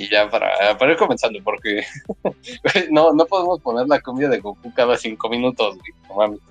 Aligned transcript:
Y 0.00 0.08
ya 0.08 0.30
para, 0.30 0.78
para 0.78 0.92
ir 0.92 0.96
comenzando, 0.96 1.38
porque 1.44 1.84
no, 2.90 3.12
no 3.12 3.26
podemos 3.26 3.60
poner 3.60 3.86
la 3.86 4.00
comida 4.00 4.28
de 4.28 4.40
Goku 4.40 4.72
cada 4.72 4.96
cinco 4.96 5.28
minutos, 5.28 5.76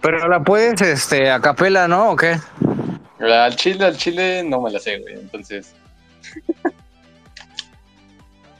Pero 0.01 0.27
la 0.27 0.43
puedes, 0.43 0.79
este, 0.81 1.31
a 1.31 1.39
capela, 1.39 1.87
¿no? 1.87 2.11
¿O 2.11 2.15
qué? 2.15 2.37
Al 3.19 3.55
chile, 3.55 3.85
al 3.85 3.97
chile 3.97 4.43
no 4.43 4.61
me 4.61 4.69
la 4.69 4.77
sé, 4.77 4.99
güey. 4.99 5.15
Entonces. 5.15 5.73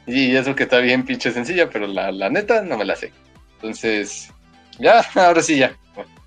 y 0.08 0.34
eso 0.34 0.56
que 0.56 0.64
está 0.64 0.78
bien 0.78 1.04
pinche 1.04 1.30
sencilla, 1.30 1.70
pero 1.70 1.86
la, 1.86 2.10
la 2.10 2.28
neta 2.28 2.60
no 2.62 2.76
me 2.76 2.84
la 2.84 2.96
sé. 2.96 3.12
Entonces, 3.54 4.32
ya, 4.80 5.06
ahora 5.14 5.40
sí 5.40 5.56
ya. 5.56 5.72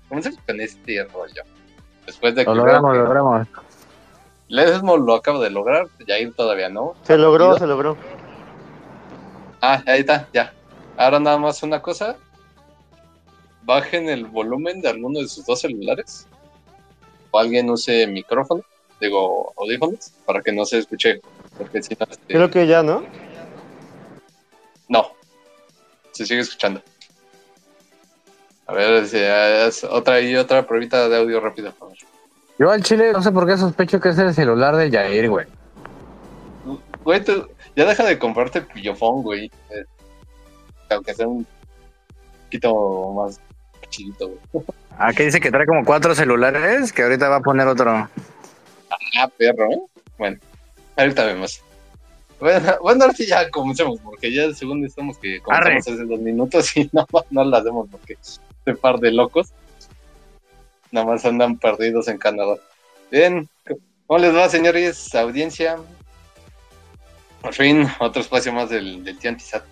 comencemos 0.08 0.40
con 0.46 0.58
este 0.58 1.04
rollo. 1.04 1.42
Después 2.06 2.34
de 2.34 2.46
que. 2.46 2.50
Lo 2.50 2.56
logramos, 2.56 2.96
lo 2.96 3.04
logramos. 3.04 3.46
Lesmo 4.48 4.96
lo 4.96 5.16
acabo 5.16 5.42
de 5.42 5.50
lograr, 5.50 5.86
Jair 6.06 6.32
todavía 6.32 6.70
no. 6.70 6.94
Se 7.02 7.18
logró, 7.18 7.58
se 7.58 7.66
logró. 7.66 7.98
Ah, 9.66 9.82
ahí 9.86 10.00
está, 10.00 10.28
ya. 10.30 10.52
Ahora 10.94 11.18
nada 11.18 11.38
más 11.38 11.62
una 11.62 11.80
cosa. 11.80 12.16
Bajen 13.62 14.10
el 14.10 14.26
volumen 14.26 14.82
de 14.82 14.90
alguno 14.90 15.20
de 15.20 15.26
sus 15.26 15.46
dos 15.46 15.62
celulares. 15.62 16.28
O 17.30 17.38
alguien 17.38 17.70
use 17.70 18.06
micrófono, 18.06 18.62
digo 19.00 19.54
audífonos, 19.56 20.12
para 20.26 20.42
que 20.42 20.52
no 20.52 20.66
se 20.66 20.80
escuche. 20.80 21.22
Porque 21.56 21.82
si 21.82 21.96
no, 21.98 22.06
este, 22.10 22.34
Creo 22.34 22.50
que 22.50 22.66
ya, 22.66 22.82
¿no? 22.82 23.04
No. 24.86 25.12
Se 26.12 26.26
sigue 26.26 26.40
escuchando. 26.40 26.82
A 28.66 28.74
ver, 28.74 29.06
si 29.08 29.16
es 29.18 29.82
otra 29.84 30.20
y 30.20 30.36
otra 30.36 30.66
pruebita 30.66 31.08
de 31.08 31.16
audio 31.16 31.40
rápido. 31.40 31.72
Yo 32.58 32.70
al 32.70 32.82
chile 32.82 33.12
no 33.14 33.22
sé 33.22 33.32
por 33.32 33.46
qué 33.46 33.56
sospecho 33.56 33.98
que 33.98 34.10
es 34.10 34.18
el 34.18 34.34
celular 34.34 34.76
de 34.76 34.90
Jair, 34.90 35.30
güey. 35.30 35.46
Güey, 37.02 37.24
tú, 37.24 37.48
ya 37.76 37.84
deja 37.84 38.04
de 38.04 38.18
comprarte 38.18 38.62
pillofón, 38.62 39.22
güey. 39.22 39.46
Eh, 39.70 39.84
aunque 40.90 41.14
sea 41.14 41.26
un 41.26 41.46
poquito 42.44 43.12
más 43.12 43.40
chidito, 43.88 44.28
güey. 44.28 44.64
Ah, 44.98 45.12
que 45.12 45.24
dice 45.24 45.40
que 45.40 45.50
trae 45.50 45.66
como 45.66 45.84
cuatro 45.84 46.14
celulares, 46.14 46.92
que 46.92 47.02
ahorita 47.02 47.28
va 47.28 47.36
a 47.36 47.40
poner 47.40 47.66
otro. 47.66 47.90
Ah, 47.90 49.28
perro, 49.36 49.70
¿eh? 49.70 49.82
Bueno, 50.18 50.38
ahorita 50.96 51.24
vemos. 51.24 51.62
Bueno, 52.38 52.76
bueno, 52.82 53.04
ahora 53.04 53.14
sí 53.16 53.26
ya 53.26 53.50
comencemos, 53.50 53.98
porque 54.00 54.32
ya 54.32 54.52
según 54.52 54.84
estamos 54.84 55.18
que 55.18 55.40
comenzamos 55.40 55.88
hace 55.88 56.04
dos 56.04 56.20
minutos 56.20 56.76
y 56.76 56.88
no, 56.92 57.06
no 57.30 57.44
lo 57.44 57.56
hacemos 57.56 57.88
porque 57.90 58.16
este 58.22 58.74
par 58.74 58.98
de 58.98 59.12
locos 59.12 59.52
nada 60.90 61.06
más 61.06 61.24
andan 61.24 61.58
perdidos 61.58 62.08
en 62.08 62.18
Canadá. 62.18 62.56
Bien, 63.10 63.48
¿cómo 64.06 64.18
les 64.20 64.34
va, 64.34 64.48
señores? 64.48 65.14
Audiencia. 65.14 65.78
Por 67.44 67.52
fin, 67.52 67.86
otro 67.98 68.22
espacio 68.22 68.54
más 68.54 68.70
del, 68.70 69.04
del 69.04 69.18
tío 69.18 69.28
Antizat. 69.28 69.64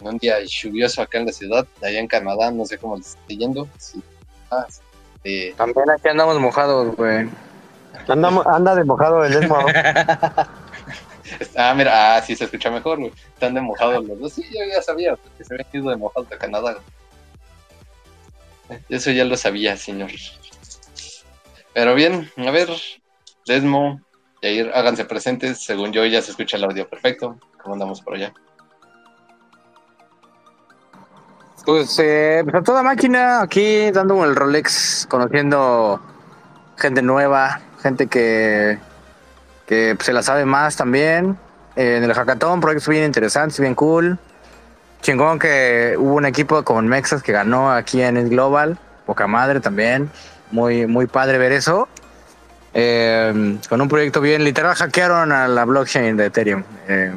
Un 0.00 0.18
día 0.18 0.36
lluvioso 0.44 1.00
acá 1.00 1.16
en 1.16 1.24
la 1.24 1.32
ciudad, 1.32 1.66
allá 1.82 1.98
en 1.98 2.06
Canadá, 2.06 2.50
no 2.50 2.66
sé 2.66 2.76
cómo 2.76 2.98
les 2.98 3.06
está 3.06 3.20
yendo. 3.28 3.66
Ah, 4.50 4.66
También 5.56 5.90
aquí 5.90 6.08
andamos 6.08 6.38
mojados, 6.38 6.94
güey. 6.96 7.30
Andamos, 8.06 8.46
anda 8.46 8.74
de 8.74 8.84
mojado 8.84 9.24
el 9.24 9.42
esmo. 9.42 9.56
ah, 11.56 11.74
mira, 11.74 12.16
ah, 12.16 12.20
sí 12.20 12.36
se 12.36 12.44
escucha 12.44 12.70
mejor, 12.70 12.98
güey. 12.98 13.12
Están 13.32 13.54
de 13.54 13.62
mojados 13.62 14.06
los 14.06 14.20
dos. 14.20 14.34
Sí, 14.34 14.44
yo 14.52 14.60
ya 14.70 14.82
sabía, 14.82 15.16
porque 15.16 15.44
se 15.44 15.54
habían 15.54 15.68
ido 15.72 15.88
de 15.88 15.96
mojados 15.96 16.30
a 16.30 16.36
Canadá. 16.36 16.76
Eso 18.90 19.10
ya 19.12 19.24
lo 19.24 19.38
sabía, 19.38 19.78
señor. 19.78 20.10
Pero 21.72 21.94
bien, 21.94 22.30
a 22.36 22.50
ver, 22.50 22.68
Desmo, 23.46 24.02
Yair, 24.42 24.70
háganse 24.74 25.04
presentes. 25.04 25.64
Según 25.64 25.92
yo, 25.92 26.04
ya 26.04 26.22
se 26.22 26.30
escucha 26.30 26.56
el 26.56 26.64
audio 26.64 26.88
perfecto. 26.88 27.38
¿Cómo 27.62 27.74
andamos 27.74 28.00
por 28.00 28.14
allá? 28.14 28.32
Pues, 31.64 31.98
eh, 31.98 32.40
pues 32.44 32.54
a 32.54 32.62
toda 32.62 32.82
máquina, 32.82 33.42
aquí 33.42 33.90
dando 33.90 34.24
el 34.24 34.34
Rolex, 34.34 35.06
conociendo 35.10 36.00
gente 36.78 37.02
nueva, 37.02 37.60
gente 37.82 38.06
que, 38.06 38.78
que 39.66 39.94
se 40.00 40.12
la 40.14 40.22
sabe 40.22 40.46
más 40.46 40.76
también. 40.76 41.36
en 41.76 42.02
el 42.02 42.14
hackathon, 42.14 42.60
proyectos 42.60 42.88
bien 42.88 43.04
interesantes, 43.04 43.60
bien 43.60 43.74
cool. 43.74 44.18
Chingón 45.02 45.38
que 45.38 45.94
hubo 45.98 46.14
un 46.14 46.24
equipo 46.24 46.62
con 46.64 46.88
Mexas 46.88 47.22
que 47.22 47.32
ganó 47.32 47.70
aquí 47.70 48.00
en 48.00 48.28
Global. 48.28 48.78
Poca 49.06 49.26
madre 49.26 49.60
también. 49.60 50.10
Muy, 50.50 50.86
muy 50.86 51.06
padre 51.06 51.38
ver 51.38 51.52
eso. 51.52 51.86
Eh, 52.80 53.58
con 53.68 53.80
un 53.80 53.88
proyecto 53.88 54.20
bien, 54.20 54.44
literal 54.44 54.72
hackearon 54.76 55.32
a 55.32 55.48
la 55.48 55.64
blockchain 55.64 56.16
de 56.16 56.26
Ethereum. 56.26 56.62
Eh, 56.86 57.12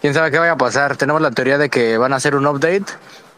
Quién 0.00 0.14
sabe 0.14 0.30
qué 0.30 0.38
vaya 0.38 0.52
a 0.52 0.56
pasar. 0.56 0.96
Tenemos 0.96 1.20
la 1.20 1.32
teoría 1.32 1.58
de 1.58 1.68
que 1.68 1.98
van 1.98 2.12
a 2.12 2.16
hacer 2.16 2.36
un 2.36 2.46
update 2.46 2.84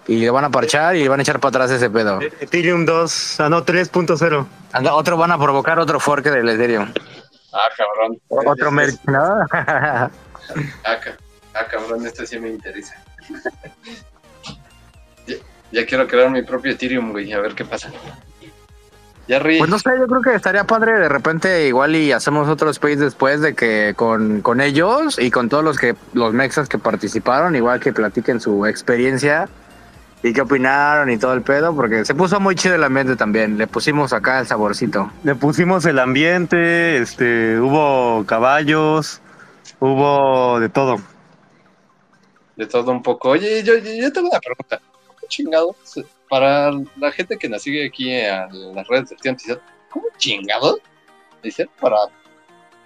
y 0.06 0.18
le 0.18 0.28
van 0.28 0.44
a 0.44 0.50
parchar 0.50 0.96
y 0.96 1.08
van 1.08 1.20
a 1.20 1.22
echar 1.22 1.40
para 1.40 1.64
atrás 1.64 1.70
ese 1.70 1.88
pedo. 1.88 2.20
Ethereum 2.20 2.84
2, 2.84 3.40
ah 3.40 3.48
no, 3.48 3.64
3.0. 3.64 4.46
Otro 4.92 5.16
van 5.16 5.30
a 5.30 5.38
provocar 5.38 5.78
otro 5.78 5.98
fork 5.98 6.24
del 6.24 6.50
Ethereum. 6.50 6.92
Ah, 7.54 7.70
cabrón. 7.74 8.20
Otro 8.28 8.70
merch, 8.70 9.00
¿no? 9.06 9.46
ah, 9.52 10.10
ah, 10.84 11.66
cabrón, 11.70 12.04
esto 12.04 12.26
sí 12.26 12.38
me 12.38 12.50
interesa. 12.50 12.94
ya, 15.72 15.86
quiero 15.86 16.06
crear 16.06 16.30
mi 16.30 16.42
propio 16.42 16.72
Ethereum, 16.72 17.12
güey, 17.12 17.32
a 17.32 17.40
ver 17.40 17.54
qué 17.54 17.64
pasa. 17.64 17.90
Ya 19.28 19.40
Pues 19.40 19.68
no 19.68 19.78
sé, 19.78 19.90
yo 19.98 20.06
creo 20.06 20.22
que 20.22 20.34
estaría 20.34 20.64
padre 20.64 20.98
de 20.98 21.08
repente 21.08 21.68
igual 21.68 21.94
y 21.94 22.12
hacemos 22.12 22.48
otro 22.48 22.70
space 22.70 22.96
después 22.96 23.42
de 23.42 23.54
que 23.54 23.92
con, 23.94 24.40
con 24.40 24.62
ellos 24.62 25.18
y 25.18 25.30
con 25.30 25.50
todos 25.50 25.62
los 25.62 25.78
que 25.78 25.94
los 26.14 26.32
mexas 26.32 26.68
que 26.68 26.78
participaron, 26.78 27.54
igual 27.54 27.78
que 27.78 27.92
platiquen 27.92 28.40
su 28.40 28.64
experiencia 28.64 29.48
y 30.22 30.32
qué 30.32 30.40
opinaron 30.40 31.10
y 31.10 31.18
todo 31.18 31.34
el 31.34 31.42
pedo, 31.42 31.76
porque 31.76 32.06
se 32.06 32.14
puso 32.14 32.40
muy 32.40 32.54
chido 32.54 32.74
el 32.74 32.84
ambiente 32.84 33.16
también. 33.16 33.58
Le 33.58 33.66
pusimos 33.66 34.14
acá 34.14 34.40
el 34.40 34.46
saborcito. 34.46 35.12
Le 35.24 35.34
pusimos 35.34 35.84
el 35.84 35.98
ambiente, 35.98 36.96
este, 36.96 37.60
hubo 37.60 38.24
caballos, 38.24 39.20
hubo 39.78 40.58
de 40.58 40.70
todo 40.70 40.98
de 42.58 42.66
todo 42.66 42.90
un 42.90 43.02
poco. 43.02 43.30
Oye, 43.30 43.62
yo, 43.62 43.76
yo 43.76 44.12
tengo 44.12 44.28
una 44.28 44.40
pregunta. 44.40 44.80
¿Cómo 45.06 45.18
chingados? 45.28 45.76
Para 46.28 46.70
la 46.96 47.12
gente 47.12 47.38
que 47.38 47.48
nos 47.48 47.62
sigue 47.62 47.86
aquí 47.86 48.12
en 48.12 48.74
las 48.74 48.86
redes 48.88 49.10
de 49.10 49.16
Tío 49.16 49.60
¿cómo 49.90 50.06
chingados? 50.18 50.80
Dice, 51.42 51.68
para 51.80 51.96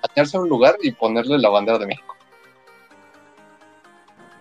bañarse 0.03 0.37
a 0.37 0.41
un 0.41 0.49
lugar 0.49 0.77
y 0.83 0.93
ponerle 0.93 1.39
la 1.39 1.49
bandera 1.49 1.79
de 1.79 1.87
México. 1.87 2.17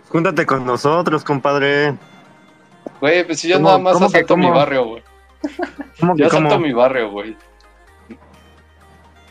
Júntate 0.09 0.45
con 0.45 0.65
nosotros, 0.65 1.23
compadre. 1.23 1.95
Güey, 2.99 3.25
pues 3.25 3.39
si 3.39 3.49
yo 3.49 3.59
nada 3.59 3.77
más 3.77 3.99
asalto 4.01 4.35
mi 4.37 4.49
barrio, 4.49 4.85
güey. 4.85 5.03
yo 6.17 6.27
asalto 6.27 6.59
mi 6.59 6.73
barrio, 6.73 7.11
güey. 7.11 7.35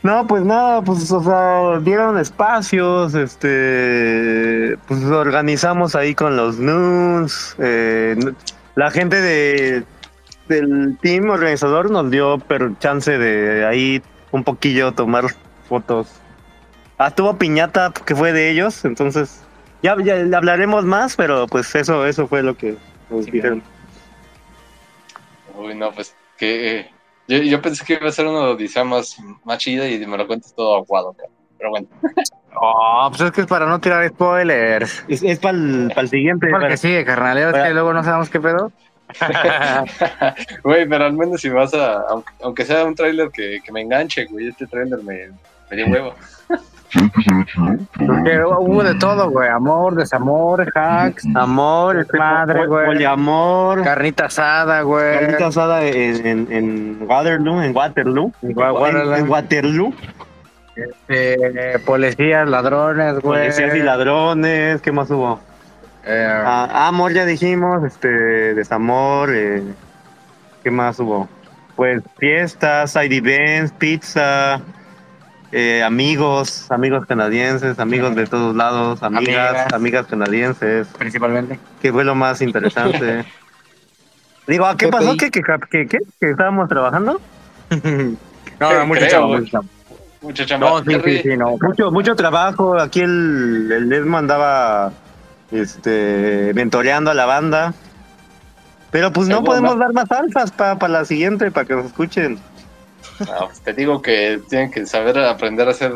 No, 0.03 0.25
pues 0.25 0.43
nada, 0.43 0.81
pues, 0.81 1.11
o 1.11 1.23
sea, 1.23 1.79
dieron 1.79 2.17
espacios, 2.17 3.13
este, 3.13 4.75
pues 4.87 5.03
organizamos 5.03 5.93
ahí 5.95 6.15
con 6.15 6.35
los 6.35 6.57
Noons, 6.57 7.55
eh, 7.59 8.17
la 8.75 8.91
gente 8.91 9.21
de, 9.21 9.83
del 10.47 10.97
team 11.01 11.29
organizador 11.29 11.91
nos 11.91 12.09
dio 12.11 12.39
pero 12.47 12.75
chance 12.79 13.17
de 13.17 13.65
ahí 13.65 14.01
un 14.31 14.43
poquillo 14.43 14.91
tomar 14.93 15.25
fotos. 15.67 16.07
Ah, 16.97 17.11
tuvo 17.11 17.37
piñata 17.37 17.91
que 18.05 18.15
fue 18.15 18.31
de 18.31 18.51
ellos, 18.51 18.85
entonces 18.85 19.41
ya, 19.81 19.95
ya 20.03 20.37
hablaremos 20.37 20.85
más, 20.85 21.15
pero 21.15 21.47
pues 21.47 21.73
eso, 21.75 22.05
eso 22.05 22.27
fue 22.27 22.43
lo 22.43 22.55
que 22.55 22.77
nos 23.09 23.25
dijeron. 23.25 23.63
Uy, 25.55 25.75
no, 25.75 25.91
pues 25.91 26.15
que 26.37 26.89
yo, 27.27 27.61
pensé 27.61 27.85
que 27.85 27.93
iba 27.93 28.09
a 28.09 28.11
ser 28.11 28.27
una 28.27 28.41
odisea 28.41 28.83
más, 28.83 29.17
más 29.43 29.57
chida 29.57 29.87
y 29.87 30.05
me 30.05 30.17
lo 30.17 30.27
cuentas 30.27 30.53
todo 30.53 30.77
aguado, 30.77 31.15
pero 31.57 31.69
bueno. 31.69 31.87
Oh, 32.55 33.07
pues 33.09 33.21
es 33.21 33.31
que 33.31 33.41
es 33.41 33.47
para 33.47 33.65
no 33.65 33.79
tirar 33.79 34.07
spoilers. 34.09 35.05
Es, 35.07 35.39
para 35.39 35.57
el 35.57 36.09
siguiente. 36.09 36.47
Es 36.47 36.51
para 36.51 36.77
sigue, 36.77 37.05
carnal. 37.05 37.37
Es 37.37 37.53
que 37.53 37.73
luego 37.73 37.93
no 37.93 38.03
sabemos 38.03 38.29
qué 38.29 38.39
pedo. 38.39 38.71
Güey, 40.63 40.87
pero 40.87 41.05
al 41.05 41.13
menos 41.13 41.41
si 41.41 41.49
vas 41.49 41.73
a. 41.73 42.03
Aunque, 42.41 42.65
sea 42.65 42.85
un 42.85 42.95
tráiler 42.95 43.29
que, 43.29 43.59
que, 43.63 43.71
me 43.71 43.81
enganche, 43.81 44.25
güey. 44.25 44.47
Este 44.47 44.67
tráiler 44.67 44.99
me, 45.03 45.31
me 45.69 45.77
dio 45.77 45.87
huevo. 45.87 46.13
Porque 47.97 48.43
hubo 48.43 48.83
de 48.83 48.95
todo, 48.95 49.29
güey. 49.29 49.47
Amor, 49.49 49.95
desamor, 49.95 50.69
hacks, 50.75 51.25
amor, 51.35 52.05
madre, 52.17 52.67
güey. 52.67 52.85
Poliamor. 52.85 53.83
Carnita 53.83 54.25
asada, 54.25 54.81
güey. 54.81 55.19
Carnita 55.19 55.47
asada 55.47 55.85
en, 55.85 56.27
en, 56.27 56.47
en 56.51 56.97
Waterloo, 57.07 57.61
en 57.61 57.75
Waterloo. 57.75 58.33
En, 58.41 59.29
Waterloo. 59.29 59.93
Este, 60.75 61.79
policías, 61.85 62.47
ladrones, 62.47 63.19
güey. 63.19 63.41
Policías 63.43 63.75
y 63.75 63.79
ladrones, 63.79 64.81
¿qué 64.81 64.91
más 64.91 65.09
hubo? 65.11 65.39
Eh, 66.05 66.27
ah, 66.45 66.87
amor 66.87 67.13
ya 67.13 67.25
dijimos, 67.25 67.83
este, 67.83 68.07
desamor, 68.55 69.29
eh, 69.33 69.61
¿qué 70.63 70.71
más 70.71 70.97
hubo? 70.99 71.27
Pues 71.75 72.01
fiestas, 72.17 72.91
side 72.91 73.15
events, 73.15 73.71
pizza, 73.73 74.61
eh, 75.51 75.83
amigos, 75.83 76.71
amigos 76.71 77.05
canadienses, 77.05 77.77
amigos 77.79 78.15
de 78.15 78.25
todos 78.25 78.55
lados, 78.55 79.03
amigas, 79.03 79.49
Amigas. 79.49 79.73
amigas 79.73 80.05
canadienses, 80.07 80.87
Principalmente. 80.97 81.59
que 81.81 81.91
fue 81.91 82.03
lo 82.03 82.15
más 82.15 82.41
interesante. 82.41 83.25
Digo, 84.47 84.65
¿a 84.65 84.75
¿qué 84.75 84.87
PPI. 84.87 84.91
pasó? 84.91 85.17
¿Qué, 85.17 85.29
qué, 85.31 85.41
qué, 85.69 85.87
qué? 85.87 85.97
¿Que 86.19 86.29
estábamos 86.31 86.67
trabajando? 86.69 87.19
No, 88.59 88.85
mucho 88.85 89.27
güey. 89.27 89.49
Mucho 90.21 90.45
chamba. 90.45 90.69
No, 90.69 90.83
sí, 90.83 91.01
sí, 91.03 91.19
sí, 91.23 91.37
no. 91.37 91.57
Mucho, 91.61 91.91
mucho 91.91 92.15
trabajo. 92.15 92.79
Aquí 92.79 93.01
el, 93.01 93.71
el 93.71 93.91
Edmo 93.93 94.17
andaba 94.17 94.91
este, 95.51 96.51
mentoreando 96.53 97.11
a 97.11 97.13
la 97.13 97.25
banda. 97.25 97.73
Pero 98.91 99.11
pues 99.13 99.27
no 99.29 99.43
podemos 99.43 99.77
dar 99.79 99.93
más 99.93 100.11
alfas 100.11 100.51
para 100.51 100.87
la 100.89 101.05
siguiente, 101.05 101.49
para 101.51 101.65
que 101.65 101.75
nos 101.75 101.85
escuchen. 101.85 102.39
no, 103.19 103.47
pues 103.47 103.61
te 103.61 103.73
digo 103.73 104.01
que 104.01 104.41
tienen 104.49 104.69
que 104.69 104.85
saber 104.85 105.17
aprender 105.17 105.67
a 105.67 105.71
hacer 105.71 105.93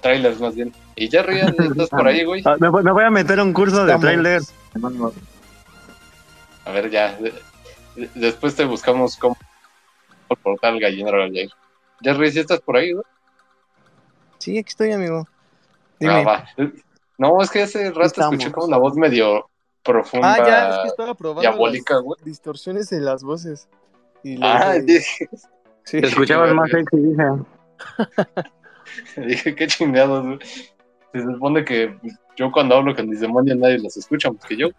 trailers 0.00 0.40
más 0.40 0.54
bien. 0.56 0.72
Y 0.96 1.08
Jerry, 1.08 1.38
¿estás 1.70 1.88
por 1.88 2.06
ahí, 2.08 2.24
güey? 2.24 2.42
Ah, 2.44 2.56
Me, 2.58 2.68
voy- 2.68 2.82
me 2.82 2.90
voy 2.90 3.04
a 3.04 3.10
meter 3.10 3.38
a 3.38 3.44
un 3.44 3.52
curso 3.52 3.84
de 3.86 3.92
Estamos. 3.92 4.00
trailer. 4.02 4.42
A 6.64 6.70
ver, 6.72 6.90
ya. 6.90 7.16
de- 7.16 7.32
de- 7.96 8.10
después 8.14 8.54
te 8.56 8.64
buscamos 8.64 9.16
cómo 9.16 9.36
portar 10.42 10.74
el 10.74 10.80
gallinero 10.80 11.22
al 11.22 11.32
Jair. 11.32 11.50
Jerry, 12.02 12.30
¿sí 12.32 12.40
estás 12.40 12.60
por 12.60 12.76
ahí, 12.76 12.92
güey? 12.92 13.04
Sí, 14.38 14.58
aquí 14.58 14.68
estoy, 14.68 14.92
amigo. 14.92 15.26
Ah, 15.28 15.96
Dime. 16.00 16.24
va. 16.24 16.44
No, 17.18 17.40
es 17.42 17.50
que 17.50 17.62
hace 17.62 17.88
rato 17.90 18.02
Estamos. 18.02 18.32
escuché 18.34 18.52
como 18.52 18.66
una 18.66 18.76
voz 18.78 18.94
medio 18.96 19.48
profunda, 19.84 20.34
Ah, 20.34 20.38
ya, 20.46 20.70
es 20.70 20.76
que 20.82 20.88
estaba 20.88 21.14
probando 21.14 21.40
diabólica, 21.42 21.94
las 21.94 22.02
güey. 22.02 22.20
distorsiones 22.24 22.90
en 22.92 23.04
las 23.04 23.22
voces. 23.22 23.68
Y 24.24 24.38
Ah, 24.42 24.74
dije- 24.74 24.82
dije, 24.82 25.28
sí. 25.84 26.00
Te 26.00 26.06
escuchabas 26.08 26.48
Qué 26.48 26.54
más 26.54 26.70
sexy, 26.70 26.96
dice. 26.96 27.24
dije, 29.28 29.54
qué 29.54 29.66
chingados, 29.66 30.24
güey. 30.24 30.38
Se 31.12 31.22
supone 31.22 31.64
que 31.64 31.96
yo 32.36 32.50
cuando 32.50 32.76
hablo 32.76 32.94
con 32.96 33.08
mis 33.08 33.20
demonios 33.20 33.58
nadie 33.58 33.78
los 33.78 33.96
escucha 33.96 34.30
más 34.32 34.44
que 34.44 34.56
yo. 34.56 34.68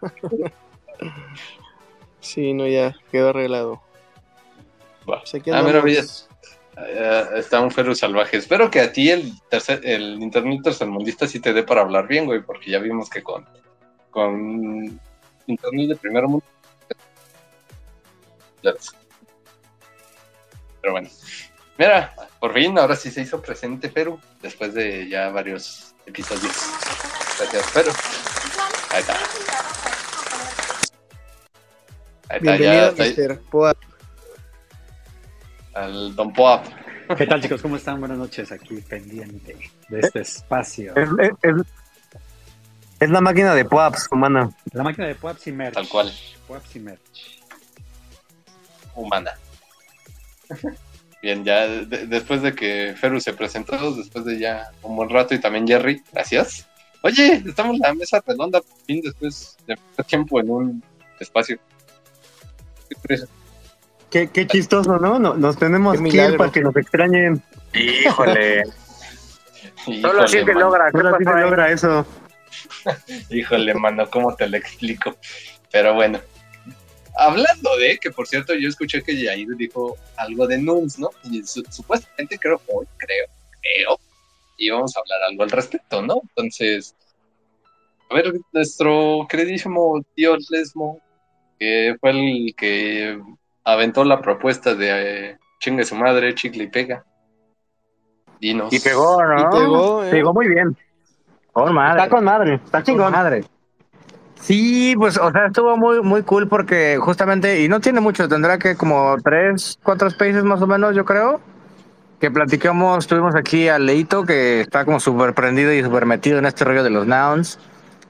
Sí, 2.20 2.54
no, 2.54 2.66
ya 2.66 2.94
quedó 3.12 3.28
arreglado. 3.30 3.82
Va. 5.08 5.20
Pues 5.20 5.34
aquí 5.34 5.50
Ah, 5.50 5.62
mira, 5.62 5.82
Eh, 6.76 7.24
está 7.36 7.60
un 7.60 7.70
ferro 7.70 7.94
salvaje. 7.94 8.36
Espero 8.36 8.70
que 8.70 8.80
a 8.80 8.92
ti 8.92 9.10
el 9.10 9.32
tercer, 9.48 9.80
el 9.84 10.22
internet 10.22 10.60
tercermundista 10.64 11.26
sí 11.26 11.40
te 11.40 11.52
dé 11.52 11.62
para 11.62 11.82
hablar 11.82 12.06
bien, 12.08 12.26
güey, 12.26 12.42
porque 12.42 12.70
ya 12.70 12.78
vimos 12.78 13.08
que 13.08 13.22
con, 13.22 13.46
con 14.10 15.00
internet 15.46 15.88
de 15.88 15.96
primer 15.96 16.24
mundo. 16.24 16.44
Pero 20.80 20.92
bueno. 20.92 21.08
Mira, 21.76 22.14
por 22.38 22.54
fin, 22.54 22.78
ahora 22.78 22.94
sí 22.94 23.10
se 23.10 23.22
hizo 23.22 23.42
presente 23.42 23.88
Perú, 23.88 24.20
después 24.40 24.74
de 24.74 25.08
ya 25.08 25.30
varios 25.30 25.94
episodios. 26.06 26.54
Gracias, 27.38 27.70
Perú. 27.72 27.90
Ahí 28.90 29.00
está. 29.00 29.14
Ahí 32.28 32.38
está, 32.38 32.56
ya 32.56 32.90
Bienvenido, 32.92 33.04
está. 33.04 33.40
Poa. 33.50 33.76
Al 35.74 36.14
Don 36.14 36.32
Poap. 36.32 36.64
¿Qué 37.16 37.26
tal 37.26 37.42
chicos? 37.42 37.60
¿Cómo 37.60 37.76
están? 37.76 38.00
Buenas 38.00 38.16
noches 38.18 38.50
aquí 38.52 38.76
pendiente 38.76 39.56
de 39.88 40.00
este 40.00 40.20
espacio. 40.20 40.94
Es, 40.96 41.08
es- 41.20 41.32
es- 41.42 41.66
es 43.00 43.10
la 43.10 43.20
máquina 43.20 43.54
de 43.54 43.64
Poaps, 43.64 44.08
humana. 44.10 44.50
La 44.72 44.82
máquina 44.82 45.06
de 45.08 45.14
Puaps 45.14 45.46
y 45.48 45.52
Merch. 45.52 45.74
Tal 45.74 45.88
cual. 45.88 46.12
Puaps 46.46 46.76
y 46.76 46.80
Merch. 46.80 47.40
humana. 48.94 49.32
Bien, 51.20 51.44
ya 51.44 51.66
de- 51.66 52.06
después 52.06 52.40
de 52.42 52.54
que 52.54 52.94
Feru 52.96 53.20
se 53.20 53.32
presentó, 53.32 53.92
después 53.94 54.24
de 54.24 54.38
ya 54.38 54.70
un 54.82 54.94
buen 54.96 55.08
rato 55.10 55.34
y 55.34 55.40
también 55.40 55.66
Jerry, 55.66 56.00
gracias. 56.12 56.66
Oye, 57.02 57.42
estamos 57.46 57.74
en 57.76 57.80
la 57.80 57.94
mesa 57.94 58.22
redonda 58.26 58.60
por 58.60 58.78
fin 58.86 59.00
después 59.02 59.56
de 59.66 59.74
mucho 59.76 60.04
tiempo 60.08 60.40
en 60.40 60.50
un 60.50 60.84
espacio. 61.18 61.58
Qué 62.88 62.94
curioso. 62.94 63.26
Qué, 64.14 64.28
qué 64.28 64.46
chistoso, 64.46 64.96
¿no? 64.98 65.18
No- 65.18 65.34
Nos 65.34 65.56
tenemos 65.58 66.00
que 66.00 66.16
ir 66.16 66.36
para 66.36 66.52
que 66.52 66.60
nos 66.60 66.76
extrañen. 66.76 67.42
Híjole. 67.72 68.62
Solo 70.02 70.22
así 70.22 70.38
se 70.44 70.54
logra. 70.54 70.92
¿Qué 70.92 70.98
Ahora 70.98 71.18
sí 71.18 71.24
pasó 71.24 71.36
se 71.36 71.42
logra 71.44 71.72
eso. 71.72 72.06
Híjole, 73.30 73.74
mano, 73.74 74.08
¿cómo 74.08 74.32
te 74.36 74.48
lo 74.48 74.56
explico? 74.56 75.16
Pero 75.72 75.94
bueno. 75.94 76.20
Hablando 77.16 77.76
de, 77.76 77.98
que 77.98 78.12
por 78.12 78.28
cierto, 78.28 78.54
yo 78.54 78.68
escuché 78.68 79.02
que 79.02 79.16
Jair 79.26 79.48
dijo 79.56 79.96
algo 80.16 80.46
de 80.46 80.58
Nuns, 80.58 80.96
¿no? 81.00 81.10
Y 81.24 81.42
su- 81.42 81.64
supuestamente 81.68 82.38
creo 82.38 82.60
hoy, 82.68 82.86
creo, 82.96 83.26
creo, 83.60 83.98
íbamos 84.58 84.96
a 84.96 85.00
hablar 85.00 85.22
algo 85.28 85.42
al 85.42 85.50
respecto, 85.50 86.02
¿no? 86.02 86.20
Entonces, 86.22 86.94
a 88.10 88.14
ver, 88.14 88.32
nuestro 88.52 89.26
queridísimo 89.28 90.04
tío 90.14 90.36
Lesmo, 90.50 91.00
que 91.58 91.96
fue 92.00 92.10
el 92.10 92.54
que 92.56 93.18
aventó 93.64 94.04
la 94.04 94.20
propuesta 94.20 94.74
de 94.74 95.30
eh, 95.30 95.38
chingue 95.58 95.84
su 95.84 95.96
madre, 95.96 96.34
chicle 96.34 96.64
y 96.64 96.68
pega. 96.68 97.04
Dinos. 98.40 98.72
Y 98.72 98.80
pegó, 98.80 99.22
¿no? 99.22 99.40
Y 99.40 99.58
pegó, 99.58 100.04
¿eh? 100.04 100.10
Pegó 100.10 100.34
muy 100.34 100.48
bien. 100.48 100.76
Con 101.52 101.74
madre. 101.74 102.02
Está 102.02 102.14
con 102.14 102.24
madre, 102.24 102.54
está 102.54 102.78
Con 102.78 102.84
chingón. 102.84 103.12
madre. 103.12 103.44
Sí, 104.40 104.94
pues, 104.98 105.16
o 105.16 105.30
sea, 105.30 105.46
estuvo 105.46 105.76
muy, 105.78 106.02
muy 106.02 106.22
cool 106.22 106.48
porque 106.48 106.98
justamente, 107.00 107.62
y 107.62 107.68
no 107.68 107.80
tiene 107.80 108.00
mucho, 108.00 108.28
tendrá 108.28 108.58
que 108.58 108.76
como 108.76 109.16
tres, 109.24 109.78
cuatro 109.82 110.10
spaces 110.10 110.44
más 110.44 110.60
o 110.60 110.66
menos, 110.66 110.94
yo 110.94 111.06
creo, 111.06 111.40
que 112.20 112.30
platicamos, 112.30 113.06
tuvimos 113.06 113.34
aquí 113.34 113.68
a 113.68 113.78
Leito, 113.78 114.24
que 114.24 114.60
está 114.60 114.84
como 114.84 115.00
súper 115.00 115.32
prendido 115.32 115.72
y 115.72 115.82
súper 115.82 116.04
metido 116.04 116.38
en 116.38 116.44
este 116.44 116.64
rollo 116.64 116.82
de 116.82 116.90
los 116.90 117.06
nouns, 117.06 117.58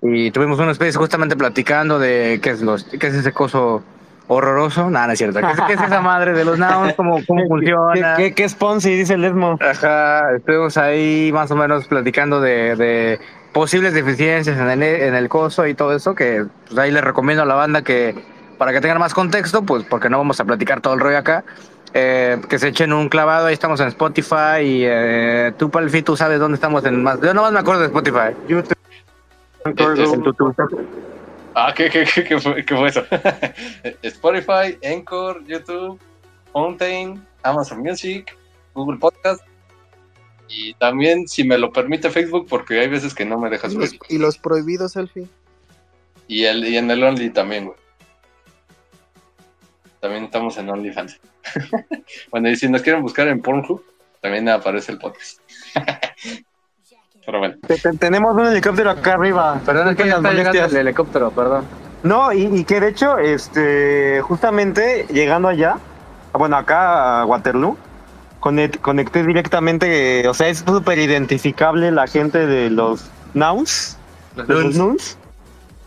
y 0.03 0.33
tuvimos 0.33 0.59
un 0.59 0.71
space 0.71 0.99
justamente 0.99 1.37
platicando 1.37 2.01
de 2.01 2.41
qué 2.43 2.51
es, 2.51 2.63
los, 2.63 2.83
qué 2.83 3.07
es 3.07 3.15
ese 3.15 3.33
coso 3.33 3.85
horroroso, 4.29 4.91
nada, 4.91 5.09
no 5.09 5.13
es 5.13 5.19
cierto, 5.19 5.41
¿Qué 5.41 5.47
es, 5.47 5.61
qué 5.67 5.73
es 5.75 5.81
esa 5.81 6.01
madre 6.01 6.33
de 6.33 6.45
los 6.45 6.59
nouns, 6.59 6.95
cómo, 6.95 7.19
cómo 7.27 7.43
¿Qué, 7.43 7.49
funciona. 7.49 8.17
qué, 8.17 8.35
qué 8.35 8.49
Sponsi? 8.49 8.97
Dice 8.97 9.15
el 9.15 9.25
Esmo. 9.25 9.59
Ajá, 9.61 10.35
estuvimos 10.37 10.77
ahí 10.77 11.31
más 11.33 11.51
o 11.51 11.57
menos 11.57 11.87
platicando 11.87 12.41
de, 12.41 12.77
de 12.77 13.21
posibles 13.53 13.95
deficiencias 13.95 14.59
en 14.59 14.71
el, 14.71 14.83
en 14.83 15.15
el 15.15 15.29
coso 15.29 15.67
y 15.67 15.75
todo 15.75 15.95
eso, 15.95 16.15
que 16.15 16.47
pues 16.67 16.79
ahí 16.79 16.91
les 16.91 17.05
recomiendo 17.05 17.43
a 17.43 17.47
la 17.47 17.55
banda 17.55 17.83
que, 17.83 18.15
para 18.59 18.73
que 18.73 18.81
tengan 18.81 18.99
más 18.99 19.15
contexto, 19.15 19.63
pues 19.63 19.85
porque 19.85 20.09
no 20.09 20.19
vamos 20.19 20.41
a 20.41 20.45
platicar 20.45 20.81
todo 20.81 20.95
el 20.95 21.01
rollo 21.01 21.19
acá, 21.19 21.45
eh, 21.93 22.41
que 22.49 22.59
se 22.59 22.69
echen 22.69 22.93
un 22.93 23.09
clavado, 23.09 23.47
ahí 23.47 23.55
estamos 23.55 23.79
en 23.81 23.89
Spotify 23.89 24.63
y 24.63 24.83
eh, 24.85 25.53
tú, 25.59 25.71
Palfi, 25.71 26.03
tú 26.03 26.17
sabes 26.17 26.41
dónde 26.41 26.57
estamos 26.57 26.85
en 26.85 27.03
más, 27.03 27.21
yo 27.21 27.35
nomás 27.35 27.53
me 27.53 27.61
acuerdo 27.61 27.83
de 27.83 27.87
Spotify. 27.87 28.35
YouTube. 28.49 28.75
Ah, 31.55 31.73
¿qué, 31.75 31.89
qué, 31.89 32.05
qué, 32.05 32.25
qué 32.25 32.41
fue, 32.41 32.65
qué 32.65 32.77
fue 32.77 32.89
eso? 32.89 33.05
Spotify, 34.03 34.79
Anchor, 34.85 35.45
YouTube, 35.47 36.01
Fountain, 36.53 37.25
Amazon 37.43 37.81
Music, 37.81 38.37
Google 38.75 38.99
Podcast 38.99 39.43
y 40.49 40.75
también, 40.75 41.27
si 41.27 41.45
me 41.45 41.59
lo 41.59 41.73
permite, 41.73 42.11
Facebook, 42.11 42.47
porque 42.49 42.79
hay 42.81 42.89
veces 42.89 43.15
que 43.15 43.25
no 43.25 43.39
me 43.39 43.51
deja 43.51 43.69
Y 43.69 43.75
los, 43.75 43.89
subir. 43.91 44.01
y 44.09 44.19
los 44.19 44.39
prohibidos, 44.39 44.93
selfie. 44.93 45.27
Y, 46.29 46.45
el, 46.45 46.67
y 46.67 46.77
en 46.77 46.91
el 46.91 47.03
Only 47.03 47.31
también, 47.31 47.67
güey. 47.67 47.79
También 50.01 50.25
estamos 50.25 50.57
en 50.59 50.69
OnlyFans. 50.69 51.19
bueno, 52.31 52.51
y 52.51 52.57
si 52.57 52.69
nos 52.69 52.83
quieren 52.83 53.03
buscar 53.03 53.27
en 53.29 53.41
Pornhub, 53.41 53.83
también 54.21 54.49
aparece 54.49 54.93
el 54.93 54.99
podcast. 54.99 55.41
Pero 57.27 57.39
bueno, 57.39 57.55
Te- 57.67 57.79
te- 57.79 57.93
Tenemos 57.97 58.35
un 58.35 58.47
helicóptero 58.47 58.91
acá 58.91 59.15
arriba. 59.15 59.61
Perdón, 59.65 59.89
es 59.89 59.97
que 59.97 60.07
ya 60.07 60.17
está 60.17 60.33
llegando 60.33 60.65
el 60.67 60.77
helicóptero, 60.77 61.31
perdón. 61.31 61.65
No, 62.03 62.33
y, 62.33 62.43
y 62.45 62.65
que 62.65 62.81
de 62.81 62.89
hecho, 62.89 63.19
este, 63.19 64.21
justamente 64.23 65.07
llegando 65.11 65.49
allá, 65.49 65.77
bueno, 66.35 66.57
acá 66.57 67.23
a 67.23 67.25
Waterloo, 67.25 67.77
conect- 68.41 68.79
conecté 68.81 69.23
directamente, 69.25 70.29
o 70.29 70.35
sea, 70.35 70.49
es 70.49 70.59
súper 70.67 70.99
identificable 70.99 71.91
la 71.93 72.07
gente 72.07 72.47
de 72.47 72.69
los 72.69 73.11
Nouns, 73.33 73.97
de 74.37 74.43
los 74.55 74.77
Nuns, 74.77 75.17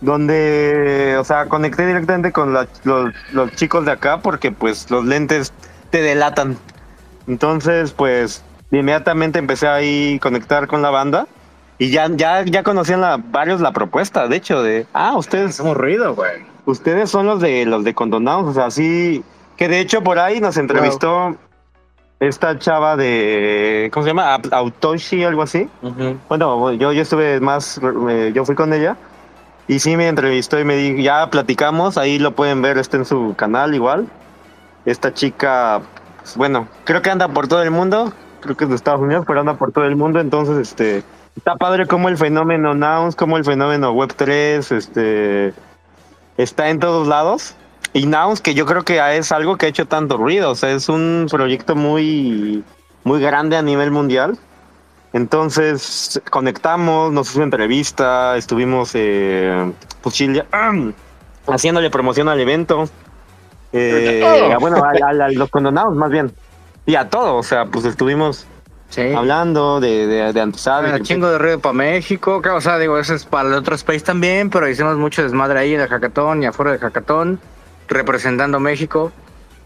donde, 0.02 1.18
o 1.20 1.24
sea, 1.24 1.46
conecté 1.48 1.86
directamente 1.86 2.32
con 2.32 2.54
la- 2.54 2.68
los, 2.84 3.14
los 3.34 3.52
chicos 3.54 3.86
de 3.86 3.92
acá 3.92 4.20
porque 4.22 4.52
pues 4.52 4.90
los 4.90 5.06
lentes 5.06 5.54
te 5.92 6.02
delatan. 6.02 6.58
Entonces, 7.28 7.92
pues, 7.92 8.42
inmediatamente 8.72 9.40
empecé 9.40 9.68
ahí 9.68 10.20
conectar 10.20 10.68
con 10.68 10.82
la 10.82 10.90
banda. 10.90 11.28
Y 11.80 11.92
ya, 11.92 12.08
ya, 12.10 12.44
ya 12.44 12.64
conocían 12.64 13.02
la, 13.02 13.18
varios 13.18 13.62
la 13.62 13.72
propuesta, 13.72 14.28
de 14.28 14.36
hecho, 14.36 14.64
de, 14.64 14.88
ah, 14.94 15.16
ustedes 15.16 15.52
Hacemos 15.52 15.78
ruido, 15.78 16.16
güey. 16.16 16.44
Ustedes 16.66 17.10
son 17.10 17.28
los 17.28 17.40
de 17.40 17.66
los 17.66 17.84
de 17.84 17.94
Condonados, 17.94 18.46
o 18.48 18.54
sea, 18.54 18.72
sí. 18.72 19.24
Que 19.56 19.68
de 19.68 19.80
hecho 19.80 20.04
por 20.04 20.20
ahí 20.20 20.40
nos 20.40 20.58
entrevistó 20.58 21.36
esta 22.20 22.58
chava 22.58 22.98
de. 22.98 23.90
¿Cómo 23.94 24.04
se 24.04 24.10
llama? 24.10 24.36
Autoshi, 24.52 25.24
algo 25.24 25.44
así. 25.44 25.70
Bueno, 26.28 26.74
yo, 26.74 26.92
yo 26.92 27.02
estuve 27.02 27.40
más. 27.40 27.80
eh, 28.10 28.32
yo 28.34 28.44
fui 28.44 28.56
con 28.56 28.74
ella. 28.74 28.98
Y 29.68 29.80
sí 29.80 29.98
me 29.98 30.08
entrevistó 30.08 30.60
y 30.60 30.64
me 30.64 30.78
dijo, 30.78 31.00
ya 31.00 31.30
platicamos, 31.30 31.98
ahí 31.98 32.20
lo 32.20 32.34
pueden 32.36 32.62
ver, 32.62 32.78
está 32.78 32.98
en 32.98 33.06
su 33.06 33.36
canal 33.36 33.76
igual. 33.76 34.08
Esta 34.86 35.14
chica, 35.14 35.82
pues, 36.22 36.38
bueno, 36.38 36.68
creo 36.86 37.02
que 37.02 37.10
anda 37.10 37.28
por 37.28 37.48
todo 37.48 37.62
el 37.64 37.72
mundo. 37.72 38.14
Creo 38.42 38.56
que 38.58 38.64
es 38.66 38.70
de 38.70 38.76
Estados 38.76 39.02
Unidos, 39.02 39.26
pero 39.28 39.40
anda 39.42 39.56
por 39.56 39.72
todo 39.72 39.86
el 39.86 39.96
mundo, 39.96 40.20
entonces 40.20 40.58
este 40.58 41.04
está 41.36 41.56
padre 41.56 41.86
como 41.88 42.10
el 42.10 42.18
fenómeno 42.18 42.74
Nouns, 42.74 43.16
como 43.16 43.38
el 43.38 43.46
fenómeno 43.46 43.94
Web3, 43.94 44.72
este 44.76 45.54
está 46.38 46.70
en 46.70 46.80
todos 46.80 47.08
lados. 47.08 47.56
Y 47.94 48.06
Nouns, 48.06 48.42
que 48.42 48.54
yo 48.54 48.66
creo 48.66 48.84
que 48.84 49.00
es 49.18 49.32
algo 49.32 49.58
que 49.58 49.66
ha 49.68 49.70
hecho 49.70 49.86
tanto 49.88 50.18
ruido, 50.18 50.52
o 50.52 50.56
sea, 50.56 50.72
es 50.72 50.90
un 50.90 51.28
proyecto 51.32 51.76
muy, 51.76 52.64
muy 53.04 53.22
grande 53.22 53.56
a 53.58 53.62
nivel 53.62 53.92
mundial. 53.92 54.38
Entonces 55.14 56.22
conectamos, 56.30 57.12
nos 57.12 57.32
hizo 57.32 57.42
entrevista, 57.42 58.36
estuvimos 58.38 58.92
eh, 58.94 59.72
pues, 60.02 60.16
chile- 60.16 60.46
haciéndole 61.48 61.90
promoción 61.90 62.28
al 62.30 62.40
evento. 62.40 62.88
Eh, 63.74 64.52
Oh. 64.56 64.60
bueno, 64.60 64.78
a, 64.84 64.90
a- 64.90 65.26
a 65.26 65.30
los 65.32 65.50
condonados 65.50 65.96
más 65.96 66.10
bien. 66.12 66.32
Y 66.88 66.96
a 66.96 67.10
todo, 67.10 67.36
o 67.36 67.44
sea, 67.44 67.66
pues 67.66 67.86
estuvimos 67.86 68.48
Sí. 68.90 69.14
hablando 69.14 69.80
de, 69.82 70.08
de, 70.08 70.32
de 70.34 70.42
Un 70.44 70.54
que- 70.54 71.02
chingo 71.04 71.30
de 71.30 71.38
ruido 71.38 71.60
para 71.60 71.74
México, 71.74 72.42
que, 72.42 72.50
o 72.50 72.62
sea, 72.62 72.80
digo, 72.80 72.98
eso 72.98 73.14
es 73.14 73.26
para 73.26 73.50
el 73.50 73.54
otro 73.56 73.76
space 73.76 74.00
también, 74.00 74.50
pero 74.50 74.68
hicimos 74.70 74.98
mucho 74.98 75.22
desmadre 75.22 75.60
ahí 75.60 75.74
en 75.76 75.82
el 75.82 75.90
hackathon 75.90 76.42
y 76.42 76.46
afuera 76.46 76.72
del 76.72 76.80
hackathon, 76.80 77.40
representando 77.90 78.60
México. 78.62 79.12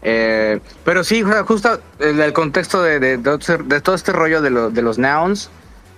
Eh, 0.02 0.58
pero 0.84 1.04
sí, 1.04 1.22
ju- 1.22 1.44
justo 1.46 1.78
el, 2.00 2.18
el 2.20 2.32
contexto 2.32 2.82
de, 2.82 2.98
de- 2.98 3.18
de 3.18 3.38
de 3.66 3.80
todo 3.80 3.94
este 3.94 4.12
rollo 4.12 4.42
de, 4.42 4.50
lo- 4.50 4.70
de 4.70 4.82
los 4.82 4.98
nouns, 4.98 5.48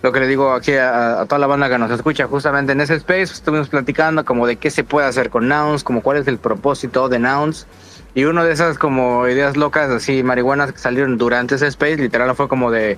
lo 0.03 0.13
que 0.13 0.21
le 0.21 0.27
digo 0.27 0.53
aquí 0.53 0.75
a, 0.75 1.23
a 1.23 1.25
toda 1.25 1.39
la 1.39 1.47
banda 1.47 1.71
que 1.71 1.79
nos 1.79 1.91
escucha, 1.91 2.27
justamente 2.27 2.73
en 2.73 2.83
ese 2.83 2.97
space 2.97 3.23
estuvimos 3.33 3.71
platicando 3.71 4.23
como 4.27 4.47
de 4.47 4.57
qué 4.57 4.71
se 4.71 4.85
puede 4.85 5.07
hacer 5.07 5.31
con 5.31 5.49
nouns, 5.49 5.83
como 5.83 6.03
cuál 6.03 6.19
es 6.19 6.29
el 6.29 6.37
propósito 6.37 7.09
de 7.09 7.19
nouns. 7.19 7.67
Y 8.15 8.25
una 8.25 8.45
de 8.45 8.53
esas 8.53 8.79
como 8.79 9.27
ideas 9.29 9.57
locas, 9.57 9.91
así 9.91 10.23
marihuanas 10.23 10.73
que 10.73 10.79
salieron 10.79 11.19
durante 11.19 11.57
ese 11.57 11.67
space, 11.67 11.97
literal 11.97 12.35
fue 12.37 12.49
como 12.49 12.71
de, 12.71 12.93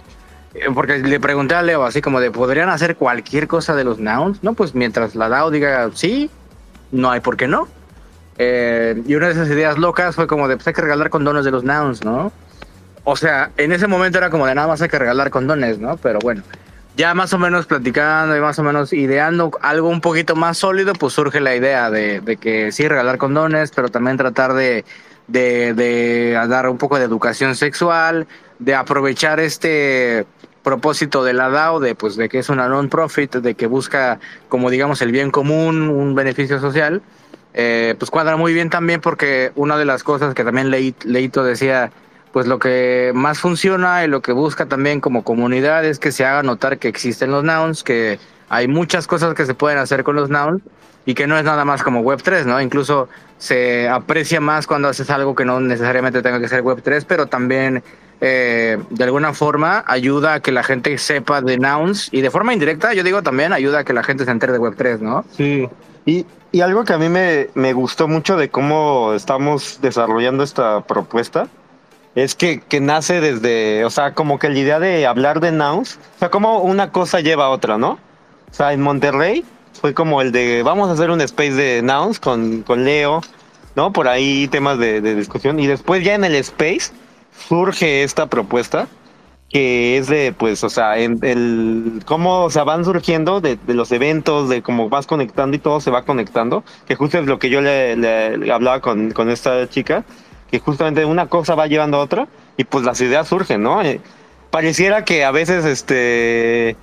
eh, 0.55 0.69
porque 0.75 0.99
le 0.99 1.21
pregunté 1.21 1.55
a 1.55 1.63
Leo 1.63 1.85
así 1.85 2.03
como 2.03 2.21
de, 2.21 2.31
¿podrían 2.31 2.69
hacer 2.69 2.97
cualquier 2.97 3.49
cosa 3.49 3.75
de 3.75 3.85
los 3.85 3.99
nouns? 3.99 4.43
No, 4.43 4.55
pues 4.55 4.75
mientras 4.75 5.15
la 5.15 5.29
DAO 5.29 5.51
diga 5.51 5.91
sí, 5.95 6.31
no 6.93 7.11
hay 7.11 7.21
por 7.21 7.37
qué 7.37 7.49
no. 7.49 7.67
Eh, 8.39 9.03
y 9.07 9.15
una 9.15 9.27
de 9.27 9.33
esas 9.33 9.49
ideas 9.49 9.79
locas 9.79 10.15
fue 10.15 10.27
como 10.27 10.49
de, 10.49 10.57
pues 10.57 10.67
hay 10.67 10.75
que 10.75 10.83
regalar 10.83 11.09
condones 11.09 11.45
de 11.45 11.51
los 11.51 11.65
nouns, 11.65 12.05
¿no? 12.05 12.33
O 13.05 13.17
sea, 13.17 13.53
en 13.57 13.73
ese 13.73 13.87
momento 13.87 14.19
era 14.19 14.31
como 14.31 14.47
de 14.47 14.55
nada 14.55 14.69
más 14.69 14.83
hay 14.83 14.89
que 14.89 14.99
regalar 14.99 15.31
condones, 15.31 15.79
¿no? 15.79 15.97
Pero 15.97 16.19
bueno, 16.19 16.43
ya 16.97 17.15
más 17.15 17.33
o 17.35 17.39
menos 17.39 17.67
platicando 17.67 18.37
y 18.37 18.41
más 18.41 18.59
o 18.59 18.63
menos 18.63 18.93
ideando 18.93 19.51
algo 19.61 19.89
un 19.89 20.01
poquito 20.01 20.35
más 20.35 20.59
sólido, 20.59 20.95
pues 20.95 21.13
surge 21.13 21.41
la 21.41 21.55
idea 21.55 21.91
de, 21.91 22.39
que 22.41 22.73
sí 22.73 22.89
regalar 22.89 23.19
condones, 23.19 23.71
pero 23.71 23.91
también 23.91 24.17
tratar 24.17 24.55
de, 24.55 24.85
dar 26.49 26.69
un 26.69 26.79
poco 26.79 26.99
de 26.99 27.05
educación 27.05 27.55
sexual, 27.55 28.27
de 28.59 28.75
aprovechar 28.75 29.41
este 29.41 30.27
propósito 30.63 31.23
de 31.23 31.35
la 31.35 31.51
DAO, 31.51 31.79
de, 31.81 31.95
pues, 31.95 32.17
de 32.17 32.29
que 32.29 32.39
es 32.39 32.49
una 32.49 32.69
non-profit, 32.69 33.37
de 33.37 33.55
que 33.55 33.67
busca, 33.67 34.19
como 34.49 34.71
digamos, 34.71 35.01
el 35.03 35.13
bien 35.13 35.31
común, 35.31 35.89
un 35.91 36.15
beneficio 36.15 36.59
social, 36.61 37.03
eh, 37.55 37.95
pues 37.99 38.11
cuadra 38.11 38.37
muy 38.37 38.53
bien 38.53 38.69
también 38.69 39.01
porque 39.01 39.53
una 39.55 39.77
de 39.77 39.85
las 39.85 40.03
cosas 40.03 40.35
que 40.35 40.45
también 40.45 40.71
Leit- 40.71 41.05
Leito 41.05 41.45
decía, 41.45 41.93
pues 42.37 42.47
lo 42.47 42.59
que 42.59 43.13
más 43.15 43.39
funciona 43.39 44.05
y 44.05 44.09
lo 44.09 44.21
que 44.21 44.31
busca 44.31 44.67
también 44.67 45.01
como 45.01 45.25
comunidad 45.25 45.87
es 45.87 45.99
que 45.99 46.13
se 46.13 46.27
haga 46.27 46.43
notar 46.43 46.77
que 46.77 46.87
existen 46.87 47.31
los 47.31 47.43
nouns, 47.43 47.83
que 47.83 48.19
hay 48.51 48.69
muchas 48.69 49.07
cosas 49.07 49.33
que 49.33 49.47
se 49.47 49.55
pueden 49.55 49.79
hacer 49.79 50.05
con 50.05 50.17
los 50.17 50.29
nouns 50.29 50.61
y 51.07 51.15
que 51.15 51.27
no 51.27 51.39
es 51.39 51.45
nada 51.45 51.65
más 51.65 51.83
como 51.83 52.03
Web3, 52.03 52.45
¿no? 52.45 52.61
Incluso 52.61 53.09
se 53.39 53.89
aprecia 53.89 54.39
más 54.39 54.67
cuando 54.67 54.89
haces 54.89 55.09
algo 55.09 55.35
que 55.35 55.47
no 55.47 55.61
necesariamente 55.61 56.21
tenga 56.21 56.39
que 56.39 56.47
ser 56.47 56.63
Web3, 56.63 57.07
pero 57.09 57.27
también 57.27 57.83
eh, 58.21 58.77
de 58.91 59.05
alguna 59.05 59.33
forma 59.33 59.83
ayuda 59.87 60.35
a 60.35 60.41
que 60.41 60.53
la 60.53 60.63
gente 60.63 60.99
sepa 60.99 61.41
de 61.41 61.57
nouns 61.57 62.11
y 62.13 62.21
de 62.21 62.31
forma 62.31 62.53
indirecta, 62.53 62.93
yo 62.93 63.03
digo 63.03 63.23
también 63.23 63.55
ayuda 63.55 63.79
a 63.79 63.85
que 63.85 63.95
la 63.95 64.03
gente 64.03 64.27
se 64.27 64.31
entere 64.31 64.53
de 64.53 64.61
Web3, 64.61 64.99
¿no? 64.99 65.25
Sí. 65.35 65.67
Y, 66.05 66.27
y 66.53 66.61
algo 66.61 66.85
que 66.85 66.93
a 66.93 66.99
mí 66.99 67.09
me, 67.09 67.49
me 67.55 67.73
gustó 67.73 68.07
mucho 68.09 68.37
de 68.37 68.51
cómo 68.51 69.15
estamos 69.15 69.79
desarrollando 69.81 70.45
esta 70.45 70.83
propuesta 70.83 71.49
es 72.17 72.35
que, 72.35 72.61
que 72.61 72.81
nace 72.81 73.21
desde, 73.21 73.85
o 73.85 73.91
sea, 73.91 74.15
como 74.15 74.41
que 74.41 74.49
la 74.49 74.59
idea 74.59 74.81
de 74.81 75.07
hablar 75.07 75.41
de 75.41 75.53
nouns, 75.53 76.01
o 76.17 76.19
sea, 76.19 76.31
como 76.31 76.59
una 76.61 76.91
cosa 76.91 77.21
lleva 77.21 77.45
a 77.47 77.51
otra, 77.51 77.79
¿no? 77.79 78.01
O 78.51 78.55
sea, 78.55 78.73
en 78.73 78.81
Monterrey 78.83 79.45
fue 79.81 79.95
como 79.95 80.23
el 80.23 80.33
de, 80.33 80.63
vamos 80.65 80.89
a 80.91 80.95
hacer 80.95 81.11
un 81.11 81.21
space 81.21 81.53
de 81.53 81.83
nouns 81.83 82.19
con, 82.21 82.63
con 82.65 82.85
Leo, 82.85 83.21
¿no? 83.77 83.93
Por 83.93 84.09
ahí 84.09 84.49
temas 84.49 84.79
de, 84.79 85.01
de 85.01 85.15
discusión. 85.15 85.61
Y 85.61 85.69
después 85.69 86.05
ya 86.05 86.15
en 86.15 86.25
el 86.25 86.35
space 86.37 86.93
surge 87.49 88.03
esta 88.03 88.27
propuesta 88.27 88.89
que 89.49 89.97
es 89.99 90.09
de, 90.09 90.35
pues, 90.37 90.65
o 90.65 90.71
sea, 90.71 90.99
el 90.99 92.03
cómo 92.05 92.45
o 92.45 92.51
sea, 92.51 92.65
van 92.65 92.85
surgiendo 92.85 93.41
de, 93.41 93.57
de 93.57 93.75
los 93.75 93.93
eventos, 93.93 94.49
de 94.49 94.61
cómo 94.63 94.89
vas 94.89 95.07
conectando 95.07 95.57
y 95.57 95.61
todo 95.61 95.81
se 95.81 95.91
va 95.93 96.03
conectando, 96.05 96.65
que 96.87 96.97
justo 96.97 97.19
es 97.19 97.27
lo 97.27 97.39
que 97.39 97.49
yo 97.51 97.61
le, 97.61 97.97
le- 97.97 98.39
le 98.39 98.53
hablaba 98.53 98.81
con, 98.81 99.13
con 99.13 99.31
esta 99.31 99.69
chica, 99.69 100.05
que 100.51 100.59
justamente 100.61 101.05
una 101.05 101.27
cosa 101.29 101.55
va 101.55 101.67
llevando 101.67 101.97
a 101.99 102.01
otra 102.01 102.29
y 102.57 102.65
pues 102.65 102.85
las 102.85 103.01
ideas 103.01 103.29
surgen, 103.29 103.63
¿no? 103.63 103.83
Eh, 103.83 104.01
pareciera 104.51 105.05
que 105.05 105.25
a 105.25 105.31
veces, 105.31 105.65
este, 105.65 106.77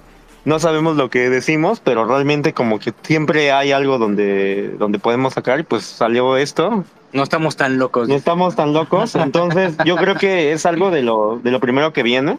no 0.45 0.59
sabemos 0.59 0.95
lo 0.97 1.09
que 1.09 1.29
decimos, 1.29 1.79
pero 1.79 2.05
realmente 2.05 2.53
como 2.53 2.79
que 2.79 2.93
siempre 3.03 3.51
hay 3.51 3.71
algo 3.71 3.97
donde, 3.97 4.69
donde 4.77 4.99
podemos 4.99 5.33
sacar 5.33 5.59
y 5.59 5.63
pues 5.63 5.83
salió 5.85 6.35
esto, 6.37 6.83
No 7.13 7.23
estamos 7.23 7.55
tan 7.55 7.77
locos. 7.79 8.07
no 8.09 8.15
estamos 8.15 8.55
tan 8.55 8.73
locos, 8.73 9.15
entonces 9.15 9.75
yo 9.85 9.95
creo 9.95 10.15
que 10.15 10.51
es 10.51 10.65
algo 10.65 10.91
de 10.91 11.01
lo, 11.03 11.39
de 11.41 11.51
lo 11.51 11.59
primero 11.59 11.93
que 11.93 12.03
viene. 12.03 12.37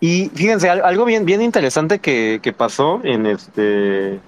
Y 0.00 0.30
fíjense, 0.34 0.70
al- 0.70 0.84
algo 0.84 1.04
bien, 1.04 1.24
bien 1.26 1.42
interesante 1.42 1.98
que, 1.98 2.38
que 2.42 2.52
pasó 2.52 3.00
en 3.02 3.26
este 3.26 4.20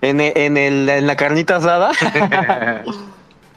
en, 0.00 0.20
en, 0.20 0.56
el, 0.56 0.88
en 0.88 1.06
la 1.08 1.16
carnita 1.16 1.56
asada 1.56 1.90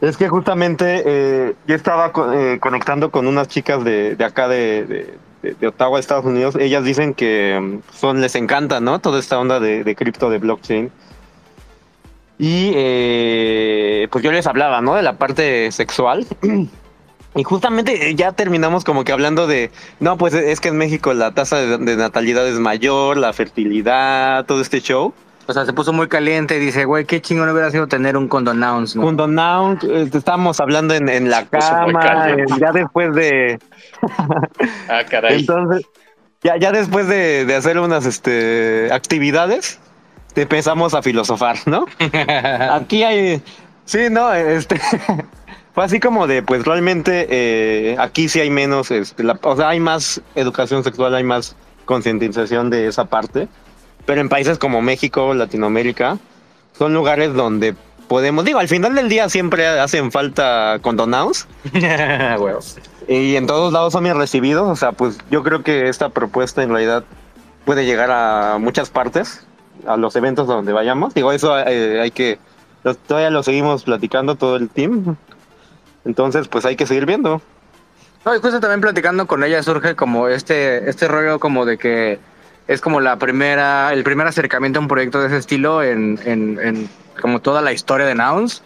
es 0.02 0.18
que 0.18 0.28
justamente 0.28 1.04
eh, 1.06 1.56
yo 1.68 1.76
estaba 1.76 2.12
eh, 2.34 2.58
conectando 2.60 3.12
con 3.12 3.28
unas 3.28 3.48
chicas 3.48 3.84
de, 3.84 4.16
de 4.16 4.26
acá 4.26 4.48
de, 4.48 5.18
de, 5.44 5.68
Ottawa, 5.68 6.00
Estados 6.00 6.26
Unidos. 6.26 6.56
Ellas 6.60 6.84
dicen 6.84 7.14
que 7.14 7.60
mm, 7.60 7.94
son, 7.94 8.20
les 8.20 8.36
encanta, 8.36 8.80
¿no? 8.80 9.00
Toda 9.00 9.20
esta 9.20 9.40
onda 9.40 9.60
de, 9.60 9.84
de 9.84 9.96
cripto, 9.96 10.30
de 10.30 10.40
blockchain. 10.40 10.92
Y 12.40 12.72
eh, 12.76 14.08
pues 14.12 14.24
yo 14.24 14.32
les 14.32 14.48
hablaba, 14.48 14.82
¿no? 14.82 14.96
De 14.96 15.04
la 15.04 15.18
parte 15.18 15.72
sexual. 15.72 16.26
Y 17.34 17.44
justamente 17.44 18.10
eh, 18.10 18.16
ya 18.16 18.34
terminamos 18.34 18.84
como 18.84 19.06
que 19.06 19.14
hablando 19.14 19.48
de, 19.48 19.72
no, 20.02 20.18
pues 20.18 20.34
es 20.34 20.60
que 20.60 20.68
en 20.68 20.78
México 20.78 21.14
la 21.14 21.34
tasa 21.34 21.62
de 21.62 21.96
natalidad 21.96 22.46
es 22.46 22.60
mayor, 22.60 23.16
la 23.16 23.32
fertilidad, 23.32 24.46
todo 24.46 24.60
este 24.60 24.82
show. 24.82 25.14
O 25.48 25.54
sea, 25.54 25.66
se 25.66 25.74
puso 25.74 25.92
muy 25.92 26.08
caliente 26.08 26.56
y 26.58 26.60
dice, 26.60 26.86
güey, 26.86 27.06
qué 27.06 27.22
chingón 27.22 27.50
hubiera 27.50 27.70
sido 27.72 27.88
tener 27.88 28.16
un 28.16 28.28
condonounce, 28.28 28.98
¿no? 28.98 29.12
Now, 29.28 29.78
eh, 29.84 30.10
estábamos 30.14 30.60
hablando 30.60 30.94
en, 30.94 31.10
en 31.10 31.30
la 31.30 31.46
cama, 31.46 32.30
eh, 32.30 32.46
ya 32.60 32.72
después 32.72 33.14
de, 33.16 33.60
Ah, 34.90 35.02
caray. 35.10 35.40
entonces, 35.42 35.86
ya, 36.44 36.58
ya 36.58 36.72
después 36.72 37.08
de, 37.08 37.46
de 37.46 37.56
hacer 37.56 37.78
unas 37.80 38.06
este, 38.06 38.90
actividades, 38.92 39.80
te 40.34 40.44
empezamos 40.44 40.94
a 40.94 41.02
filosofar, 41.02 41.58
¿no? 41.66 41.86
Aquí 42.72 43.04
hay, 43.04 43.42
sí, 43.86 44.08
no, 44.10 44.32
este, 44.34 44.80
fue 45.74 45.84
así 45.84 46.00
como 46.00 46.28
de, 46.28 46.44
pues 46.44 46.64
realmente 46.66 47.28
eh, 47.30 47.96
aquí 48.00 48.30
sí 48.30 48.40
hay 48.40 48.50
menos, 48.50 48.92
este, 48.92 49.24
la- 49.24 49.40
o 49.42 49.56
sea, 49.56 49.70
hay 49.70 49.80
más 49.80 50.22
educación 50.36 50.84
sexual, 50.84 51.16
hay 51.16 51.24
más 51.24 51.56
concientización 51.86 52.70
de 52.70 52.88
esa 52.88 53.06
parte, 53.06 53.48
pero 54.06 54.22
en 54.22 54.30
países 54.30 54.58
como 54.58 54.82
México, 54.82 55.34
Latinoamérica, 55.34 56.18
son 56.78 56.94
lugares 56.94 57.34
donde 57.34 57.76
podemos, 58.08 58.44
digo, 58.44 58.60
al 58.60 58.68
final 58.68 58.94
del 58.96 59.08
día 59.08 59.30
siempre 59.30 59.66
hacen 59.68 60.12
falta 60.12 60.80
condonados 60.82 61.48
Güey. 62.38 62.56
y 63.08 63.36
en 63.38 63.48
todos 63.48 63.72
lados 63.72 63.94
son 63.94 64.04
bien 64.04 64.18
recibidos, 64.18 64.68
o 64.68 64.76
sea, 64.76 64.92
pues 64.92 65.18
yo 65.30 65.44
creo 65.44 65.64
que 65.64 65.88
esta 65.88 66.10
propuesta 66.10 66.62
en 66.62 66.72
realidad 66.72 67.06
puede 67.64 67.86
llegar 67.86 68.12
a 68.12 68.58
muchas 68.60 68.90
partes, 68.90 69.46
a 69.88 69.96
los 69.96 70.16
eventos 70.16 70.48
donde 70.48 70.74
vayamos. 70.74 71.14
Digo, 71.14 71.32
eso 71.32 71.58
eh, 71.58 72.02
hay 72.02 72.12
que, 72.12 72.38
todavía 73.08 73.30
lo 73.30 73.44
seguimos 73.44 73.84
platicando 73.84 74.36
todo 74.36 74.58
el 74.58 74.70
team, 74.70 75.16
entonces 76.04 76.48
pues 76.48 76.66
hay 76.66 76.76
que 76.76 76.86
seguir 76.86 77.06
viendo. 77.06 77.42
No, 78.26 78.36
y 78.36 78.40
justo 78.40 78.60
también 78.60 78.82
platicando 78.82 79.26
con 79.26 79.44
ella 79.44 79.64
surge 79.64 79.96
como 79.96 80.28
este, 80.28 80.90
este 80.90 81.08
rollo 81.08 81.40
como 81.40 81.66
de 81.66 81.78
que 81.78 82.20
es 82.72 82.80
como 82.80 83.02
la 83.02 83.18
primera, 83.18 83.92
el 83.92 84.04
primer 84.04 84.28
acercamiento 84.28 84.80
a 84.80 84.82
un 84.82 84.88
proyecto 84.88 85.20
de 85.20 85.28
ese 85.28 85.38
estilo 85.38 85.84
en, 85.84 86.18
en, 86.24 86.58
en 86.62 86.90
como 87.22 87.42
toda 87.42 87.62
la 87.62 87.74
historia 87.74 88.06
de 88.06 88.16
Nouns. 88.16 88.64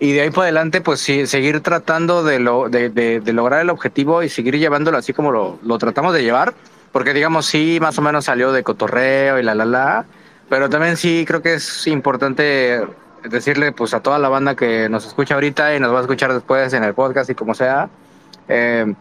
Y 0.00 0.12
de 0.12 0.22
ahí 0.22 0.30
para 0.30 0.42
adelante, 0.42 0.80
pues 0.80 0.98
sí, 0.98 1.26
seguir 1.28 1.60
tratando 1.60 2.24
de, 2.24 2.40
lo, 2.40 2.68
de, 2.68 2.90
de, 2.90 3.20
de 3.20 3.32
lograr 3.32 3.60
el 3.60 3.70
objetivo 3.70 4.24
y 4.24 4.28
seguir 4.28 4.58
llevándolo 4.58 4.98
así 4.98 5.12
como 5.12 5.30
lo, 5.30 5.60
lo 5.62 5.78
tratamos 5.78 6.12
de 6.14 6.24
llevar. 6.24 6.52
Porque 6.90 7.14
digamos, 7.14 7.46
sí, 7.46 7.78
más 7.80 7.96
o 7.96 8.02
menos 8.02 8.24
salió 8.24 8.50
de 8.50 8.64
cotorreo 8.64 9.38
y 9.38 9.44
la, 9.44 9.54
la, 9.54 9.64
la. 9.64 10.04
Pero 10.48 10.68
también 10.68 10.96
sí 10.96 11.24
creo 11.24 11.40
que 11.40 11.54
es 11.54 11.86
importante 11.86 12.82
decirle 13.22 13.70
pues 13.70 13.94
a 13.94 14.00
toda 14.00 14.18
la 14.18 14.28
banda 14.28 14.56
que 14.56 14.88
nos 14.88 15.06
escucha 15.06 15.34
ahorita 15.34 15.76
y 15.76 15.80
nos 15.80 15.92
va 15.94 15.98
a 15.98 16.02
escuchar 16.02 16.34
después 16.34 16.72
en 16.72 16.82
el 16.82 16.92
podcast 16.92 17.30
y 17.30 17.36
como 17.36 17.54
sea, 17.54 17.88
eh, 18.48 18.92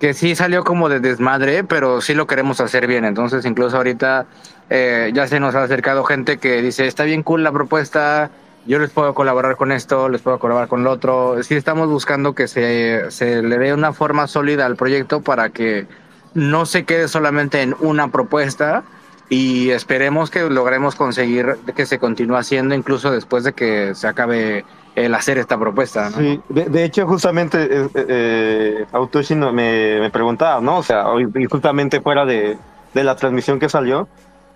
que 0.00 0.14
sí 0.14 0.34
salió 0.34 0.64
como 0.64 0.88
de 0.88 0.98
desmadre, 0.98 1.62
pero 1.62 2.00
sí 2.00 2.14
lo 2.14 2.26
queremos 2.26 2.60
hacer 2.60 2.86
bien. 2.86 3.04
Entonces, 3.04 3.44
incluso 3.44 3.76
ahorita 3.76 4.26
eh, 4.70 5.10
ya 5.14 5.28
se 5.28 5.38
nos 5.38 5.54
ha 5.54 5.62
acercado 5.62 6.04
gente 6.04 6.38
que 6.38 6.62
dice, 6.62 6.86
está 6.86 7.04
bien 7.04 7.22
cool 7.22 7.44
la 7.44 7.52
propuesta, 7.52 8.30
yo 8.66 8.78
les 8.78 8.90
puedo 8.90 9.12
colaborar 9.12 9.56
con 9.56 9.72
esto, 9.72 10.08
les 10.08 10.22
puedo 10.22 10.38
colaborar 10.38 10.68
con 10.68 10.84
lo 10.84 10.90
otro. 10.90 11.42
Sí 11.42 11.54
estamos 11.54 11.88
buscando 11.88 12.34
que 12.34 12.48
se, 12.48 13.10
se 13.10 13.42
le 13.42 13.58
dé 13.58 13.74
una 13.74 13.92
forma 13.92 14.26
sólida 14.26 14.64
al 14.64 14.76
proyecto 14.76 15.20
para 15.20 15.50
que 15.50 15.86
no 16.32 16.64
se 16.64 16.84
quede 16.84 17.06
solamente 17.06 17.60
en 17.60 17.76
una 17.80 18.08
propuesta 18.08 18.84
y 19.28 19.70
esperemos 19.70 20.30
que 20.30 20.48
logremos 20.48 20.94
conseguir 20.94 21.56
que 21.76 21.84
se 21.86 21.98
continúe 21.98 22.36
haciendo 22.36 22.74
incluso 22.74 23.10
después 23.10 23.44
de 23.44 23.52
que 23.52 23.94
se 23.94 24.08
acabe 24.08 24.64
el 24.96 25.14
hacer 25.14 25.38
esta 25.38 25.58
propuesta. 25.58 26.10
¿no? 26.10 26.16
Sí, 26.18 26.40
de, 26.48 26.64
de 26.64 26.84
hecho, 26.84 27.06
justamente 27.06 27.58
eh, 27.70 27.88
eh, 27.94 28.86
Autoshi 28.92 29.34
no- 29.34 29.52
me, 29.52 30.00
me 30.00 30.10
preguntaba, 30.10 30.60
¿no? 30.60 30.78
O 30.78 30.82
sea, 30.82 31.04
y 31.38 31.44
justamente 31.46 32.00
fuera 32.00 32.24
de, 32.26 32.58
de 32.94 33.04
la 33.04 33.16
transmisión 33.16 33.58
que 33.58 33.68
salió, 33.68 34.08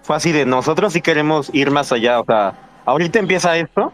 fue 0.02 0.16
así 0.16 0.32
de 0.32 0.44
nosotros 0.44 0.92
sí 0.92 1.00
queremos 1.00 1.50
ir 1.54 1.70
más 1.70 1.92
allá. 1.92 2.20
O 2.20 2.24
sea, 2.24 2.52
ahorita 2.84 3.18
empieza 3.18 3.56
esto, 3.56 3.92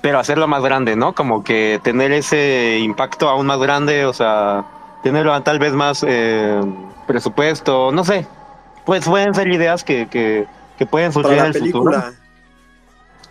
pero 0.00 0.18
hacerlo 0.18 0.48
más 0.48 0.62
grande, 0.62 0.96
¿no? 0.96 1.14
Como 1.14 1.42
que 1.44 1.80
tener 1.82 2.12
ese 2.12 2.78
impacto 2.80 3.28
aún 3.28 3.46
más 3.46 3.58
grande, 3.60 4.04
o 4.04 4.12
sea, 4.12 4.64
tener 5.02 5.26
tal 5.42 5.58
vez 5.58 5.72
más 5.72 6.04
eh, 6.06 6.60
presupuesto, 7.06 7.92
no 7.92 8.04
sé. 8.04 8.26
Pues 8.84 9.06
pueden 9.06 9.32
ser 9.34 9.46
ideas 9.48 9.84
que, 9.84 10.08
que, 10.08 10.46
que 10.76 10.86
pueden 10.86 11.12
surgir 11.12 11.38
en 11.38 11.44
el 11.46 11.54
futuro. 11.54 12.02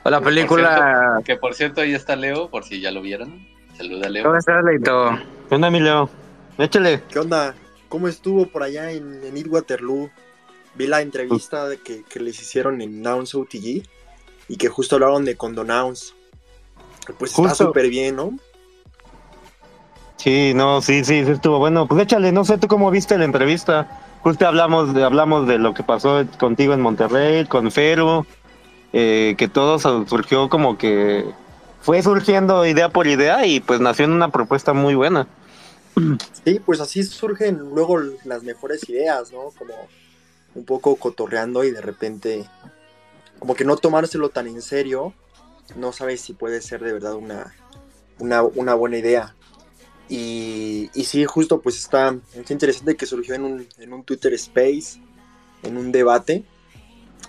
Película. 0.04 0.12
La 0.12 0.20
Por 0.20 0.24
película... 0.34 0.76
cierto, 0.76 1.24
que 1.26 1.36
por 1.38 1.54
cierto, 1.54 1.82
ahí 1.82 1.94
está 1.94 2.16
Leo, 2.16 2.50
por 2.50 2.64
si 2.64 2.82
ya 2.82 2.92
lo 2.92 3.02
vieron. 3.02 3.48
Saluda, 3.78 4.10
Leo. 4.10 4.24
¿Cómo 4.24 4.38
estás, 4.38 4.64
Leito? 4.64 5.18
¿Qué 5.50 5.56
onda, 5.56 5.70
mi 5.70 5.80
Leo? 5.80 6.10
Échale. 6.58 7.04
¿Qué 7.10 7.20
onda? 7.20 7.56
¿Cómo 7.90 8.08
estuvo 8.08 8.46
por 8.48 8.64
allá 8.64 8.92
en, 8.92 9.24
en 9.24 9.38
Eat 9.38 9.48
Waterloo? 9.48 10.10
Vi 10.76 10.88
la 10.88 11.02
entrevista 11.02 11.68
de 11.68 11.78
que, 11.80 12.04
que 12.04 12.20
les 12.20 12.40
hicieron 12.42 12.82
en 12.82 13.02
Nouns 13.02 13.36
OTG 13.36 13.84
y 14.48 14.58
que 14.58 14.70
justo 14.70 14.96
hablaron 14.96 15.26
de 15.26 15.36
Condonouns. 15.36 16.16
Pues 17.18 17.32
está 17.32 17.50
Justo. 17.50 17.66
súper 17.66 17.90
bien, 17.90 18.16
¿no? 18.16 18.34
Sí, 20.18 20.54
no, 20.54 20.82
sí, 20.82 21.04
sí, 21.04 21.26
sí 21.26 21.32
estuvo 21.32 21.58
bueno. 21.58 21.88
Pues 21.88 22.04
échale, 22.04 22.32
no 22.32 22.46
sé 22.46 22.58
tú 22.58 22.68
cómo 22.68 22.92
viste 22.92 23.18
la 23.18 23.26
entrevista. 23.26 23.88
Justo 24.22 24.48
hablamos 24.48 24.94
de, 24.94 25.04
hablamos 25.04 25.48
de 25.48 25.58
lo 25.58 25.74
que 25.74 25.84
pasó 25.84 26.24
contigo 26.38 26.74
en 26.74 26.82
Monterrey, 26.82 27.46
con 27.46 27.72
Feru, 27.72 28.26
eh, 28.94 29.36
que 29.38 29.48
todo 29.48 29.80
su- 29.80 30.06
surgió 30.08 30.50
como 30.50 30.78
que 30.78 31.26
fue 31.82 32.02
surgiendo 32.04 32.66
idea 32.66 32.90
por 32.90 33.08
idea 33.08 33.46
y 33.46 33.60
pues 33.60 33.80
nació 33.80 34.06
en 34.06 34.12
una 34.12 34.30
propuesta 34.32 34.74
muy 34.74 34.96
buena. 34.96 35.28
Sí, 36.46 36.60
pues 36.66 36.80
así 36.80 37.04
surgen 37.04 37.58
luego 37.74 38.00
las 38.26 38.44
mejores 38.44 38.88
ideas, 38.90 39.32
¿no? 39.32 39.50
Como 39.58 39.74
un 40.56 40.66
poco 40.66 40.96
cotorreando 40.96 41.64
y 41.64 41.72
de 41.72 41.82
repente, 41.82 42.46
como 43.40 43.56
que 43.56 43.66
no 43.66 43.78
tomárselo 43.78 44.30
tan 44.30 44.48
en 44.48 44.62
serio, 44.62 45.14
no 45.76 45.92
sabes 45.92 46.22
si 46.22 46.34
puede 46.34 46.62
ser 46.62 46.82
de 46.82 46.94
verdad 46.94 47.16
una, 47.16 47.54
una, 48.20 48.74
buena 48.74 48.98
idea. 48.98 49.36
Y, 50.10 50.90
y 50.94 51.06
sí, 51.06 51.26
justo 51.26 51.62
pues 51.62 51.78
está, 51.78 52.16
está 52.34 52.54
interesante 52.54 52.96
que 52.96 53.06
surgió 53.06 53.36
en 53.36 53.44
un, 53.44 53.68
en 53.78 53.94
un 53.94 54.04
Twitter 54.04 54.34
Space, 54.34 55.00
en 55.64 55.78
un 55.78 55.92
debate 55.92 56.44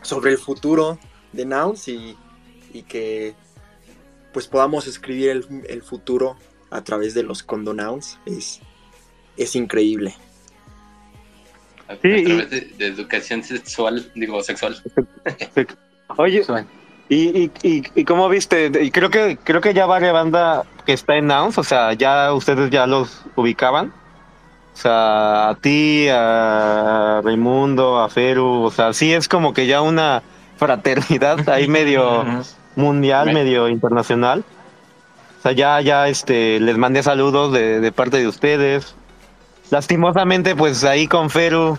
sobre 0.03 0.33
el 0.33 0.39
futuro 0.39 0.99
de 1.33 1.45
Nouns 1.45 1.89
y, 1.89 2.17
y 2.73 2.83
que 2.83 3.35
pues 4.33 4.47
podamos 4.49 4.87
escribir 4.87 5.31
el, 5.31 5.47
el 5.69 5.83
futuro 5.83 6.37
a 6.71 6.83
través 6.83 7.13
de 7.15 7.23
los 7.23 7.43
condonouns 7.43 8.19
es, 8.25 8.61
es 9.37 9.55
increíble. 9.57 10.15
A, 11.89 11.93
a 11.93 11.97
Sí, 11.97 12.09
y- 12.09 12.25
través 12.25 12.51
de, 12.51 12.61
de 12.79 12.87
educación 12.87 13.43
sexual, 13.43 14.11
digo, 14.15 14.43
sexual. 14.43 14.81
Oye, 16.17 16.45
¿y, 17.09 17.17
y, 17.45 17.51
y, 17.63 17.83
y 17.95 18.05
cómo 18.05 18.29
viste? 18.29 18.71
Y 18.83 18.91
creo 18.91 19.11
que 19.11 19.39
creo 19.43 19.61
que 19.61 19.75
ya 19.75 19.87
varias 19.87 20.13
banda 20.13 20.65
que 20.87 20.93
está 20.93 21.17
en 21.17 21.27
Nouns, 21.27 21.59
o 21.59 21.65
sea, 21.65 21.93
ya 21.95 22.33
ustedes 22.33 22.71
ya 22.71 22.87
los 22.87 23.23
ubicaban. 23.37 23.93
O 24.75 24.77
sea, 24.77 25.51
a 25.51 25.55
ti, 25.57 26.07
a 26.11 27.21
Raimundo, 27.23 27.99
a 28.01 28.09
Feru, 28.09 28.63
o 28.65 28.71
sea, 28.71 28.95
sí 28.95 29.13
es 29.13 29.29
como 29.29 29.53
que 29.53 29.67
ya 29.67 29.83
una 29.83 30.23
fraternidad 30.67 31.49
ahí 31.49 31.69
medio 31.69 32.25
mundial, 32.77 33.27
Me- 33.27 33.35
medio 33.35 33.69
internacional. 33.69 34.45
O 35.39 35.43
sea, 35.43 35.53
ya, 35.53 35.81
ya 35.81 36.09
este, 36.09 36.61
les 36.61 36.77
mandé 36.79 37.03
saludos 37.03 37.53
de, 37.53 37.81
de 37.81 37.93
parte 37.93 38.19
de 38.19 38.29
ustedes. 38.29 38.95
Lastimosamente, 39.71 40.55
pues 40.55 40.85
ahí 40.85 41.07
con 41.09 41.31
Feru 41.31 41.79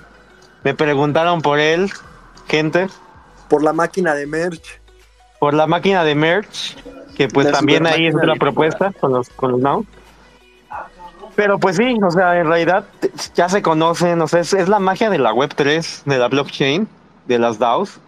me 0.63 0.73
preguntaron 0.73 1.41
por 1.41 1.59
él, 1.59 1.91
gente, 2.47 2.87
Por 3.49 3.63
la 3.63 3.71
máquina 3.73 4.13
de 4.15 4.25
merch. 4.27 4.81
por 5.39 5.53
la 5.53 5.67
máquina 5.67 6.03
de 6.03 6.15
merch, 6.15 6.75
que 7.15 7.27
pues 7.27 7.45
La 7.47 7.53
también 7.53 7.85
ahí 7.87 8.07
es 8.07 8.15
otra 8.15 8.35
propuesta 8.35 8.91
con 8.99 9.11
los, 9.13 9.29
con 9.29 9.51
los 9.51 9.61
Now. 9.61 9.85
Pero 11.35 11.57
pues 11.59 11.77
sí, 11.77 11.95
o 12.05 12.11
sea, 12.11 12.39
en 12.39 12.47
realidad 12.47 12.85
ya 13.35 13.49
se 13.49 13.61
conocen, 13.61 14.21
o 14.21 14.27
sea, 14.27 14.41
es, 14.41 14.53
es 14.53 14.67
la 14.69 14.79
magia 14.79 15.09
de 15.09 15.17
la 15.17 15.33
Web 15.33 15.53
3, 15.55 16.03
de 16.05 16.17
la 16.17 16.27
blockchain, 16.27 16.87
de 17.27 17.39
las 17.39 17.57
DAOs, 17.59 17.99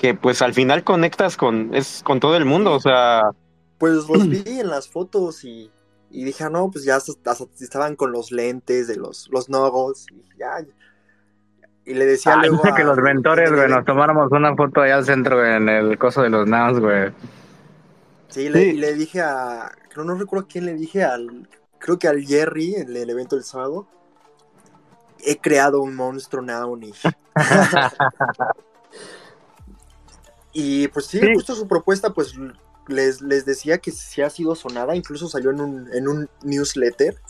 que 0.00 0.14
pues 0.14 0.40
al 0.40 0.54
final 0.54 0.82
conectas 0.82 1.36
con, 1.36 1.74
es 1.74 2.00
con 2.02 2.20
todo 2.20 2.34
el 2.36 2.46
mundo, 2.46 2.72
o 2.72 2.80
sea, 2.80 3.30
Pues 3.78 3.92
los 4.08 4.28
vi 4.28 4.42
en 4.60 4.68
las 4.68 4.88
fotos 4.88 5.44
y, 5.44 5.70
y 6.10 6.24
dije, 6.24 6.44
ah, 6.44 6.48
no, 6.50 6.70
pues 6.70 6.84
ya 6.86 6.96
hasta- 6.96 7.12
hasta 7.30 7.44
estaban 7.60 7.96
con 7.96 8.10
los 8.10 8.32
lentes 8.32 8.88
de 8.88 8.96
los, 8.96 9.28
los 9.30 9.50
nuggles. 9.50 10.06
Y, 10.10 10.22
ya, 10.38 10.64
y 11.84 11.92
le 11.94 12.06
decía 12.06 12.32
Ah, 12.32 12.36
luego 12.36 12.56
dice 12.62 12.74
que 12.74 12.82
a- 12.82 12.86
los 12.86 12.96
mentores, 12.98 13.52
güey, 13.52 13.68
nos 13.68 13.84
tomáramos 13.84 14.32
una 14.32 14.56
foto 14.56 14.80
allá 14.80 14.96
al 14.96 15.04
centro, 15.04 15.36
güey, 15.38 15.54
en 15.56 15.68
el 15.68 15.98
coso 15.98 16.22
de 16.22 16.30
los 16.30 16.46
Nouns, 16.48 16.80
güey. 16.80 17.12
Sí, 18.28 18.48
le, 18.48 18.58
Sí. 18.62 18.68
y 18.70 18.72
le 18.80 18.94
dije 18.94 19.20
a. 19.20 19.70
No, 19.96 20.04
no 20.04 20.14
recuerdo 20.14 20.46
quién 20.48 20.64
le 20.64 20.74
dije 20.74 21.04
al. 21.04 21.48
Creo 21.78 21.98
que 21.98 22.08
al 22.08 22.22
Jerry 22.24 22.74
en 22.76 22.96
el 22.96 23.10
evento 23.10 23.36
del 23.36 23.44
sábado. 23.44 23.86
He 25.22 25.36
creado 25.38 25.82
un 25.82 25.94
monstruo 25.96 26.40
noun 26.42 26.80
y. 30.52 30.88
pues 30.88 31.06
sí, 31.06 31.20
Sí. 31.20 31.26
justo 31.34 31.54
su 31.54 31.66
propuesta, 31.68 32.12
pues 32.12 32.34
les, 32.88 33.20
les 33.20 33.44
decía 33.44 33.78
que 33.78 33.90
sí 33.90 34.22
ha 34.22 34.30
sido 34.30 34.54
sonada. 34.54 34.96
Incluso 34.96 35.28
salió 35.28 35.50
en 35.50 35.60
un, 35.60 35.94
en 35.94 36.08
un 36.08 36.28
newsletter. 36.42 37.20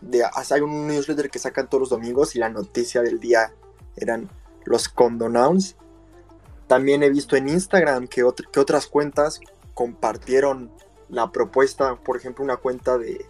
De, 0.00 0.22
hay 0.24 0.60
un 0.60 0.86
newsletter 0.86 1.28
que 1.30 1.38
sacan 1.38 1.68
todos 1.68 1.80
los 1.82 1.90
domingos 1.90 2.36
y 2.36 2.38
la 2.38 2.48
noticia 2.48 3.02
del 3.02 3.18
día 3.18 3.52
eran 3.96 4.28
los 4.64 4.88
condonouns. 4.88 5.76
También 6.68 7.02
he 7.02 7.10
visto 7.10 7.34
en 7.34 7.48
Instagram 7.48 8.06
que, 8.06 8.24
que 8.52 8.60
otras 8.60 8.86
cuentas 8.86 9.40
compartieron 9.74 10.70
la 11.08 11.32
propuesta, 11.32 11.96
por 11.96 12.16
ejemplo, 12.16 12.44
una 12.44 12.58
cuenta 12.58 12.98
de, 12.98 13.24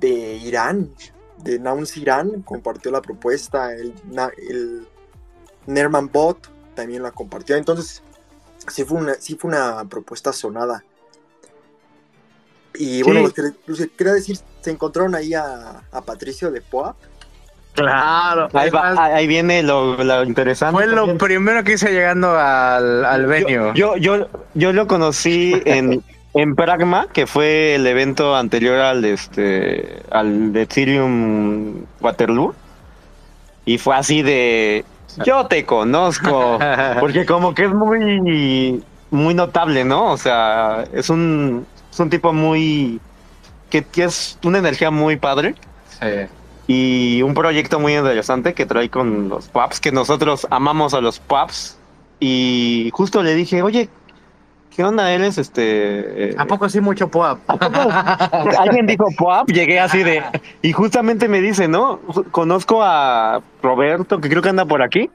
de 0.00 0.34
Irán, 0.36 0.92
de 1.38 1.58
Nouns 1.58 1.96
Irán, 1.96 2.42
compartió 2.42 2.90
la 2.90 3.00
propuesta, 3.00 3.72
el, 3.72 3.94
el 4.48 4.88
Nerman 5.66 6.10
Bot 6.10 6.51
también 6.74 7.02
la 7.02 7.10
compartió, 7.10 7.56
entonces 7.56 8.02
sí 8.68 8.84
fue 8.84 8.98
una, 8.98 9.14
sí 9.14 9.36
fue 9.36 9.48
una 9.50 9.84
propuesta 9.86 10.32
sonada. 10.32 10.84
Y 12.74 13.02
bueno, 13.02 13.20
Sí. 13.28 13.42
lo 13.66 13.76
que, 13.76 13.88
quería 13.90 14.14
decir, 14.14 14.38
se 14.60 14.70
encontraron 14.70 15.14
ahí 15.14 15.34
a, 15.34 15.82
a 15.92 16.00
Patricio 16.02 16.50
de 16.50 16.60
Poap, 16.62 16.96
Claro. 17.74 18.48
ahí, 18.52 18.68
va- 18.70 18.88
Además, 18.88 18.98
ahí 19.12 19.26
viene 19.26 19.62
lo, 19.62 20.02
lo 20.02 20.24
interesante. 20.24 20.74
Fue 20.74 20.86
lo 20.86 21.16
primero 21.16 21.64
que 21.64 21.72
hice 21.72 21.90
llegando 21.90 22.36
al, 22.38 23.04
al 23.04 23.26
venue. 23.26 23.72
Yo, 23.74 23.96
yo, 23.96 23.96
yo, 23.96 24.28
yo 24.54 24.72
lo 24.74 24.86
conocí 24.86 25.54
en, 25.64 26.02
en 26.34 26.54
Pragma, 26.54 27.06
que 27.12 27.26
fue 27.26 27.74
el 27.76 27.86
evento 27.86 28.36
anterior 28.36 28.78
al 28.78 29.02
este 29.06 30.02
al 30.10 30.52
de 30.52 30.62
Ethereum 30.62 31.84
Waterloo. 32.00 32.54
Y 33.64 33.78
fue 33.78 33.96
así 33.96 34.20
de 34.22 34.84
yo 35.24 35.46
te 35.46 35.64
conozco. 35.64 36.58
Porque 37.00 37.26
como 37.26 37.54
que 37.54 37.64
es 37.64 37.72
muy 37.72 38.82
muy 39.10 39.34
notable, 39.34 39.84
¿no? 39.84 40.12
O 40.12 40.16
sea, 40.16 40.84
es 40.92 41.10
un, 41.10 41.66
es 41.90 42.00
un 42.00 42.08
tipo 42.10 42.32
muy 42.32 43.00
que, 43.70 43.84
que 43.84 44.04
es 44.04 44.38
una 44.44 44.58
energía 44.58 44.90
muy 44.90 45.16
padre 45.16 45.54
Sí. 46.00 46.06
y 46.66 47.22
un 47.22 47.34
proyecto 47.34 47.78
muy 47.78 47.94
interesante 47.94 48.54
que 48.54 48.66
trae 48.66 48.88
con 48.90 49.28
los 49.28 49.48
pubs, 49.48 49.80
que 49.80 49.92
nosotros 49.92 50.46
amamos 50.50 50.94
a 50.94 51.00
los 51.00 51.18
pubs. 51.20 51.78
Y 52.20 52.90
justo 52.94 53.22
le 53.22 53.34
dije, 53.34 53.62
oye, 53.62 53.88
¿qué 54.74 54.84
onda 54.84 55.10
eres? 55.12 55.38
Este, 55.38 56.30
eh, 56.30 56.34
¿A 56.38 56.46
poco 56.46 56.68
sí 56.68 56.80
mucho 56.80 57.08
pop? 57.08 57.38
Alguien 58.58 58.86
dijo 58.86 59.06
pub, 59.16 59.46
llegué 59.46 59.80
así 59.80 60.02
de... 60.02 60.22
Y 60.62 60.72
justamente 60.72 61.28
me 61.28 61.40
dice, 61.40 61.68
¿no? 61.68 62.00
Conozco 62.30 62.82
a 62.82 63.40
Roberto, 63.62 64.20
que 64.20 64.28
creo 64.28 64.42
que 64.42 64.48
anda 64.48 64.64
por 64.64 64.82
aquí. 64.82 65.10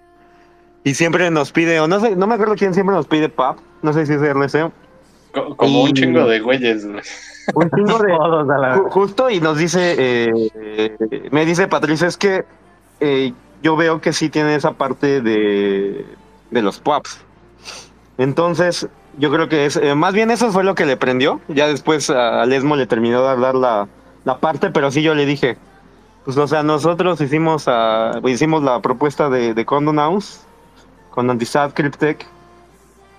Y 0.83 0.93
siempre 0.93 1.29
nos 1.31 1.51
pide, 1.51 1.79
o 1.79 1.87
no 1.87 1.99
sé, 1.99 2.15
no 2.15 2.27
me 2.27 2.35
acuerdo 2.35 2.55
quién 2.55 2.73
siempre 2.73 2.95
nos 2.95 3.07
pide 3.07 3.29
pub. 3.29 3.57
No 3.81 3.93
sé 3.93 4.05
si 4.05 4.13
es 4.13 4.21
RC. 4.21 4.71
Co- 5.33 5.55
Como 5.57 5.83
un 5.83 5.93
chingo 5.93 6.25
de 6.27 6.39
güeyes, 6.39 6.85
güey. 6.85 7.01
Un 7.55 7.69
chingo 7.71 7.97
de, 7.99 8.13
Todos 8.17 8.49
a 8.49 8.57
la- 8.57 8.77
Ju- 8.77 8.89
Justo 8.89 9.29
y 9.29 9.39
nos 9.41 9.57
dice, 9.57 9.95
eh, 9.97 10.49
eh, 10.55 11.29
me 11.31 11.45
dice 11.45 11.67
Patricia, 11.67 12.07
es 12.07 12.15
que 12.17 12.45
eh, 12.99 13.33
yo 13.61 13.75
veo 13.75 13.99
que 14.01 14.13
sí 14.13 14.29
tiene 14.29 14.55
esa 14.55 14.73
parte 14.73 15.21
de, 15.21 16.05
de 16.51 16.61
los 16.61 16.79
PUAPs. 16.79 17.19
Entonces, 18.17 18.87
yo 19.17 19.31
creo 19.31 19.49
que 19.49 19.65
es, 19.65 19.75
eh, 19.77 19.95
más 19.95 20.13
bien 20.13 20.31
eso 20.31 20.51
fue 20.51 20.63
lo 20.63 20.75
que 20.75 20.85
le 20.85 20.97
prendió. 20.97 21.41
Ya 21.47 21.67
después 21.67 22.09
a 22.09 22.45
Lesmo 22.45 22.75
le 22.75 22.87
terminó 22.87 23.21
de 23.21 23.41
dar 23.41 23.55
la, 23.55 23.87
la 24.23 24.37
parte, 24.37 24.69
pero 24.69 24.91
sí 24.91 25.01
yo 25.01 25.15
le 25.15 25.25
dije, 25.25 25.57
pues 26.25 26.37
o 26.37 26.47
sea, 26.47 26.63
nosotros 26.63 27.19
hicimos, 27.21 27.65
ah, 27.67 28.19
hicimos 28.25 28.63
la 28.63 28.81
propuesta 28.81 29.29
de, 29.29 29.53
de 29.53 29.65
Condon 29.65 29.97
House 29.97 30.41
con 31.09 31.29
Antisat 31.29 31.73
Cryptech. 31.73 32.25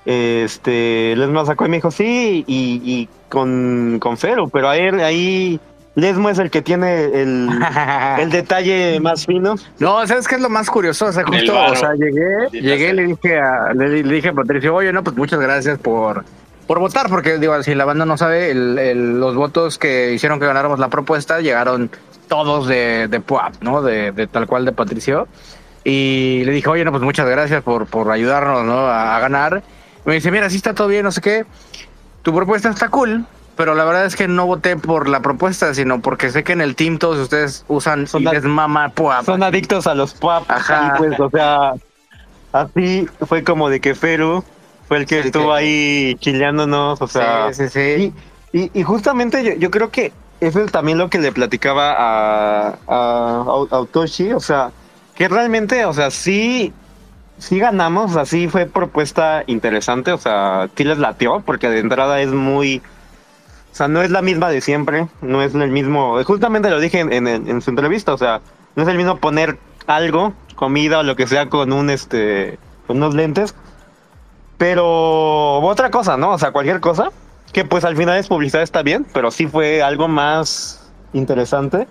Este, 0.04 1.14
Lesmo 1.16 1.44
sacó 1.44 1.66
y 1.66 1.68
me 1.68 1.76
dijo, 1.78 1.90
sí, 1.90 2.44
y, 2.46 2.80
y 2.84 3.08
con, 3.28 3.98
con 4.00 4.16
Fero, 4.16 4.48
pero 4.48 4.68
ahí, 4.68 4.88
ahí 5.00 5.61
Lesmo 5.98 6.30
es 6.30 6.38
el 6.38 6.50
que 6.50 6.62
tiene 6.62 7.04
el, 7.06 7.48
el 8.20 8.30
detalle 8.30 9.00
más 9.00 9.26
fino. 9.26 9.56
No, 9.80 10.06
¿sabes 10.06 10.28
qué 10.28 10.37
es 10.37 10.40
lo 10.40 10.48
más 10.48 10.70
curioso? 10.70 11.06
O 11.06 11.12
sea, 11.12 11.24
justo, 11.24 11.54
varo. 11.54 11.72
o 11.72 11.76
sea, 11.76 11.94
llegué, 11.94 12.48
llegué 12.52 12.90
y 12.90 12.92
le 12.92 13.02
dije 13.06 13.38
a, 13.40 13.72
le, 13.74 14.02
le 14.04 14.14
dije 14.14 14.28
a 14.28 14.32
Patricio, 14.32 14.74
oye, 14.74 14.92
no, 14.92 15.02
pues 15.02 15.16
muchas 15.16 15.40
gracias 15.40 15.78
por, 15.78 16.24
por 16.68 16.78
votar, 16.78 17.08
porque 17.08 17.38
digo, 17.38 17.61
si 17.64 17.74
la 17.74 17.84
banda 17.84 18.04
no 18.06 18.16
sabe, 18.16 18.50
el- 18.52 18.78
el- 18.78 19.18
los 19.18 19.34
votos 19.34 19.76
que 19.78 20.12
hicieron 20.12 20.38
que 20.38 20.46
ganáramos 20.46 20.78
la 20.78 20.88
propuesta 20.88 21.40
llegaron 21.40 21.90
todos 22.28 22.68
de, 22.68 23.08
de 23.08 23.20
PUAP, 23.20 23.54
¿no? 23.62 23.82
De, 23.82 24.12
de 24.12 24.26
tal 24.28 24.46
cual 24.46 24.64
de 24.64 24.72
Patricio. 24.72 25.26
Y 25.82 26.42
le 26.44 26.52
dije, 26.52 26.68
oye, 26.68 26.84
no, 26.84 26.90
pues 26.92 27.02
muchas 27.02 27.26
gracias 27.28 27.62
por, 27.64 27.87
por 27.87 28.11
ayudarnos, 28.12 28.64
¿no? 28.64 28.87
A, 28.87 29.16
a 29.16 29.20
ganar. 29.20 29.62
Y 30.04 30.08
me 30.08 30.14
dice, 30.14 30.30
mira, 30.30 30.48
sí 30.50 30.56
está 30.56 30.74
todo 30.74 30.87
bien, 30.88 31.02
no 31.04 31.11
sé 31.11 31.20
qué. 31.20 31.44
Tu 32.22 32.34
propuesta 32.34 32.68
está 32.68 32.88
cool, 32.88 33.24
pero 33.59 33.75
la 33.75 33.85
verdad 33.85 34.07
es 34.07 34.16
que 34.16 34.29
no 34.29 34.47
voté 34.47 34.77
por 34.77 35.09
la 35.09 35.21
propuesta, 35.21 35.75
sino 35.75 36.01
porque 36.01 36.31
sé 36.31 36.44
que 36.44 36.53
en 36.53 36.61
el 36.62 36.77
team 36.77 36.99
todos 36.99 37.18
ustedes 37.18 37.64
usan 37.68 38.07
Son 38.07 38.23
y 38.23 38.27
les 38.27 38.44
mama 38.44 38.88
PUAP. 38.90 39.27
Son 39.27 39.42
adictos 39.42 39.87
a 39.87 39.94
los 39.94 40.14
PUAP. 40.14 40.51
Ajá. 40.51 40.94
Y 40.94 40.99
pues, 40.99 41.21
o 41.21 41.29
sea, 41.29 41.73
así 42.53 43.07
fue 43.27 43.44
como 43.44 43.68
de 43.68 43.81
que 43.81 43.94
Feru 43.94 44.44
fue 44.87 44.99
el 44.99 45.07
que 45.07 45.23
Sí, 45.23 45.29
estuvo 45.29 45.53
ahí 45.53 46.16
chileándonos, 46.21 47.03
o 47.03 47.07
sea. 47.09 47.53
sí, 47.53 47.68
sí, 47.68 47.68
sí. 47.68 48.14
Y, 48.53 48.59
y, 48.61 48.71
y 48.73 48.83
justamente 48.85 49.44
yo, 49.44 49.53
yo 49.55 49.71
creo 49.71 49.90
que 49.90 50.12
eso 50.40 50.62
es 50.62 50.71
también 50.73 50.97
lo 50.99 51.11
que 51.11 51.18
le 51.18 51.33
platicaba 51.33 51.92
a, 51.99 52.68
a, 52.87 53.44
Au- 53.44 53.68
Autoshi, 53.73 54.33
o 54.33 54.40
sea, 54.40 54.71
que 55.16 55.29
realmente, 55.29 55.85
o 55.85 55.92
sea, 55.92 56.11
sí, 56.12 56.73
sí 57.38 57.59
ganamos, 57.59 58.12
o 58.12 58.14
sea, 58.14 58.25
sí 58.25 58.49
fue 58.49 58.66
propuesta 58.66 59.42
interesante, 59.47 60.12
o 60.12 60.18
sea, 60.18 60.68
sí 60.77 60.85
les 60.85 60.99
latió, 60.99 61.40
porque 61.44 61.68
de 61.68 61.81
entrada 61.81 62.21
es 62.21 62.29
muy, 62.31 62.83
sea, 63.78 63.88
no 63.88 64.02
es 64.02 64.10
la 64.10 64.20
misma 64.22 64.50
de 64.50 64.60
siempre, 64.60 65.08
no 65.22 65.40
es 65.42 65.54
el 65.54 65.70
mismo, 65.70 66.22
justamente 66.24 66.68
lo 66.70 66.80
dije 66.80 67.00
en, 67.00 67.12
en, 67.12 67.26
en 67.26 67.62
su 67.62 67.70
entrevista, 67.70 68.12
o 68.12 68.18
sea, 68.18 68.40
no 68.76 68.82
es 68.82 68.88
el 68.88 68.96
mismo 68.96 69.16
poner 69.16 69.58
algo, 69.86 70.34
comida 70.54 70.98
o 70.98 71.02
lo 71.02 71.16
que 71.16 71.26
sea 71.26 71.48
con 71.48 71.72
un, 71.72 71.88
este, 71.90 72.58
con 72.86 72.96
unos 72.98 73.14
lentes, 73.14 73.54
pero 74.56 75.60
otra 75.60 75.90
cosa, 75.90 76.16
¿no? 76.16 76.32
O 76.32 76.38
sea, 76.38 76.50
cualquier 76.50 76.80
cosa, 76.80 77.10
que 77.52 77.64
pues 77.64 77.84
al 77.84 77.96
final 77.96 78.18
es 78.18 78.28
publicidad 78.28 78.62
está 78.62 78.82
bien, 78.82 79.06
pero 79.12 79.30
sí 79.30 79.46
fue 79.46 79.82
algo 79.82 80.08
más 80.08 80.90
interesante. 81.12 81.86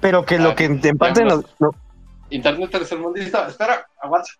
Pero 0.00 0.24
que 0.24 0.36
Ah, 0.36 0.38
lo 0.38 0.54
que 0.56 0.64
en 0.64 0.98
parte 0.98 1.24
nos, 1.24 1.44
no- 1.60 1.70
Internet 2.30 2.70
tercermundista, 2.70 3.46
espera, 3.46 3.86
aguanta. 4.02 4.30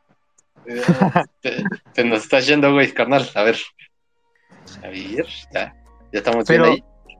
Eh, 0.67 0.83
te, 1.41 1.63
te 1.93 2.05
nos 2.05 2.23
estás 2.23 2.47
yendo, 2.47 2.73
güey, 2.73 2.93
carnal. 2.93 3.29
A 3.35 3.43
ver. 3.43 3.59
A 4.83 4.89
ver, 4.89 5.27
ya, 5.53 5.75
ya 6.13 6.19
estamos 6.19 6.45
Pero- 6.47 6.65
bien 6.65 6.75
ahí. 6.75 7.17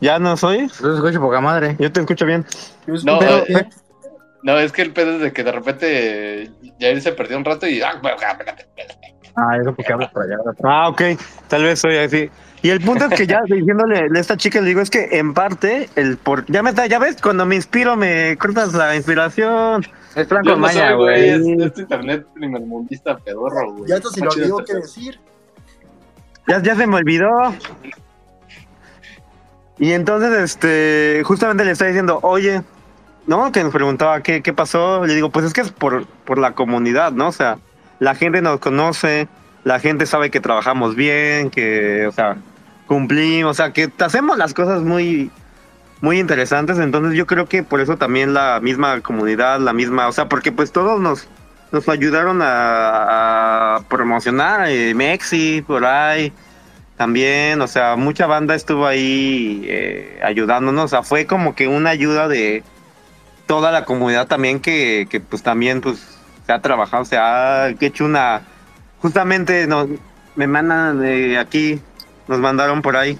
ya 0.00 0.18
no 0.18 0.36
soy, 0.36 0.68
Yo 0.80 0.94
escucho 0.94 1.20
poca 1.20 1.40
madre. 1.40 1.76
yo 1.78 1.90
te 1.92 2.00
escucho 2.00 2.26
bien. 2.26 2.44
No, 3.04 3.22
eh, 3.22 3.68
No, 4.42 4.58
es 4.58 4.72
que 4.72 4.82
el 4.82 4.92
pedo 4.92 5.12
es 5.16 5.20
de 5.22 5.32
que 5.32 5.44
de 5.44 5.52
repente 5.52 6.50
Jair 6.80 7.00
se 7.00 7.12
perdió 7.12 7.36
un 7.38 7.44
rato 7.44 7.66
y. 7.66 7.80
ah, 7.82 7.92
espérate. 8.02 8.66
Ah, 9.36 9.56
eso 9.60 9.74
porque 9.74 9.92
hablas 9.92 10.10
para 10.12 10.26
allá. 10.26 10.36
Ah, 10.64 10.88
ok, 10.88 11.02
tal 11.48 11.62
vez 11.62 11.78
soy 11.78 11.96
así. 11.96 12.28
Y 12.60 12.70
el 12.70 12.80
punto 12.80 13.06
es 13.06 13.14
que 13.18 13.26
ya 13.26 13.40
diciéndole 13.46 13.98
a 14.00 14.20
esta 14.20 14.36
chica 14.36 14.60
le 14.60 14.68
digo 14.68 14.80
es 14.80 14.90
que 14.90 15.08
en 15.12 15.32
parte 15.32 15.88
el 15.96 16.16
por 16.16 16.44
ya 16.46 16.62
me 16.62 16.70
está, 16.70 16.86
ya 16.86 16.98
ves 16.98 17.20
cuando 17.22 17.46
me 17.46 17.54
inspiro 17.56 17.96
me 17.96 18.36
cortas 18.36 18.74
la 18.74 18.94
inspiración. 18.96 19.86
Es 20.14 20.26
con 20.28 20.60
no 20.60 20.68
soy, 20.68 20.94
güey. 20.96 21.28
Es, 21.30 21.40
es 21.72 21.78
internet 21.78 22.26
primermundista 22.34 23.16
pedorro, 23.18 23.72
güey. 23.72 23.88
Ya 23.90 23.96
hasta 23.96 24.10
si 24.10 24.20
lo 24.20 24.30
olvidó 24.30 24.60
este 24.60 24.72
qué 24.72 24.78
decir. 24.80 25.20
Ya, 26.48 26.60
ya 26.62 26.74
se 26.76 26.86
me 26.86 26.96
olvidó. 26.96 27.28
Y 29.82 29.94
entonces, 29.94 30.30
este, 30.38 31.22
justamente 31.24 31.64
le 31.64 31.72
está 31.72 31.86
diciendo, 31.86 32.20
oye, 32.22 32.62
¿no? 33.26 33.50
Que 33.50 33.64
nos 33.64 33.72
preguntaba 33.72 34.22
qué, 34.22 34.40
qué 34.40 34.52
pasó. 34.52 35.04
Le 35.04 35.16
digo, 35.16 35.30
pues 35.30 35.44
es 35.44 35.52
que 35.52 35.60
es 35.60 35.72
por, 35.72 36.06
por 36.06 36.38
la 36.38 36.52
comunidad, 36.52 37.10
¿no? 37.10 37.26
O 37.26 37.32
sea, 37.32 37.58
la 37.98 38.14
gente 38.14 38.42
nos 38.42 38.60
conoce, 38.60 39.26
la 39.64 39.80
gente 39.80 40.06
sabe 40.06 40.30
que 40.30 40.38
trabajamos 40.38 40.94
bien, 40.94 41.50
que, 41.50 42.06
o 42.06 42.12
sea, 42.12 42.36
cumplimos, 42.86 43.50
o 43.50 43.54
sea, 43.54 43.72
que 43.72 43.90
hacemos 43.98 44.38
las 44.38 44.54
cosas 44.54 44.82
muy, 44.82 45.32
muy 46.00 46.20
interesantes. 46.20 46.78
Entonces 46.78 47.14
yo 47.14 47.26
creo 47.26 47.46
que 47.46 47.64
por 47.64 47.80
eso 47.80 47.96
también 47.96 48.34
la 48.34 48.60
misma 48.60 49.00
comunidad, 49.00 49.58
la 49.58 49.72
misma, 49.72 50.06
o 50.06 50.12
sea, 50.12 50.28
porque 50.28 50.52
pues 50.52 50.70
todos 50.70 51.00
nos, 51.00 51.26
nos 51.72 51.88
ayudaron 51.88 52.38
a, 52.40 53.80
promocionar, 53.88 54.68
eh, 54.68 54.94
Mexi, 54.94 55.64
por 55.66 55.84
ahí 55.84 56.32
también, 57.02 57.60
o 57.60 57.66
sea, 57.66 57.96
mucha 57.96 58.28
banda 58.28 58.54
estuvo 58.54 58.86
ahí 58.86 59.64
eh, 59.66 60.20
ayudándonos, 60.22 60.84
o 60.84 60.88
sea, 60.88 61.02
fue 61.02 61.26
como 61.26 61.56
que 61.56 61.66
una 61.66 61.90
ayuda 61.90 62.28
de 62.28 62.62
toda 63.48 63.72
la 63.72 63.84
comunidad 63.84 64.28
también 64.28 64.60
que, 64.60 65.08
que 65.10 65.18
pues 65.18 65.42
también 65.42 65.80
pues 65.80 65.98
se 66.46 66.52
ha 66.52 66.60
trabajado, 66.60 67.04
se 67.04 67.18
ha 67.18 67.70
hecho 67.70 68.04
una, 68.04 68.42
justamente 69.00 69.66
nos, 69.66 69.88
me 70.36 70.46
mandan 70.46 71.04
eh, 71.04 71.38
aquí, 71.38 71.80
nos 72.28 72.38
mandaron 72.38 72.82
por 72.82 72.96
ahí, 72.96 73.18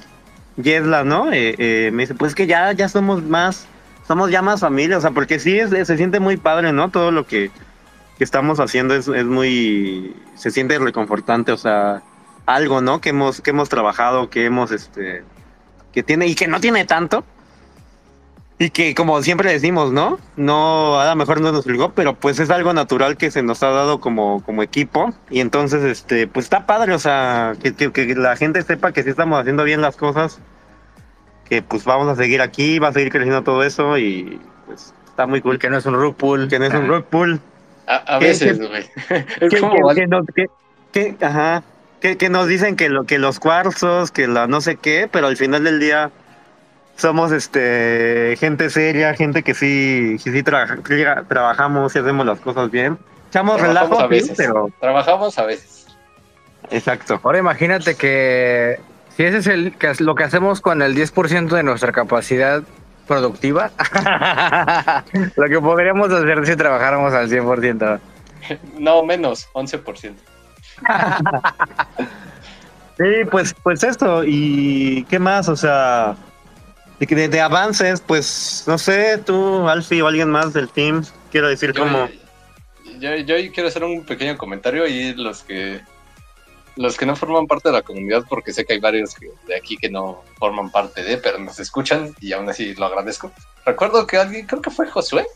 Yesla, 0.58 1.02
¿no? 1.02 1.32
Eh, 1.32 1.56
eh, 1.58 1.90
me 1.92 2.04
dice, 2.04 2.14
pues 2.14 2.36
que 2.36 2.46
ya, 2.46 2.70
ya 2.70 2.88
somos 2.88 3.24
más, 3.24 3.66
somos 4.06 4.30
ya 4.30 4.42
más 4.42 4.60
familia, 4.60 4.98
o 4.98 5.00
sea, 5.00 5.10
porque 5.10 5.40
sí 5.40 5.58
es, 5.58 5.70
se 5.70 5.96
siente 5.96 6.20
muy 6.20 6.36
padre, 6.36 6.72
¿no? 6.72 6.90
Todo 6.90 7.10
lo 7.10 7.26
que, 7.26 7.50
que 8.16 8.22
estamos 8.22 8.60
haciendo 8.60 8.94
es, 8.94 9.08
es 9.08 9.24
muy, 9.24 10.14
se 10.36 10.52
siente 10.52 10.78
reconfortante, 10.78 11.50
o 11.50 11.56
sea, 11.56 12.00
algo, 12.46 12.80
¿no? 12.80 13.00
Que 13.00 13.10
hemos, 13.10 13.40
que 13.40 13.50
hemos 13.50 13.68
trabajado, 13.68 14.30
que 14.30 14.44
hemos, 14.44 14.70
este, 14.72 15.24
que 15.92 16.02
tiene 16.02 16.26
y 16.26 16.34
que 16.34 16.48
no 16.48 16.60
tiene 16.60 16.84
tanto. 16.84 17.24
Y 18.58 18.70
que 18.70 18.94
como 18.94 19.20
siempre 19.22 19.50
decimos, 19.50 19.92
¿no? 19.92 20.18
No, 20.36 21.00
a 21.00 21.06
lo 21.08 21.16
mejor 21.16 21.40
no 21.40 21.50
nos 21.50 21.66
obligó, 21.66 21.92
pero 21.94 22.14
pues 22.14 22.38
es 22.38 22.48
algo 22.50 22.72
natural 22.72 23.16
que 23.16 23.30
se 23.32 23.42
nos 23.42 23.62
ha 23.64 23.70
dado 23.70 23.98
como, 24.00 24.42
como 24.44 24.62
equipo. 24.62 25.12
Y 25.30 25.40
entonces, 25.40 25.82
este, 25.82 26.28
pues 26.28 26.46
está 26.46 26.64
padre, 26.66 26.94
o 26.94 26.98
sea, 27.00 27.54
que, 27.60 27.74
que, 27.74 27.90
que 27.90 28.14
la 28.14 28.36
gente 28.36 28.62
sepa 28.62 28.92
que 28.92 29.02
sí 29.02 29.10
estamos 29.10 29.40
haciendo 29.40 29.64
bien 29.64 29.80
las 29.80 29.96
cosas. 29.96 30.38
Que 31.48 31.60
pues 31.60 31.84
vamos 31.84 32.08
a 32.08 32.14
seguir 32.14 32.40
aquí, 32.40 32.78
va 32.78 32.88
a 32.88 32.92
seguir 32.92 33.10
creciendo 33.10 33.42
todo 33.42 33.64
eso 33.64 33.98
y 33.98 34.40
pues 34.66 34.94
está 35.08 35.26
muy 35.26 35.40
cool. 35.40 35.58
Que 35.58 35.68
no 35.68 35.78
es 35.78 35.86
un 35.86 35.94
rug 35.94 36.14
pull. 36.14 36.48
Que 36.48 36.58
no 36.60 36.66
es 36.66 36.74
un 36.74 36.86
rock 36.86 37.06
pool. 37.06 37.40
A, 37.88 38.16
a 38.16 38.18
¿Qué- 38.20 38.26
veces, 38.26 38.58
güey. 38.60 38.88
Es 39.40 39.60
como. 39.60 39.74
que- 40.34 40.46
que- 40.92 41.16
ajá, 41.24 41.64
que, 42.02 42.18
que 42.18 42.28
nos 42.28 42.46
dicen 42.48 42.76
que 42.76 42.88
lo 42.90 43.04
que 43.04 43.18
los 43.18 43.38
cuarzos, 43.40 44.10
que 44.10 44.26
la 44.26 44.46
no 44.46 44.60
sé 44.60 44.76
qué, 44.76 45.08
pero 45.10 45.28
al 45.28 45.36
final 45.38 45.64
del 45.64 45.80
día 45.80 46.10
somos 46.96 47.32
este 47.32 48.36
gente 48.38 48.68
seria, 48.68 49.14
gente 49.14 49.42
que 49.42 49.54
sí, 49.54 50.16
que 50.22 50.30
sí 50.32 50.42
trabaja- 50.42 50.76
tra- 50.76 51.26
trabajamos 51.26 51.96
y 51.96 52.00
hacemos 52.00 52.26
las 52.26 52.40
cosas 52.40 52.70
bien. 52.70 52.98
Echamos 53.30 53.60
relajo, 53.60 53.98
a 53.98 54.06
veces. 54.08 54.34
pero 54.36 54.68
Trabajamos 54.80 55.38
a 55.38 55.46
veces. 55.46 55.86
exacto. 56.70 57.18
Ahora 57.22 57.38
imagínate 57.38 57.94
que 57.94 58.78
si 59.16 59.24
ese 59.24 59.38
es 59.38 59.46
el, 59.46 59.72
que 59.78 59.90
es 59.90 60.00
lo 60.02 60.14
que 60.14 60.24
hacemos 60.24 60.60
con 60.60 60.82
el 60.82 60.94
10% 60.94 61.48
de 61.48 61.62
nuestra 61.62 61.92
capacidad 61.92 62.62
productiva, 63.06 63.70
lo 65.36 65.48
que 65.48 65.60
podríamos 65.60 66.10
hacer 66.12 66.46
si 66.46 66.56
trabajáramos 66.56 67.12
al 67.14 67.30
100%. 67.30 68.00
No, 68.78 69.02
menos, 69.04 69.48
11%. 69.54 70.14
Sí, 72.98 73.24
pues, 73.30 73.54
pues 73.62 73.82
esto, 73.82 74.22
y 74.24 75.04
qué 75.04 75.18
más, 75.18 75.48
o 75.48 75.56
sea, 75.56 76.14
de, 76.98 77.40
avances, 77.40 78.00
pues, 78.00 78.64
no 78.66 78.78
sé, 78.78 79.18
tú, 79.18 79.68
Alfie 79.68 80.02
o 80.02 80.06
alguien 80.06 80.30
más 80.30 80.52
del 80.52 80.68
team, 80.68 81.02
quiero 81.30 81.48
decir 81.48 81.72
Yo, 81.72 81.82
como... 81.82 82.08
yo, 82.98 83.16
yo 83.16 83.34
quiero 83.52 83.68
hacer 83.68 83.82
un 83.82 84.04
pequeño 84.04 84.36
comentario 84.36 84.86
y 84.86 85.14
los 85.14 85.42
que 85.42 85.80
los 86.76 86.96
que 86.96 87.04
no 87.04 87.14
forman 87.16 87.46
parte 87.46 87.68
de 87.68 87.74
la 87.74 87.82
comunidad, 87.82 88.24
porque 88.28 88.52
sé 88.52 88.64
que 88.64 88.74
hay 88.74 88.80
varios 88.80 89.14
que- 89.14 89.30
de 89.46 89.56
aquí 89.56 89.76
que 89.76 89.90
no 89.90 90.22
forman 90.38 90.70
parte 90.70 91.02
de, 91.02 91.18
pero 91.18 91.38
nos 91.38 91.58
escuchan 91.60 92.14
y 92.20 92.32
aún 92.32 92.48
así 92.48 92.74
lo 92.74 92.86
agradezco. 92.86 93.30
Recuerdo 93.66 94.06
que 94.06 94.16
alguien, 94.16 94.46
creo 94.46 94.62
que 94.62 94.70
fue 94.70 94.88
Josué, 94.88 95.26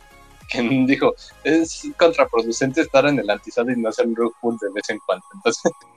que 0.48 0.62
dijo, 0.86 1.14
es 1.44 1.88
contraproducente 1.96 2.82
estar 2.82 3.06
en 3.06 3.18
el 3.18 3.30
antisado 3.30 3.70
y 3.70 3.76
no 3.76 3.88
hacer 3.88 4.06
rug 4.14 4.32
pull 4.40 4.56
de 4.60 4.70
vez 4.72 4.88
en 4.90 4.98
cuando. 5.06 5.24
Entonces, 5.34 5.72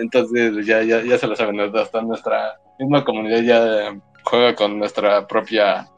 Entonces 0.00 0.66
ya, 0.66 0.82
ya, 0.82 1.02
ya 1.02 1.18
se 1.18 1.26
lo 1.26 1.36
saben, 1.36 1.60
hasta 1.60 2.00
nuestra 2.00 2.58
misma 2.78 3.04
comunidad 3.04 3.42
ya 3.42 4.00
juega 4.24 4.54
con 4.54 4.78
nuestra 4.78 5.26
propia 5.26 5.88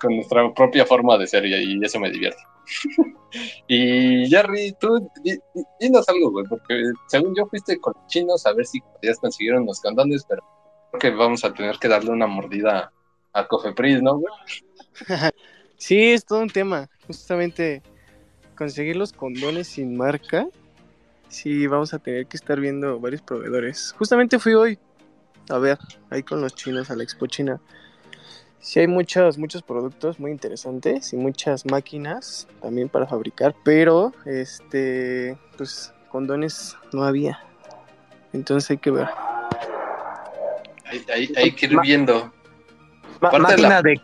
con 0.00 0.14
nuestra 0.14 0.54
propia 0.54 0.86
forma 0.86 1.18
de 1.18 1.26
ser 1.26 1.44
y, 1.44 1.84
eso 1.84 1.98
me 1.98 2.10
divierte. 2.10 2.40
y 3.68 4.26
Jerry, 4.28 4.74
tú 4.80 5.10
dinos 5.78 6.08
algo, 6.08 6.30
güey, 6.30 6.46
porque 6.48 6.80
según 7.08 7.34
yo 7.36 7.46
fuiste 7.46 7.78
con 7.80 7.92
los 7.96 8.06
chinos 8.06 8.46
a 8.46 8.52
ver 8.52 8.64
si 8.64 8.80
podías 8.80 9.18
conseguir 9.18 9.54
unos 9.54 9.80
condones, 9.80 10.24
pero 10.26 10.42
creo 10.90 11.00
que 11.00 11.10
vamos 11.18 11.44
a 11.44 11.52
tener 11.52 11.76
que 11.78 11.88
darle 11.88 12.12
una 12.12 12.26
mordida 12.26 12.92
a 13.32 13.46
Cofepris, 13.46 14.00
¿no, 14.00 14.18
güey? 14.18 14.32
Sí, 15.80 16.12
es 16.12 16.24
todo 16.24 16.40
un 16.40 16.50
tema. 16.50 16.88
Justamente 17.06 17.82
conseguir 18.54 18.96
los 18.96 19.12
condones 19.12 19.68
sin 19.68 19.96
marca. 19.96 20.46
Sí, 21.28 21.66
vamos 21.66 21.94
a 21.94 21.98
tener 21.98 22.26
que 22.26 22.36
estar 22.36 22.60
viendo 22.60 23.00
varios 23.00 23.22
proveedores. 23.22 23.94
Justamente 23.98 24.38
fui 24.38 24.52
hoy 24.54 24.78
a 25.48 25.58
ver 25.58 25.78
ahí 26.10 26.22
con 26.22 26.40
los 26.40 26.54
chinos 26.54 26.90
a 26.90 26.96
la 26.96 27.02
Expo 27.02 27.26
China. 27.26 27.60
Sí 28.58 28.78
hay 28.80 28.86
muchos, 28.86 29.38
muchos 29.38 29.62
productos 29.62 30.20
muy 30.20 30.30
interesantes 30.30 31.14
y 31.14 31.16
muchas 31.16 31.64
máquinas 31.64 32.46
también 32.60 32.90
para 32.90 33.06
fabricar, 33.06 33.54
pero 33.64 34.12
este, 34.26 35.38
pues 35.56 35.94
condones 36.10 36.76
no 36.92 37.04
había. 37.04 37.40
Entonces 38.34 38.70
hay 38.70 38.78
que 38.78 38.90
ver. 38.90 39.08
Hay, 40.84 41.28
hay, 41.36 41.52
que 41.52 41.66
ir 41.66 41.80
viendo. 41.80 42.30
máquina 43.20 43.80
de, 43.80 43.98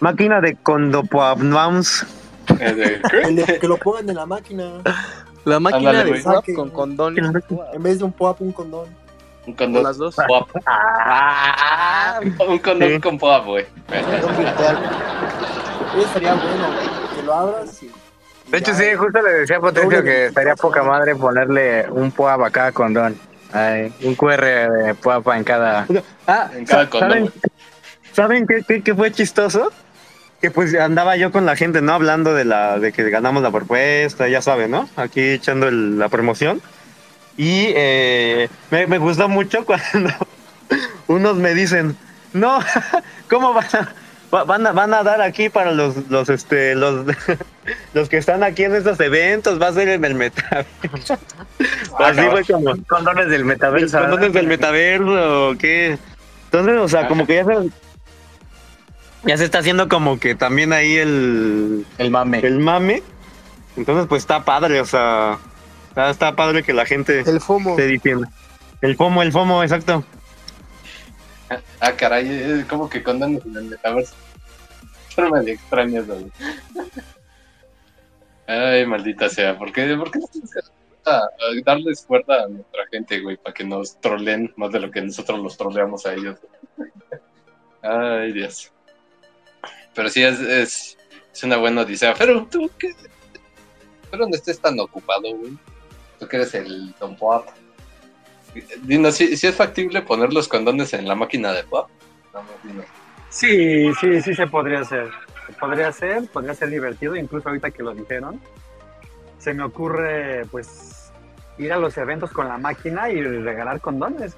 máquina 0.00 0.40
de 0.40 0.56
condopoabnams. 0.56 2.06
Eh, 2.60 3.02
que 3.60 3.68
lo 3.68 3.76
pongan 3.76 4.08
en 4.08 4.16
la 4.16 4.26
máquina. 4.26 4.82
La 5.44 5.60
máquina 5.60 6.04
de 6.04 6.20
POAP 6.20 6.54
con 6.54 6.70
condones. 6.70 7.24
En 7.72 7.82
vez 7.82 7.98
de 7.98 8.04
un 8.04 8.12
POAP, 8.12 8.40
un 8.42 8.52
condón. 8.52 8.88
Un 9.46 9.54
condón. 9.54 9.82
las 9.82 9.96
dos. 9.96 10.16
Ah, 10.66 12.20
un 12.46 12.58
condón 12.58 13.00
con 13.00 13.18
pop, 13.18 13.46
güey. 13.46 13.64
Eso 15.96 16.12
sería 16.12 16.34
bueno, 16.34 16.68
Que 17.16 17.22
lo 17.22 17.34
abras 17.34 17.82
y. 17.82 17.90
De 18.50 18.58
hecho, 18.58 18.74
sí, 18.74 18.84
justo 18.94 19.22
le 19.22 19.30
decía 19.32 19.56
a 19.58 19.60
Potencio 19.60 20.02
que 20.02 20.26
estaría 20.26 20.54
poca 20.54 20.82
madre 20.82 21.14
ponerle 21.16 21.86
un 21.90 22.10
POAP 22.10 22.42
a 22.42 22.50
cada 22.50 22.72
condón. 22.72 23.16
un 24.02 24.14
QR 24.14 24.42
de 24.42 24.94
POAP 25.02 25.28
en 25.28 25.44
cada. 25.44 25.86
Ah, 26.26 26.50
en 26.54 26.66
cada 26.66 26.88
condón. 26.90 27.32
¿Saben, 28.12 28.46
qué, 28.46 28.82
qué, 28.82 28.94
fue 28.94 29.12
chistoso? 29.12 29.70
Que 30.40 30.50
pues 30.50 30.74
andaba 30.74 31.16
yo 31.16 31.32
con 31.32 31.46
la 31.46 31.56
gente, 31.56 31.82
¿no? 31.82 31.94
Hablando 31.94 32.32
de 32.34 32.44
la 32.44 32.78
de 32.78 32.92
que 32.92 33.10
ganamos 33.10 33.42
la 33.42 33.50
propuesta, 33.50 34.28
ya 34.28 34.40
saben, 34.40 34.70
¿no? 34.70 34.88
Aquí 34.96 35.20
echando 35.20 35.70
la 35.70 36.08
promoción. 36.08 36.62
Y 37.36 37.72
eh, 37.74 38.48
me, 38.70 38.86
me 38.86 38.98
gustó 38.98 39.28
mucho 39.28 39.64
cuando 39.66 40.10
unos 41.08 41.36
me 41.36 41.54
dicen, 41.54 41.96
no, 42.32 42.60
¿cómo 43.30 43.52
van 43.52 43.66
a, 43.72 44.44
van 44.44 44.66
a, 44.66 44.72
van 44.72 44.94
a 44.94 45.02
dar 45.02 45.22
aquí 45.22 45.48
para 45.48 45.72
los, 45.72 46.08
los, 46.08 46.28
este, 46.28 46.74
los, 46.74 47.06
los 47.94 48.08
que 48.08 48.18
están 48.18 48.42
aquí 48.42 48.64
en 48.64 48.74
estos 48.74 49.00
eventos? 49.00 49.60
Va 49.60 49.68
a 49.68 49.72
ser 49.72 49.88
en 49.88 50.04
el 50.04 50.14
metaverso. 50.14 51.18
Así 51.98 52.20
fue 52.30 52.44
como... 52.44 52.76
Condones 52.86 53.28
del 53.28 53.44
metaverso. 53.44 53.98
Condones 53.98 54.32
del 54.32 54.46
metaverso, 54.46 55.54
¿qué? 55.58 55.98
Entonces, 56.44 56.76
o 56.78 56.88
sea, 56.88 57.08
como 57.08 57.26
que 57.26 57.36
ya 57.36 57.44
se, 57.44 57.70
ya 59.24 59.36
se 59.36 59.44
está 59.44 59.58
haciendo 59.58 59.88
como 59.88 60.18
que 60.18 60.34
también 60.34 60.72
ahí 60.72 60.96
el... 60.96 61.86
El 61.98 62.10
mame. 62.10 62.38
El 62.40 62.58
mame. 62.58 63.02
Entonces, 63.76 64.06
pues 64.06 64.22
está 64.22 64.44
padre, 64.44 64.80
o 64.80 64.86
sea... 64.86 65.38
Está, 65.96 66.36
padre 66.36 66.62
que 66.62 66.72
la 66.72 66.86
gente 66.86 67.20
el 67.20 67.40
FOMO. 67.40 67.70
esté 67.70 67.86
diciendo. 67.86 68.26
El 68.80 68.96
FOMO, 68.96 69.22
el 69.22 69.32
FOMO, 69.32 69.62
exacto. 69.64 70.04
Ah, 71.80 71.92
caray, 71.92 72.28
es 72.28 72.64
como 72.66 72.88
que 72.88 73.02
condones 73.02 73.44
en 73.44 73.56
el 73.56 73.64
metaverso. 73.64 74.14
Forma 75.14 75.40
de 75.40 75.52
extrañas, 75.52 76.06
güey. 76.06 76.30
Ay, 78.46 78.86
maldita 78.86 79.28
sea, 79.28 79.58
¿por 79.58 79.72
qué, 79.72 79.96
¿por 79.96 80.10
qué 80.10 80.20
no 80.20 80.26
tienes 80.28 80.52
que 80.52 81.62
darles 81.64 82.02
cuerda 82.02 82.44
a 82.44 82.48
nuestra 82.48 82.86
gente, 82.90 83.20
güey, 83.20 83.36
para 83.36 83.54
que 83.54 83.64
nos 83.64 84.00
troleen 84.00 84.52
más 84.56 84.70
de 84.70 84.80
lo 84.80 84.90
que 84.90 85.02
nosotros 85.02 85.40
los 85.40 85.56
troleamos 85.56 86.06
a 86.06 86.14
ellos? 86.14 86.38
Ay, 87.82 88.32
Dios. 88.32 88.72
Pero 89.98 90.10
sí, 90.10 90.22
es, 90.22 90.38
es, 90.38 91.42
una 91.42 91.56
buena 91.56 91.80
odisea. 91.80 92.14
Pero 92.14 92.46
tú, 92.46 92.70
¿qué? 92.78 92.92
Pero 94.12 94.28
no 94.28 94.34
estés 94.36 94.60
tan 94.60 94.78
ocupado, 94.78 95.22
güey. 95.22 95.58
Tú 96.20 96.28
que 96.28 96.36
eres 96.36 96.54
el 96.54 96.94
Don 97.00 97.16
Pop. 97.16 97.48
Dino, 98.82 99.10
¿sí, 99.10 99.30
es 99.32 99.54
factible 99.56 100.02
poner 100.02 100.32
los 100.32 100.46
condones 100.46 100.92
en 100.94 101.08
la 101.08 101.16
máquina 101.16 101.52
de 101.52 101.64
Pop? 101.64 101.88
Sí, 103.28 103.92
sí, 104.00 104.22
sí 104.22 104.34
se 104.36 104.46
podría 104.46 104.82
hacer. 104.82 105.10
Podría 105.58 105.90
ser, 105.90 106.28
podría 106.28 106.54
ser 106.54 106.70
divertido, 106.70 107.16
incluso 107.16 107.48
ahorita 107.48 107.72
que 107.72 107.82
lo 107.82 107.92
dijeron. 107.92 108.40
Se 109.40 109.52
me 109.52 109.64
ocurre, 109.64 110.46
pues, 110.52 111.10
ir 111.58 111.72
a 111.72 111.76
los 111.76 111.98
eventos 111.98 112.30
con 112.30 112.46
la 112.46 112.56
máquina 112.56 113.10
y 113.10 113.20
regalar 113.20 113.80
condones. 113.80 114.36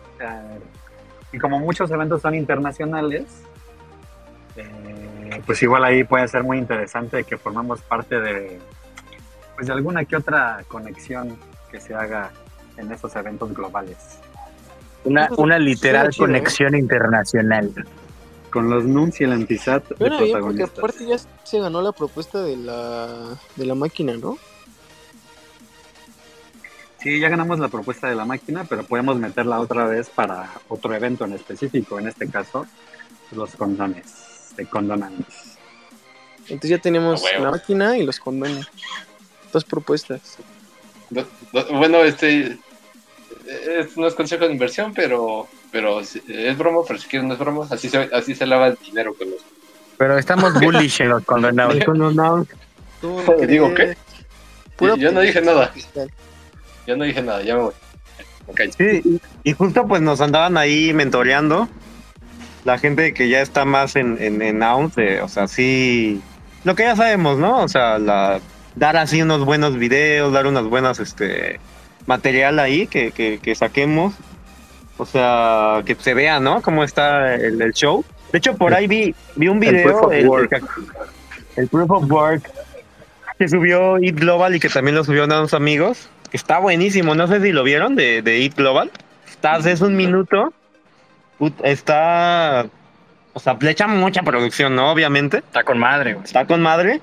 y 1.32 1.38
como 1.38 1.58
muchos 1.58 1.90
eventos 1.90 2.22
son 2.22 2.34
internacionales, 2.34 3.26
eh, 4.56 5.19
pues 5.46 5.62
igual 5.62 5.84
ahí 5.84 6.04
puede 6.04 6.26
ser 6.28 6.42
muy 6.42 6.58
interesante 6.58 7.24
que 7.24 7.36
formamos 7.36 7.80
parte 7.82 8.20
de, 8.20 8.58
pues 9.54 9.66
de 9.66 9.72
alguna 9.72 10.04
que 10.04 10.16
otra 10.16 10.64
conexión 10.68 11.36
que 11.70 11.80
se 11.80 11.94
haga 11.94 12.30
en 12.76 12.90
esos 12.92 13.14
eventos 13.16 13.52
globales. 13.54 14.18
Una, 15.04 15.28
una 15.36 15.58
literal 15.58 16.10
conexión 16.16 16.74
internacional. 16.74 17.72
Con 18.50 18.68
los 18.68 18.84
NUNS 18.84 19.20
y 19.20 19.24
el 19.24 19.32
Antisat 19.32 19.88
de 19.90 19.94
bueno, 19.96 20.18
bien, 20.18 20.40
porque 20.40 20.62
aparte 20.64 21.06
ya 21.06 21.16
se 21.44 21.60
ganó 21.60 21.80
la 21.82 21.92
propuesta 21.92 22.42
de 22.42 22.56
la, 22.56 23.38
de 23.54 23.64
la 23.64 23.76
máquina, 23.76 24.14
¿no? 24.16 24.38
Sí, 27.00 27.18
ya 27.18 27.28
ganamos 27.28 27.58
la 27.60 27.68
propuesta 27.68 28.08
de 28.08 28.14
la 28.14 28.24
máquina, 28.24 28.64
pero 28.68 28.82
podemos 28.82 29.16
meterla 29.18 29.60
otra 29.60 29.86
vez 29.86 30.10
para 30.10 30.50
otro 30.68 30.94
evento 30.94 31.24
en 31.24 31.32
específico, 31.32 31.98
en 31.98 32.08
este 32.08 32.28
caso, 32.28 32.66
los 33.32 33.54
condones, 33.56 34.04
de 34.60 34.66
condonantes. 34.68 35.58
Entonces 36.42 36.70
ya 36.70 36.78
tenemos 36.78 37.22
la 37.38 37.50
máquina 37.50 37.96
y 37.96 38.04
los 38.04 38.18
condones. 38.18 38.66
Dos 39.52 39.64
propuestas 39.64 40.38
bueno, 41.72 42.04
este 42.04 42.56
no 43.96 44.06
es 44.06 44.14
consejo 44.14 44.46
de 44.46 44.52
inversión, 44.52 44.92
pero 44.94 45.48
pero 45.72 46.00
es 46.00 46.58
broma, 46.58 46.80
pero 46.86 46.98
si 46.98 47.08
quieren 47.08 47.28
no 47.28 47.34
es 47.34 47.40
broma, 47.40 47.66
así 47.70 47.88
se, 47.88 47.98
así 48.12 48.34
se 48.34 48.46
lava 48.46 48.68
el 48.68 48.78
dinero 48.84 49.14
con 49.14 49.30
los... 49.30 49.40
Pero 49.98 50.18
estamos 50.18 50.52
bullish 50.54 51.00
en 51.02 51.10
los 51.10 51.24
condonados. 51.24 51.76
¿Digo 53.46 53.72
qué? 53.74 53.96
yo 54.80 55.12
no 55.12 55.20
dije 55.20 55.40
nada. 55.40 55.72
Yo 56.86 56.96
no 56.96 57.04
dije 57.04 57.22
nada, 57.22 57.42
ya 57.42 57.54
me 57.54 57.62
voy. 57.62 57.74
Sí, 58.76 59.20
y 59.44 59.52
justo 59.52 59.86
pues 59.86 60.02
nos 60.02 60.20
andaban 60.20 60.56
ahí 60.56 60.92
mentoreando. 60.92 61.68
La 62.64 62.78
gente 62.78 63.14
que 63.14 63.28
ya 63.28 63.40
está 63.40 63.64
más 63.64 63.96
en, 63.96 64.18
en, 64.20 64.42
en 64.42 64.62
o 64.62 65.28
sea, 65.28 65.48
sí, 65.48 66.20
lo 66.64 66.74
que 66.74 66.82
ya 66.82 66.96
sabemos, 66.96 67.38
¿no? 67.38 67.62
O 67.62 67.68
sea, 67.68 67.98
la 67.98 68.40
dar 68.76 68.96
así 68.96 69.22
unos 69.22 69.44
buenos 69.44 69.76
videos, 69.76 70.32
dar 70.32 70.46
unas 70.46 70.64
buenas 70.64 71.00
este 71.00 71.60
material 72.06 72.58
ahí 72.58 72.86
que, 72.86 73.12
que, 73.12 73.54
saquemos. 73.54 74.14
O 74.96 75.06
sea, 75.06 75.82
que 75.86 75.94
se 75.94 76.12
vea, 76.12 76.40
¿no? 76.40 76.60
Cómo 76.60 76.84
está 76.84 77.34
el, 77.34 77.72
show. 77.72 78.04
De 78.32 78.38
hecho, 78.38 78.54
por 78.54 78.74
ahí 78.74 78.86
vi, 78.86 79.14
vi 79.36 79.48
un 79.48 79.58
video, 79.60 80.10
el 80.10 80.26
proof, 80.26 80.52
el, 81.56 81.68
proof 81.68 81.90
of 81.90 82.10
Work, 82.10 82.50
que 83.38 83.48
subió 83.48 83.96
Eat 83.98 84.16
Global 84.16 84.54
y 84.54 84.60
que 84.60 84.68
también 84.68 84.94
lo 84.94 85.04
subió 85.04 85.22
a 85.22 85.26
unos 85.26 85.54
amigos. 85.54 86.10
Está 86.32 86.58
buenísimo, 86.58 87.14
no 87.14 87.26
sé 87.26 87.40
si 87.40 87.52
lo 87.52 87.64
vieron 87.64 87.96
de, 87.96 88.22
de 88.22 88.42
Eat 88.42 88.56
Global. 88.56 88.90
Está, 89.26 89.56
es 89.56 89.80
un 89.80 89.96
minuto. 89.96 90.52
Está, 91.62 92.66
o 93.32 93.40
sea, 93.40 93.56
le 93.60 93.70
echa 93.70 93.86
mucha 93.86 94.22
producción, 94.22 94.74
¿no? 94.74 94.90
Obviamente. 94.90 95.38
Está 95.38 95.64
con 95.64 95.78
madre, 95.78 96.16
Está 96.22 96.46
con 96.46 96.60
madre. 96.62 97.00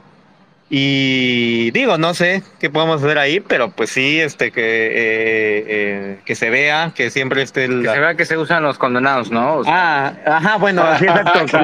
Y 0.69 1.71
digo, 1.71 1.97
no 1.97 2.13
sé 2.13 2.43
qué 2.59 2.69
podemos 2.69 3.01
hacer 3.01 3.17
ahí, 3.17 3.39
pero 3.39 3.71
pues 3.71 3.89
sí, 3.89 4.19
este 4.19 4.51
que 4.51 4.87
eh, 4.87 5.63
eh, 5.67 6.19
que 6.25 6.35
se 6.35 6.49
vea, 6.49 6.91
que 6.93 7.09
siempre 7.09 7.41
esté 7.41 7.63
el... 7.65 7.83
Que 7.83 7.89
se 7.89 7.99
vea 7.99 8.15
que 8.15 8.25
se 8.25 8.37
usan 8.37 8.63
los 8.63 8.77
condenados, 8.77 9.31
¿no? 9.31 9.61
ah, 9.65 10.11
ajá, 10.25 10.57
bueno, 10.57 10.81
así 10.81 11.05
exacto. 11.05 11.57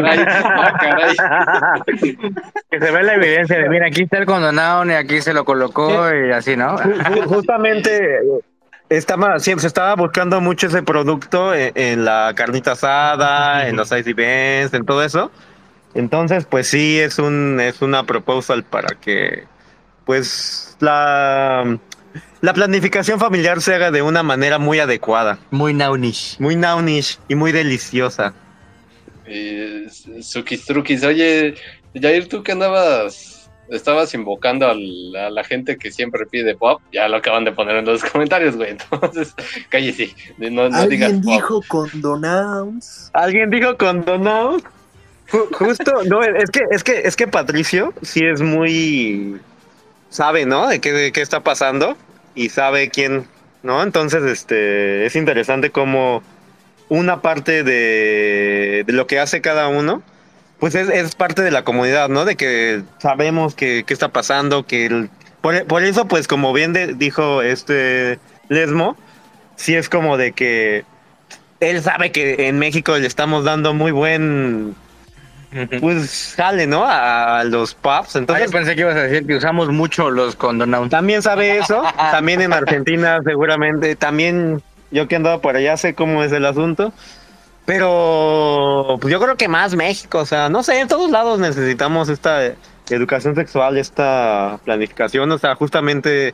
Ah, 1.20 1.84
que 1.86 2.80
se 2.80 2.92
vea 2.92 3.04
la 3.04 3.16
evidencia 3.16 3.58
de, 3.58 3.68
mira, 3.68 3.88
aquí 3.88 4.04
está 4.04 4.20
el 4.20 4.26
condenado, 4.26 4.86
y 4.86 4.94
aquí 4.94 5.20
se 5.20 5.34
lo 5.34 5.44
colocó, 5.44 6.10
y 6.16 6.32
así, 6.32 6.56
¿no? 6.56 6.78
Justamente 7.26 8.22
estaba, 8.98 9.40
siempre 9.40 9.62
se 9.62 9.68
estaba 9.68 9.96
buscando 9.96 10.42
mucho 10.42 10.68
ese 10.68 10.84
producto 10.84 11.54
en, 11.54 11.72
en 11.76 12.06
la 12.06 12.34
carnita 12.36 12.74
asada, 12.74 13.68
en 13.68 13.76
los 13.76 13.92
ice 13.92 14.10
events, 14.10 14.74
en 14.74 14.86
todo 14.86 15.04
eso. 15.04 15.32
Entonces, 15.96 16.46
pues 16.46 16.68
sí, 16.68 17.00
es 17.00 17.20
un 17.20 17.60
es 17.60 17.82
una 17.82 18.04
proposal 18.06 18.64
para 18.64 18.96
que, 19.00 19.46
pues, 20.06 20.76
la 20.80 21.78
la 22.42 22.54
planificación 22.54 23.20
familiar 23.20 23.62
se 23.62 23.74
haga 23.76 23.90
de 23.92 24.02
una 24.02 24.22
manera 24.24 24.60
muy 24.60 24.80
adecuada, 24.80 25.40
Muy 25.52 25.74
naunish. 25.74 26.36
muy 26.40 26.56
naunish 26.56 27.20
y 27.28 27.36
muy 27.36 27.52
deliciosa. 27.52 28.34
Y 29.26 29.88
Sukis 30.22 30.66
Trukis, 30.66 31.04
oye, 31.04 31.56
Jair, 32.00 32.28
tú 32.28 32.44
que 32.44 32.52
andabas, 32.52 33.33
estabas 33.76 34.14
invocando 34.14 34.68
al- 34.68 35.16
a 35.16 35.30
la 35.30 35.44
gente 35.44 35.78
que 35.78 35.92
siempre 35.92 36.26
pide 36.26 36.56
pop, 36.56 36.82
ya 36.92 37.08
lo 37.08 37.18
acaban 37.18 37.44
de 37.44 37.52
poner 37.52 37.78
en 37.78 37.86
los 37.86 38.04
comentarios, 38.12 38.56
güey. 38.56 38.72
Entonces, 38.72 39.34
cállese, 39.70 40.14
no, 40.38 40.70
no 40.70 40.88
digas 40.88 41.12
Alguien 41.12 41.22
pop. 41.22 41.32
dijo 41.34 41.62
condonouns. 41.68 43.10
¿Alguien 43.14 43.50
dijo 43.50 43.78
condonado? 43.78 44.58
Ju- 45.32 45.48
Justo, 45.56 45.92
no, 46.06 46.22
es 46.24 46.50
que, 46.52 46.60
es 46.72 46.84
que, 46.84 47.02
es 47.06 47.16
que 47.16 47.28
Patricio 47.28 47.94
sí 48.02 48.22
es 48.24 48.42
muy 48.42 49.40
sabe, 50.10 50.46
¿no? 50.46 50.68
De 50.68 50.80
qué, 50.80 50.92
de 50.92 51.12
qué 51.12 51.22
está 51.22 51.40
pasando 51.42 51.98
y 52.36 52.50
sabe 52.50 52.90
quién, 52.90 53.26
¿no? 53.64 53.82
Entonces, 53.82 54.24
este, 54.24 55.06
es 55.06 55.16
interesante 55.16 55.72
cómo 55.72 56.22
una 56.90 57.22
parte 57.22 57.64
de, 57.64 58.84
de 58.86 58.94
lo 58.94 59.08
que 59.08 59.18
hace 59.20 59.42
cada 59.42 59.70
uno, 59.70 60.04
pues 60.64 60.76
es, 60.76 60.88
es 60.88 61.14
parte 61.14 61.42
de 61.42 61.52
la 61.52 61.66
comunidad, 61.66 62.08
¿no? 62.08 62.24
De 62.24 62.38
que 62.38 62.84
sabemos 63.00 63.54
que, 63.54 63.84
qué 63.86 63.94
está 63.94 64.08
pasando, 64.14 64.66
que 64.66 64.86
el- 64.86 65.10
por, 65.42 65.66
por 65.66 65.84
eso, 65.84 66.08
pues, 66.08 66.26
como 66.26 66.54
bien 66.54 66.72
de- 66.72 66.94
dijo 66.94 67.42
este 67.42 68.18
Lesmo, 68.48 68.96
sí 69.58 69.76
es 69.76 69.90
como 69.90 70.16
de 70.16 70.32
que 70.32 70.86
él 71.60 71.82
sabe 71.84 72.14
que 72.14 72.48
en 72.48 72.60
México 72.60 72.98
le 72.98 73.06
estamos 73.08 73.44
dando 73.44 73.74
muy 73.74 73.92
buen, 73.92 74.74
pues, 75.82 76.34
jale, 76.38 76.66
¿no? 76.66 76.86
A, 76.88 77.44
los 77.44 77.74
pubs. 77.76 78.16
Ah, 78.16 78.20
Entonces, 78.20 78.50
pensé 78.50 78.76
que 78.76 78.82
ibas 78.82 78.96
a 78.96 79.02
decir 79.04 79.28
que 79.28 79.36
usamos 79.36 79.68
mucho 79.68 80.12
los 80.12 80.38
condonados. 80.38 80.88
también 80.90 81.22
sabe 81.22 81.58
eso. 81.58 81.84
También 81.98 82.40
en 82.42 82.54
Argentina, 82.54 83.20
seguramente. 83.26 83.98
También 83.98 84.64
yo 84.92 85.10
que 85.10 85.18
andaba 85.18 85.42
por 85.42 85.58
allá 85.58 85.76
sé 85.76 85.94
cómo 85.94 86.24
es 86.24 86.32
el 86.32 86.46
asunto. 86.46 86.94
Pero 87.66 88.98
pues 89.00 89.12
yo 89.12 89.20
creo 89.22 89.38
que 89.38 89.48
más 89.48 89.76
México. 89.76 90.20
O 90.20 90.26
sea, 90.26 90.50
no 90.50 90.64
sé, 90.64 90.80
en 90.80 90.88
todos 90.88 91.10
lados 91.12 91.40
necesitamos 91.40 92.10
esta 92.10 92.54
educación 92.90 93.36
sexual, 93.36 93.78
esta 93.78 94.60
planificación. 94.66 95.32
O 95.32 95.38
sea, 95.38 95.56
justamente 95.56 96.34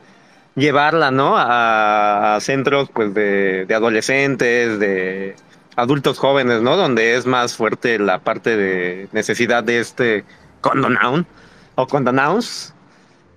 llevarla, 0.56 1.12
¿no? 1.12 1.36
A, 1.38 2.38
centros 2.42 2.90
pues 2.94 3.14
de, 3.14 3.68
adolescentes, 3.74 4.80
de 4.80 5.36
adultos 5.76 6.18
jóvenes, 6.18 6.62
¿no? 6.62 6.78
Donde 6.78 7.16
es 7.16 7.26
más 7.26 7.56
fuerte 7.56 8.00
la 8.00 8.20
parte 8.20 8.58
de 8.58 9.08
necesidad 9.12 9.64
de 9.64 9.80
este 9.80 10.26
condonoun 10.62 11.28
o 11.76 11.88
condonouns. 11.88 12.74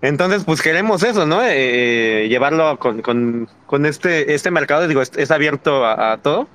Entonces, 0.00 0.42
pues 0.44 0.62
queremos 0.62 1.04
eso, 1.04 1.26
¿no? 1.26 1.40
Eh, 1.44 2.26
llevarlo 2.28 2.76
con, 2.78 3.02
con, 3.02 3.48
con 3.66 3.86
este, 3.86 4.34
este 4.34 4.50
mercado, 4.50 4.88
digo, 4.88 5.00
es, 5.00 5.30
abierto 5.30 5.86
a 5.86 6.18
todo, 6.20 6.48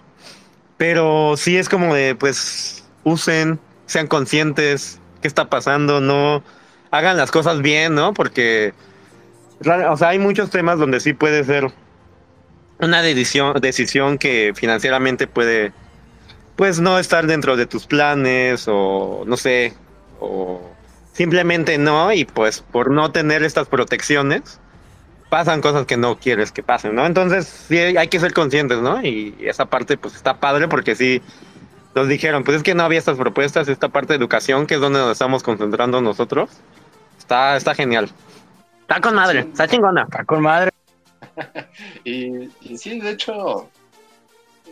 pero 0.77 1.35
sí 1.37 1.57
es 1.57 1.69
como 1.69 1.93
de, 1.93 2.15
pues, 2.15 2.85
usen, 3.03 3.59
sean 3.85 4.07
conscientes, 4.07 4.99
qué 5.21 5.27
está 5.27 5.49
pasando, 5.49 5.99
no 6.01 6.43
hagan 6.91 7.17
las 7.17 7.31
cosas 7.31 7.61
bien, 7.61 7.95
¿no? 7.95 8.13
Porque, 8.13 8.73
o 9.65 9.97
sea, 9.97 10.09
hay 10.09 10.19
muchos 10.19 10.49
temas 10.49 10.79
donde 10.79 10.99
sí 10.99 11.13
puede 11.13 11.43
ser 11.43 11.71
una 12.79 13.01
decisión, 13.01 13.59
decisión 13.59 14.17
que 14.17 14.53
financieramente 14.55 15.27
puede, 15.27 15.73
pues, 16.55 16.79
no 16.79 16.99
estar 16.99 17.27
dentro 17.27 17.57
de 17.57 17.65
tus 17.65 17.87
planes 17.87 18.65
o, 18.67 19.23
no 19.25 19.37
sé, 19.37 19.73
o 20.19 20.77
simplemente 21.17 21.79
no, 21.79 22.13
y 22.13 22.25
pues 22.25 22.61
por 22.61 22.91
no 22.91 23.11
tener 23.11 23.41
estas 23.41 23.67
protecciones, 23.67 24.59
pasan 25.29 25.61
cosas 25.61 25.85
que 25.85 25.97
no 25.97 26.17
quieres 26.19 26.51
que 26.51 26.63
pasen, 26.63 26.95
¿no? 26.95 27.05
Entonces, 27.05 27.45
sí 27.47 27.77
hay 27.77 28.07
que 28.07 28.19
ser 28.19 28.33
conscientes, 28.33 28.79
¿no? 28.79 29.01
Y 29.03 29.35
esa 29.41 29.65
parte, 29.65 29.97
pues 29.97 30.15
está 30.15 30.39
padre 30.39 30.67
porque 30.67 30.95
sí 30.95 31.21
nos 31.95 32.07
dijeron, 32.07 32.43
pues 32.43 32.57
es 32.57 32.63
que 32.63 32.75
no 32.75 32.83
había 32.83 32.99
estas 32.99 33.17
propuestas, 33.17 33.67
esta 33.67 33.89
parte 33.89 34.13
de 34.13 34.17
educación, 34.19 34.67
que 34.67 34.75
es 34.75 34.81
donde 34.81 34.99
nos 34.99 35.11
estamos 35.11 35.43
concentrando 35.43 35.99
nosotros, 36.01 36.49
está, 37.17 37.57
está 37.57 37.73
genial. 37.75 38.09
Está 38.81 39.01
con 39.01 39.15
madre, 39.15 39.43
Sí. 39.43 39.49
está 39.51 39.67
chingona. 39.67 40.03
Está 40.03 40.23
con 40.23 40.41
madre. 40.41 40.71
Y, 42.03 42.49
y 42.61 42.77
sí, 42.77 42.99
de 42.99 43.11
hecho, 43.11 43.69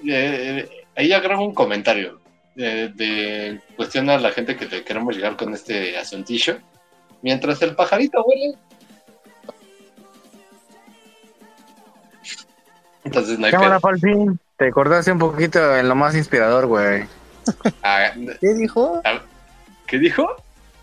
eh, 0.08 0.68
ahí 0.96 1.12
agrego 1.14 1.44
un 1.46 1.54
comentario 1.54 2.20
de, 2.56 2.90
de 2.90 3.62
cuestión 3.76 4.10
a 4.10 4.18
la 4.18 4.32
gente 4.32 4.56
que 4.56 4.66
te 4.66 4.84
queremos 4.84 5.16
llegar 5.16 5.36
con 5.36 5.54
este 5.54 5.98
asuntillo. 5.98 6.58
Mientras 7.22 7.62
el 7.62 7.76
pajarito 7.76 8.24
huele. 8.24 8.56
Entonces 13.06 13.40
no 13.40 13.46
hay 13.46 13.52
Cámara, 13.52 13.80
pedo. 13.80 13.80
Falfín. 13.82 14.40
Te 14.58 14.72
cortaste 14.72 15.12
un 15.12 15.20
poquito 15.20 15.76
en 15.78 15.88
lo 15.88 15.96
más 15.96 16.16
inspirador, 16.16 16.66
güey. 16.66 17.06
Ah, 17.84 18.12
¿Qué 18.42 18.54
dijo? 18.56 19.02
¿Qué 19.88 19.98
dijo? 20.00 20.28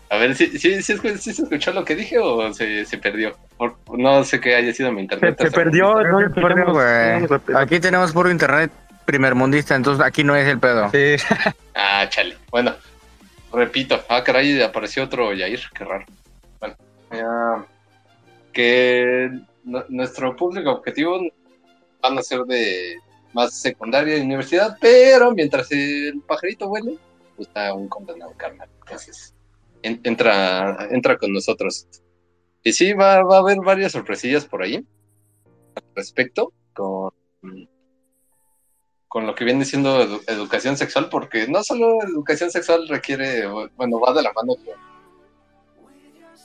A 0.09 0.17
ver, 0.17 0.35
¿sí, 0.35 0.57
sí, 0.59 0.81
sí, 0.81 0.93
escu- 0.93 1.17
sí 1.17 1.33
se 1.33 1.41
escuchó 1.43 1.71
lo 1.73 1.83
que 1.83 1.95
dije 1.95 2.19
o 2.19 2.53
se, 2.53 2.85
se 2.85 2.97
perdió? 2.99 3.35
Por- 3.57 3.75
no 3.97 4.23
sé 4.23 4.39
qué 4.39 4.55
haya 4.55 4.71
sido 4.73 4.91
mi 4.91 4.97
Se, 4.97 5.01
internet. 5.03 5.37
se 5.41 5.51
perdió, 5.51 5.95
no 5.95 6.17
Perdón, 6.19 6.23
escuchamos. 6.25 6.73
güey. 6.73 7.55
Aquí 7.57 7.79
tenemos 7.79 8.11
puro 8.11 8.29
internet 8.29 8.71
primermundista, 9.05 9.75
entonces 9.75 10.05
aquí 10.05 10.23
no 10.23 10.35
es 10.35 10.47
el 10.47 10.59
pedo. 10.59 10.89
Sí. 10.91 11.15
Ah, 11.75 12.05
chale. 12.09 12.37
Bueno, 12.51 12.73
repito. 13.51 13.99
Ah, 14.07 14.23
caray, 14.23 14.61
apareció 14.61 15.03
otro 15.03 15.33
Yair. 15.33 15.59
Qué 15.73 15.83
raro. 15.83 16.05
Bueno, 16.59 16.75
ya, 17.11 17.65
que 18.53 19.29
nu- 19.63 19.83
nuestro 19.89 20.35
público 20.35 20.71
objetivo 20.71 21.19
van 22.03 22.17
a 22.19 22.21
ser 22.21 22.41
de 22.41 22.97
más 23.33 23.59
secundaria 23.59 24.17
y 24.17 24.21
universidad, 24.21 24.77
pero 24.79 25.31
mientras 25.31 25.71
el 25.71 26.21
pajarito 26.27 26.67
huele, 26.67 26.99
pues 27.35 27.47
está 27.47 27.73
un 27.73 27.87
condenado 27.87 28.33
carnal. 28.37 28.69
Entonces, 28.81 29.33
en- 29.81 29.99
entra, 30.03 30.87
entra 30.91 31.17
con 31.17 31.33
nosotros. 31.33 31.87
Y 32.63 32.71
sí, 32.73 32.93
va, 32.93 33.15
a 33.15 33.37
haber 33.37 33.57
varias 33.59 33.93
sorpresillas 33.93 34.45
por 34.45 34.61
ahí 34.61 34.75
al 35.75 35.83
respecto 35.95 36.53
con, 36.73 37.11
con 39.07 39.25
lo 39.25 39.33
que 39.33 39.45
viene 39.45 39.65
siendo 39.65 40.01
edu- 40.03 40.21
educación 40.27 40.77
sexual, 40.77 41.09
porque 41.09 41.47
no 41.47 41.63
solo 41.63 42.03
educación 42.03 42.51
sexual 42.51 42.87
requiere, 42.87 43.47
bueno, 43.75 43.99
va 43.99 44.13
de 44.13 44.21
la 44.21 44.33
mano 44.33 44.55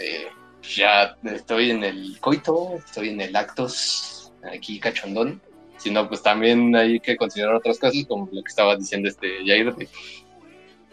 eh, 0.01 0.29
ya 0.63 1.17
estoy 1.25 1.71
en 1.71 1.85
el 1.85 2.19
coito, 2.21 2.77
estoy 2.77 3.11
en 3.11 3.21
el 3.21 3.37
actos, 3.37 4.33
aquí 4.53 4.79
cachondón, 4.81 5.41
sino 5.79 6.07
pues 6.09 6.23
también 6.23 6.77
hay 6.77 7.01
que 7.01 7.17
considerar 7.17 7.55
otras 7.55 7.79
cosas, 7.79 8.05
como 8.07 8.29
lo 8.31 8.43
que 8.43 8.49
estaba 8.49 8.77
diciendo 8.77 9.09
este 9.09 9.39
Jair, 9.47 9.75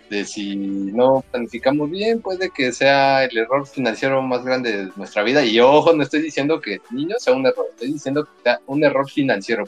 de, 0.09 0.23
si 0.25 0.55
no 0.55 1.23
planificamos 1.31 1.89
bien, 1.89 2.21
puede 2.21 2.51
que 2.51 2.71
sea 2.71 3.25
el 3.25 3.37
error 3.37 3.65
financiero 3.67 4.21
más 4.21 4.45
grande 4.45 4.85
de 4.85 4.91
nuestra 4.95 5.23
vida, 5.23 5.43
y 5.43 5.59
ojo, 5.59 5.93
no 5.93 6.03
estoy 6.03 6.21
diciendo 6.21 6.61
que 6.61 6.79
niños 6.91 7.23
sea 7.23 7.33
un 7.33 7.45
error, 7.45 7.65
estoy 7.71 7.91
diciendo 7.91 8.23
que 8.23 8.43
sea 8.43 8.59
un 8.67 8.83
error 8.83 9.09
financiero, 9.09 9.65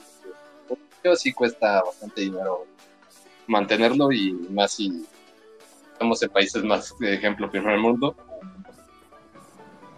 porque 0.67 0.83
niño 1.03 1.15
sí 1.15 1.33
cuesta 1.33 1.81
bastante 1.83 2.21
dinero 2.21 2.65
mantenerlo, 3.47 4.11
y 4.11 4.33
más 4.51 4.73
si 4.73 5.05
estamos 5.91 6.21
en 6.21 6.29
países 6.29 6.63
más, 6.63 6.93
de 6.99 7.15
ejemplo, 7.15 7.49
primer 7.49 7.79
mundo, 7.79 8.15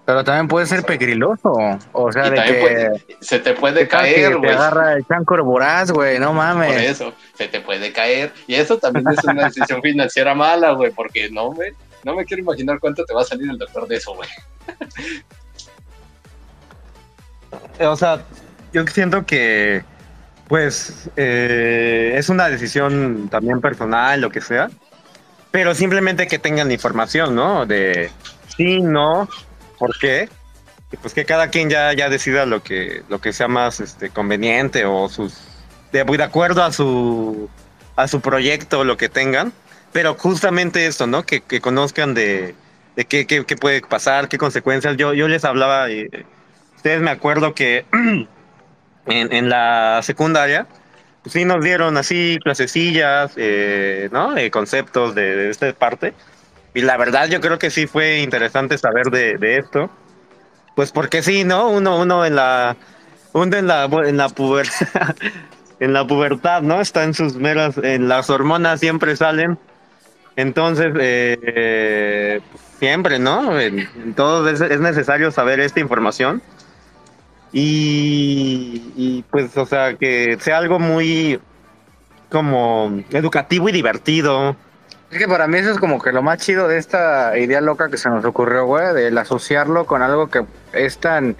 Pero 0.09 0.23
también 0.23 0.47
puede 0.47 0.65
ser 0.65 0.81
pegriloso. 0.81 1.53
O 1.91 2.11
sea, 2.11 2.25
Y 2.25 2.29
de 2.31 2.35
también 2.35 2.55
que, 2.55 2.61
puede- 2.61 3.05
se 3.21 3.37
te 3.37 3.53
puede 3.53 3.81
¿qué 3.81 3.85
tal 3.85 4.05
que 4.05 4.13
caer, 4.15 4.29
te 4.31 4.35
güey. 4.37 4.49
agarra 4.49 4.93
el 4.93 5.05
chancro 5.05 5.45
voraz, 5.45 5.91
güey, 5.91 6.17
no 6.17 6.29
Por 6.29 6.35
mames. 6.37 6.81
eso, 6.81 7.13
se 7.35 7.47
te 7.47 7.61
puede 7.61 7.93
caer. 7.93 8.33
Y 8.47 8.55
eso 8.55 8.79
también 8.79 9.05
es 9.07 9.23
una 9.23 9.45
decisión 9.45 9.83
financiera 9.83 10.33
mala, 10.33 10.71
güey, 10.71 10.89
porque 10.89 11.29
no 11.29 11.51
me, 11.51 11.73
no 12.03 12.15
me 12.15 12.25
quiero 12.25 12.41
imaginar 12.41 12.79
cuánto 12.79 13.05
te 13.05 13.13
va 13.13 13.21
a 13.21 13.23
salir 13.23 13.51
el 13.51 13.59
doctor 13.59 13.87
de 13.87 13.97
eso, 13.97 14.15
güey. 14.15 14.27
O 17.79 17.95
sea, 17.95 18.21
yo 18.73 18.85
siento 18.87 19.27
que, 19.27 19.83
pues, 20.47 21.07
eh, 21.17 22.13
es 22.15 22.29
una 22.29 22.49
decisión 22.49 23.29
también 23.29 23.61
personal, 23.61 24.21
lo 24.21 24.31
que 24.31 24.41
sea, 24.41 24.71
pero 25.51 25.75
simplemente 25.75 26.25
que 26.25 26.39
tengan 26.39 26.71
información, 26.71 27.35
¿no? 27.35 27.67
De 27.67 28.09
sí, 28.57 28.81
no, 28.81 29.29
por 29.79 29.97
qué, 29.97 30.29
pues 31.01 31.13
que 31.13 31.25
cada 31.25 31.49
quien 31.49 31.69
ya, 31.69 31.93
ya 31.93 32.09
decida 32.09 32.45
lo 32.45 32.61
que, 32.61 33.03
lo 33.09 33.19
que 33.19 33.33
sea 33.33 33.47
más 33.47 33.79
este, 33.79 34.09
conveniente 34.09 34.85
o 34.85 35.07
sus, 35.09 35.39
de, 35.91 36.01
acuerdo 36.21 36.63
a 36.63 36.71
su, 36.71 37.49
a 37.95 38.07
su 38.07 38.21
proyecto, 38.21 38.83
lo 38.83 38.97
que 38.97 39.09
tengan, 39.09 39.53
pero 39.91 40.15
justamente 40.15 40.85
esto, 40.85 41.07
¿no? 41.07 41.23
Que, 41.23 41.41
que 41.41 41.61
conozcan 41.61 42.13
de, 42.13 42.55
de 42.95 43.05
qué, 43.05 43.25
qué, 43.25 43.43
puede 43.55 43.81
pasar, 43.81 44.27
qué 44.27 44.37
consecuencias. 44.37 44.97
Yo, 44.97 45.13
yo 45.13 45.27
les 45.27 45.45
hablaba, 45.45 45.89
y, 45.89 46.07
ustedes 46.75 47.01
me 47.01 47.11
acuerdo 47.11 47.55
que 47.55 47.85
en, 47.93 48.27
en 49.33 49.49
la 49.49 50.01
secundaria, 50.03 50.67
pues 51.23 51.33
sí 51.33 51.45
nos 51.45 51.63
dieron 51.63 51.97
así 51.97 52.39
clasecillas, 52.43 53.33
eh, 53.35 54.09
¿no? 54.11 54.37
Eh, 54.37 54.51
conceptos 54.51 55.15
de, 55.15 55.35
de 55.35 55.49
esta 55.49 55.71
parte. 55.73 56.13
Y 56.73 56.81
la 56.81 56.97
verdad 56.97 57.27
yo 57.27 57.41
creo 57.41 57.57
que 57.57 57.69
sí 57.69 57.87
fue 57.87 58.19
interesante 58.19 58.77
saber 58.77 59.07
de, 59.07 59.57
esto. 59.57 59.89
Pues 60.75 60.91
porque 60.91 61.23
sí, 61.23 61.43
¿no? 61.43 61.69
Uno, 61.69 61.99
uno 61.99 62.25
en 62.25 62.35
la 62.35 62.77
un 63.33 63.53
en 63.53 63.67
la, 63.67 63.85
en 63.85 64.17
la 64.17 64.29
pubertad, 64.29 65.15
en 65.79 65.93
la 65.93 66.05
pubertad, 66.05 66.61
¿no? 66.61 66.81
Está 66.81 67.03
en 67.03 67.13
sus 67.13 67.35
meras, 67.35 67.77
en 67.77 68.07
las 68.07 68.29
hormonas 68.29 68.79
siempre 68.79 69.15
salen. 69.15 69.57
Entonces, 70.35 70.93
eh, 70.99 72.39
siempre, 72.79 73.19
¿no? 73.19 73.59
En, 73.59 73.79
en 73.79 74.13
todo 74.13 74.47
es, 74.49 74.61
es 74.61 74.79
necesario 74.79 75.31
saber 75.31 75.59
esta 75.59 75.79
información. 75.79 76.41
Y, 77.51 78.93
y, 78.95 79.23
pues, 79.29 79.57
o 79.57 79.65
sea, 79.65 79.95
que 79.95 80.37
sea 80.39 80.59
algo 80.59 80.79
muy 80.79 81.39
como 82.29 83.03
educativo 83.11 83.69
y 83.69 83.71
divertido. 83.71 84.55
Es 85.11 85.17
que 85.17 85.27
para 85.27 85.47
mí 85.47 85.57
eso 85.57 85.71
es 85.71 85.79
como 85.79 85.99
que 85.99 86.11
lo 86.11 86.21
más 86.21 86.37
chido 86.37 86.67
de 86.67 86.77
esta 86.77 87.35
idea 87.37 87.61
loca 87.61 87.89
que 87.89 87.97
se 87.97 88.09
nos 88.09 88.23
ocurrió, 88.25 88.65
güey, 88.65 88.93
del 88.93 89.17
asociarlo 89.17 89.85
con 89.85 90.03
algo 90.03 90.29
que 90.29 90.45
es 90.71 90.99
tan 90.99 91.35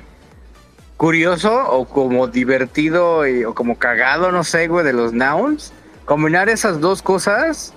curioso 0.97 1.69
o 1.71 1.85
como 1.85 2.27
divertido 2.27 3.27
y, 3.27 3.45
o 3.45 3.53
como 3.53 3.77
cagado, 3.77 4.31
no 4.31 4.43
sé, 4.43 4.67
güey, 4.67 4.83
de 4.83 4.93
los 4.93 5.13
nouns. 5.13 5.71
Combinar 6.05 6.49
esas 6.49 6.79
dos 6.79 7.03
cosas 7.03 7.73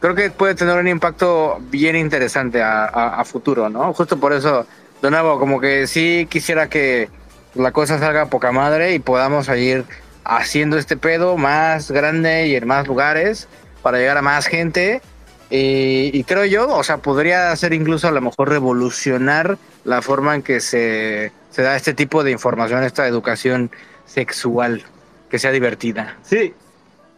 creo 0.00 0.14
que 0.14 0.30
puede 0.30 0.54
tener 0.54 0.78
un 0.78 0.88
impacto 0.88 1.58
bien 1.70 1.94
interesante 1.94 2.62
a, 2.62 2.84
a, 2.86 3.20
a 3.20 3.24
futuro, 3.24 3.68
¿no? 3.68 3.92
Justo 3.92 4.18
por 4.18 4.32
eso, 4.32 4.66
de 5.02 5.10
nuevo, 5.10 5.38
como 5.38 5.60
que 5.60 5.86
sí 5.86 6.26
quisiera 6.30 6.68
que 6.68 7.10
la 7.54 7.72
cosa 7.72 7.98
salga 7.98 8.26
poca 8.26 8.50
madre 8.50 8.94
y 8.94 8.98
podamos 8.98 9.48
ir 9.48 9.84
haciendo 10.24 10.78
este 10.78 10.96
pedo 10.96 11.36
más 11.36 11.90
grande 11.90 12.48
y 12.48 12.56
en 12.56 12.66
más 12.66 12.86
lugares 12.86 13.46
para 13.82 13.98
llegar 13.98 14.16
a 14.16 14.22
más 14.22 14.46
gente. 14.46 15.02
Y, 15.50 16.10
y, 16.12 16.24
creo 16.24 16.44
yo, 16.44 16.68
o 16.68 16.82
sea, 16.82 16.98
podría 16.98 17.54
ser 17.56 17.72
incluso 17.74 18.08
a 18.08 18.10
lo 18.10 18.20
mejor 18.20 18.48
revolucionar 18.48 19.58
la 19.84 20.02
forma 20.02 20.34
en 20.34 20.42
que 20.42 20.60
se, 20.60 21.32
se 21.50 21.62
da 21.62 21.76
este 21.76 21.94
tipo 21.94 22.24
de 22.24 22.30
información, 22.30 22.82
esta 22.82 23.06
educación 23.06 23.70
sexual, 24.06 24.82
que 25.28 25.38
sea 25.38 25.50
divertida. 25.50 26.16
Sí, 26.22 26.54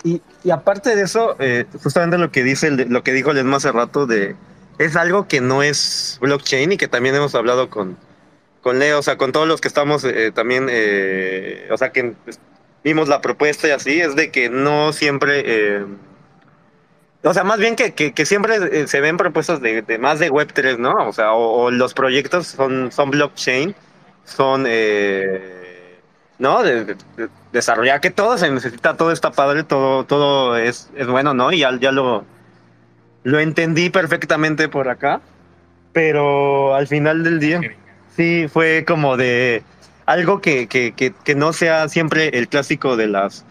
y, 0.05 0.21
y 0.45 0.51
aparte 0.51 0.97
de 0.97 1.03
eso, 1.03 1.37
eh, 1.39 1.67
justamente 1.83 2.19
lo 2.19 2.31
que 2.31 2.43
dice 2.43 2.67
el, 2.67 2.89
lo 2.89 3.03
que 3.03 3.13
dijo 3.13 3.33
Lesmo 3.33 3.57
hace 3.57 3.73
rato 3.73 4.07
de 4.07 4.35
es 4.79 4.97
algo 4.97 5.27
que 5.27 5.41
no 5.41 5.63
es 5.63 6.19
blockchain 6.21 6.73
y 6.73 6.77
que 6.77 6.89
también 6.89 7.15
hemos 7.15 7.35
hablado 7.35 7.71
con, 7.71 7.97
con 8.61 8.79
Leo, 8.79 8.99
o 8.99 9.03
sea, 9.03 9.17
con 9.17 9.33
todos 9.33 9.49
los 9.49 9.61
que 9.61 9.69
estamos 9.69 10.05
eh, 10.05 10.33
también, 10.35 10.67
eh, 10.71 11.69
o 11.71 11.79
sea, 11.79 11.93
que 11.93 12.15
vimos 12.85 13.09
la 13.09 13.21
propuesta 13.21 13.69
y 13.69 13.71
así, 13.71 14.01
es 14.01 14.17
de 14.17 14.31
que 14.31 14.51
no 14.51 14.93
siempre, 14.93 15.43
eh, 15.47 15.85
o 17.23 17.35
sea, 17.35 17.45
más 17.45 17.59
bien 17.59 17.77
que, 17.77 17.93
que, 17.93 18.13
que 18.13 18.27
siempre 18.27 18.57
eh, 18.73 18.87
se 18.87 19.01
ven 19.01 19.17
propuestas 19.17 19.61
de, 19.61 19.83
de, 19.83 19.99
más 19.99 20.19
de 20.19 20.31
Web3, 20.31 20.79
¿no? 20.79 20.93
O 21.09 21.13
sea, 21.13 21.33
o, 21.33 21.65
o 21.65 21.71
los 21.71 21.95
proyectos 21.95 22.47
son, 22.47 22.93
son 22.93 23.11
blockchain, 23.11 23.75
son, 24.25 24.65
eh, 24.69 25.99
¿no? 26.39 26.63
De, 26.63 26.85
de, 26.85 26.97
desarrollar 27.53 28.01
que 28.01 28.11
todo 28.11 28.39
se 28.39 28.51
necesita, 28.51 28.97
todo 28.97 29.13
está 29.13 29.33
padre, 29.33 29.65
todo, 29.65 30.05
todo 30.05 30.57
es, 30.57 30.91
es 30.97 31.07
bueno, 31.07 31.35
¿no? 31.35 31.53
Y 31.53 31.61
ya, 31.61 31.77
ya 31.81 31.91
lo, 31.93 32.25
lo 33.25 33.41
entendí 33.41 33.91
perfectamente 33.91 34.69
por 34.69 34.89
acá, 34.89 35.21
pero 35.93 36.75
al 36.75 36.87
final 36.87 37.25
del 37.25 37.41
día, 37.41 37.61
sí, 38.15 38.47
fue 38.49 38.85
como 38.87 39.17
de 39.17 39.63
algo 40.05 40.41
que, 40.41 40.69
que, 40.69 40.93
que, 40.93 41.13
que 41.25 41.35
no 41.35 41.53
sea 41.53 41.89
siempre 41.89 42.29
el 42.39 42.49
clásico 42.49 42.97
de 42.97 43.09
las 43.09 43.45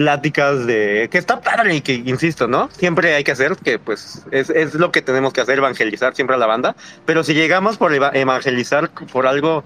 pláticas 0.00 0.66
de 0.66 1.10
que 1.12 1.18
está 1.18 1.42
padre 1.42 1.74
y 1.74 1.82
que 1.82 1.92
insisto, 1.92 2.48
¿no? 2.48 2.70
Siempre 2.70 3.14
hay 3.14 3.22
que 3.22 3.32
hacer, 3.32 3.54
que 3.56 3.78
pues 3.78 4.24
es, 4.30 4.48
es 4.48 4.72
lo 4.72 4.90
que 4.90 5.02
tenemos 5.02 5.34
que 5.34 5.42
hacer, 5.42 5.58
evangelizar 5.58 6.14
siempre 6.14 6.36
a 6.36 6.38
la 6.38 6.46
banda, 6.46 6.74
pero 7.04 7.22
si 7.22 7.34
llegamos 7.34 7.76
por 7.76 7.92
evangelizar 7.92 8.88
por 9.12 9.26
algo 9.26 9.62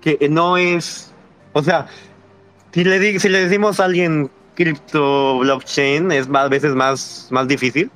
que 0.00 0.26
no 0.30 0.56
es, 0.56 1.12
o 1.52 1.62
sea, 1.62 1.86
si 2.72 2.82
le, 2.82 2.98
di, 2.98 3.20
si 3.20 3.28
le 3.28 3.44
decimos 3.44 3.78
a 3.78 3.84
alguien 3.84 4.30
cripto 4.54 5.40
blockchain 5.40 6.12
es 6.12 6.30
a 6.32 6.48
veces 6.48 6.74
más, 6.74 7.28
más 7.30 7.46
difícil 7.46 7.90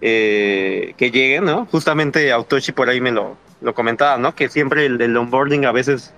eh, 0.00 0.94
que 0.96 1.10
llegue, 1.10 1.42
¿no? 1.42 1.66
Justamente 1.66 2.32
Autoshi 2.32 2.72
por 2.72 2.88
ahí 2.88 3.02
me 3.02 3.12
lo, 3.12 3.36
lo 3.60 3.74
comentaba, 3.74 4.16
¿no? 4.16 4.34
Que 4.34 4.48
siempre 4.48 4.86
el, 4.86 4.98
el 4.98 5.14
onboarding 5.14 5.66
a 5.66 5.72
veces, 5.72 6.14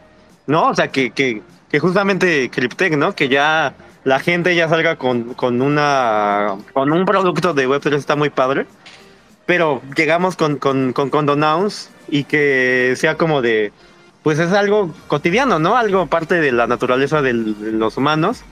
¿no? 0.47 0.69
O 0.69 0.75
sea, 0.77 0.87
que, 0.93 1.11
que, 1.11 1.43
que 1.69 1.81
justamente 1.81 2.49
Cryptech, 2.49 2.97
¿no? 2.97 3.17
Que 3.17 3.29
ya 3.29 3.75
la 4.05 4.21
gente 4.21 4.55
ya 4.55 4.69
salga 4.69 4.97
con, 4.97 5.35
con, 5.35 5.61
una, 5.61 6.57
con 6.73 6.93
un 6.93 7.05
producto 7.05 7.55
de 7.55 7.69
Web3 7.69 7.95
está 7.95 8.17
muy 8.17 8.31
padre, 8.31 8.67
pero 9.47 9.83
llegamos 9.97 10.37
con, 10.37 10.57
con, 10.57 10.93
con, 10.93 11.11
con 11.11 11.27
Donouns 11.27 11.91
y 12.09 12.25
que 12.25 12.95
sea 12.97 13.17
como 13.17 13.43
de, 13.43 13.73
pues 14.23 14.39
es 14.39 14.53
algo 14.53 14.95
cotidiano, 15.09 15.59
¿no? 15.59 15.77
Algo 15.77 16.07
parte 16.07 16.41
de 16.41 16.53
la 16.53 16.67
naturaleza 16.67 17.23
del, 17.23 17.59
de 17.61 17.73
los 17.73 17.97
humanos. 17.97 18.43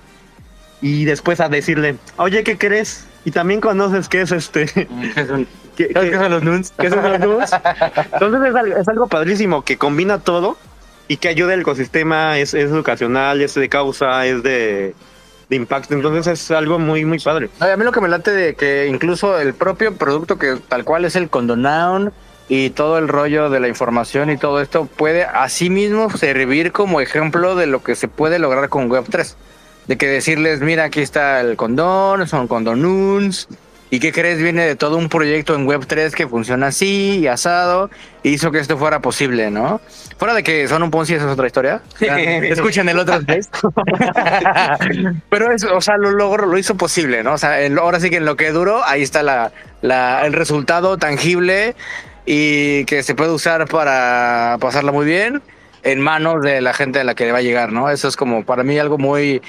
Y 0.82 1.06
después 1.06 1.40
a 1.40 1.48
decirle, 1.48 1.96
oye, 2.16 2.44
¿qué 2.44 2.58
crees? 2.58 3.06
Y 3.24 3.30
también 3.30 3.60
conoces 3.60 4.08
qué 4.08 4.20
es 4.22 4.32
este. 4.32 4.66
¿Qué, 5.76 5.88
qué, 5.88 6.14
son 6.14 6.30
los 6.30 6.42
nuns? 6.42 6.72
¿Qué 6.78 6.90
son 6.90 7.02
los 7.02 7.20
nuns? 7.20 7.50
Entonces 8.12 8.48
es 8.48 8.54
algo, 8.54 8.76
es 8.76 8.88
algo 8.88 9.06
padrísimo 9.06 9.62
que 9.62 9.76
combina 9.76 10.18
todo 10.18 10.56
y 11.08 11.18
que 11.18 11.28
ayuda 11.28 11.52
al 11.54 11.60
ecosistema, 11.60 12.38
es, 12.38 12.54
es 12.54 12.70
educacional, 12.70 13.40
es 13.42 13.54
de 13.54 13.68
causa, 13.68 14.26
es 14.26 14.42
de, 14.42 14.94
de 15.48 15.56
impacto. 15.56 15.94
Entonces 15.94 16.26
es 16.26 16.50
algo 16.50 16.78
muy, 16.78 17.04
muy 17.04 17.18
padre. 17.18 17.50
A 17.60 17.76
mí 17.76 17.84
lo 17.84 17.92
que 17.92 18.00
me 18.00 18.08
late 18.08 18.30
de 18.30 18.54
que 18.54 18.86
incluso 18.86 19.38
el 19.38 19.54
propio 19.54 19.94
producto 19.94 20.38
que 20.38 20.56
tal 20.68 20.84
cual 20.84 21.04
es 21.04 21.16
el 21.16 21.30
Condonoun 21.30 22.12
y 22.48 22.70
todo 22.70 22.98
el 22.98 23.08
rollo 23.08 23.50
de 23.50 23.60
la 23.60 23.68
información 23.68 24.30
y 24.30 24.36
todo 24.36 24.60
esto 24.60 24.86
puede 24.86 25.24
asimismo 25.24 26.10
servir 26.10 26.72
como 26.72 27.00
ejemplo 27.00 27.56
de 27.56 27.66
lo 27.66 27.82
que 27.82 27.94
se 27.94 28.08
puede 28.08 28.38
lograr 28.38 28.68
con 28.68 28.88
Web3. 28.88 29.34
De 29.88 29.96
que 29.96 30.08
decirles, 30.08 30.60
mira, 30.60 30.84
aquí 30.84 31.00
está 31.00 31.40
el 31.40 31.56
condón, 31.56 32.26
son 32.26 32.48
condonuns, 32.48 33.48
¿Y 33.88 34.00
qué 34.00 34.12
crees? 34.12 34.42
Viene 34.42 34.66
de 34.66 34.74
todo 34.74 34.96
un 34.96 35.08
proyecto 35.08 35.54
en 35.54 35.66
Web3 35.66 36.10
que 36.10 36.26
funciona 36.26 36.68
así 36.68 37.20
y 37.20 37.26
asado. 37.28 37.88
Hizo 38.24 38.50
que 38.50 38.58
esto 38.58 38.76
fuera 38.76 39.00
posible, 39.00 39.50
¿no? 39.50 39.80
Fuera 40.18 40.34
de 40.34 40.42
que 40.42 40.66
son 40.66 40.82
un 40.82 40.90
Ponzi, 40.90 41.14
esa 41.14 41.26
es 41.26 41.30
otra 41.30 41.46
historia. 41.46 41.82
Escuchen 42.00 42.88
el 42.88 42.98
otro 42.98 43.20
Pero 45.30 45.52
eso, 45.52 45.76
o 45.76 45.80
sea, 45.80 45.96
lo 45.98 46.10
logró, 46.10 46.46
lo 46.46 46.58
hizo 46.58 46.74
posible, 46.76 47.22
¿no? 47.22 47.34
O 47.34 47.38
sea, 47.38 47.58
ahora 47.78 48.00
sí 48.00 48.10
que 48.10 48.16
en 48.16 48.24
lo 48.24 48.36
que 48.36 48.50
duró, 48.50 48.84
ahí 48.84 49.02
está 49.02 49.22
la, 49.22 49.52
la, 49.82 50.26
el 50.26 50.32
resultado 50.32 50.96
tangible 50.98 51.76
y 52.24 52.84
que 52.86 53.04
se 53.04 53.14
puede 53.14 53.30
usar 53.30 53.68
para 53.68 54.56
pasarla 54.60 54.90
muy 54.90 55.06
bien 55.06 55.42
en 55.84 56.00
manos 56.00 56.42
de 56.42 56.60
la 56.60 56.74
gente 56.74 56.98
a 56.98 57.04
la 57.04 57.14
que 57.14 57.26
le 57.26 57.32
va 57.32 57.38
a 57.38 57.42
llegar, 57.42 57.72
¿no? 57.72 57.88
Eso 57.88 58.08
es 58.08 58.16
como 58.16 58.44
para 58.44 58.64
mí 58.64 58.76
algo 58.76 58.98
muy 58.98 59.40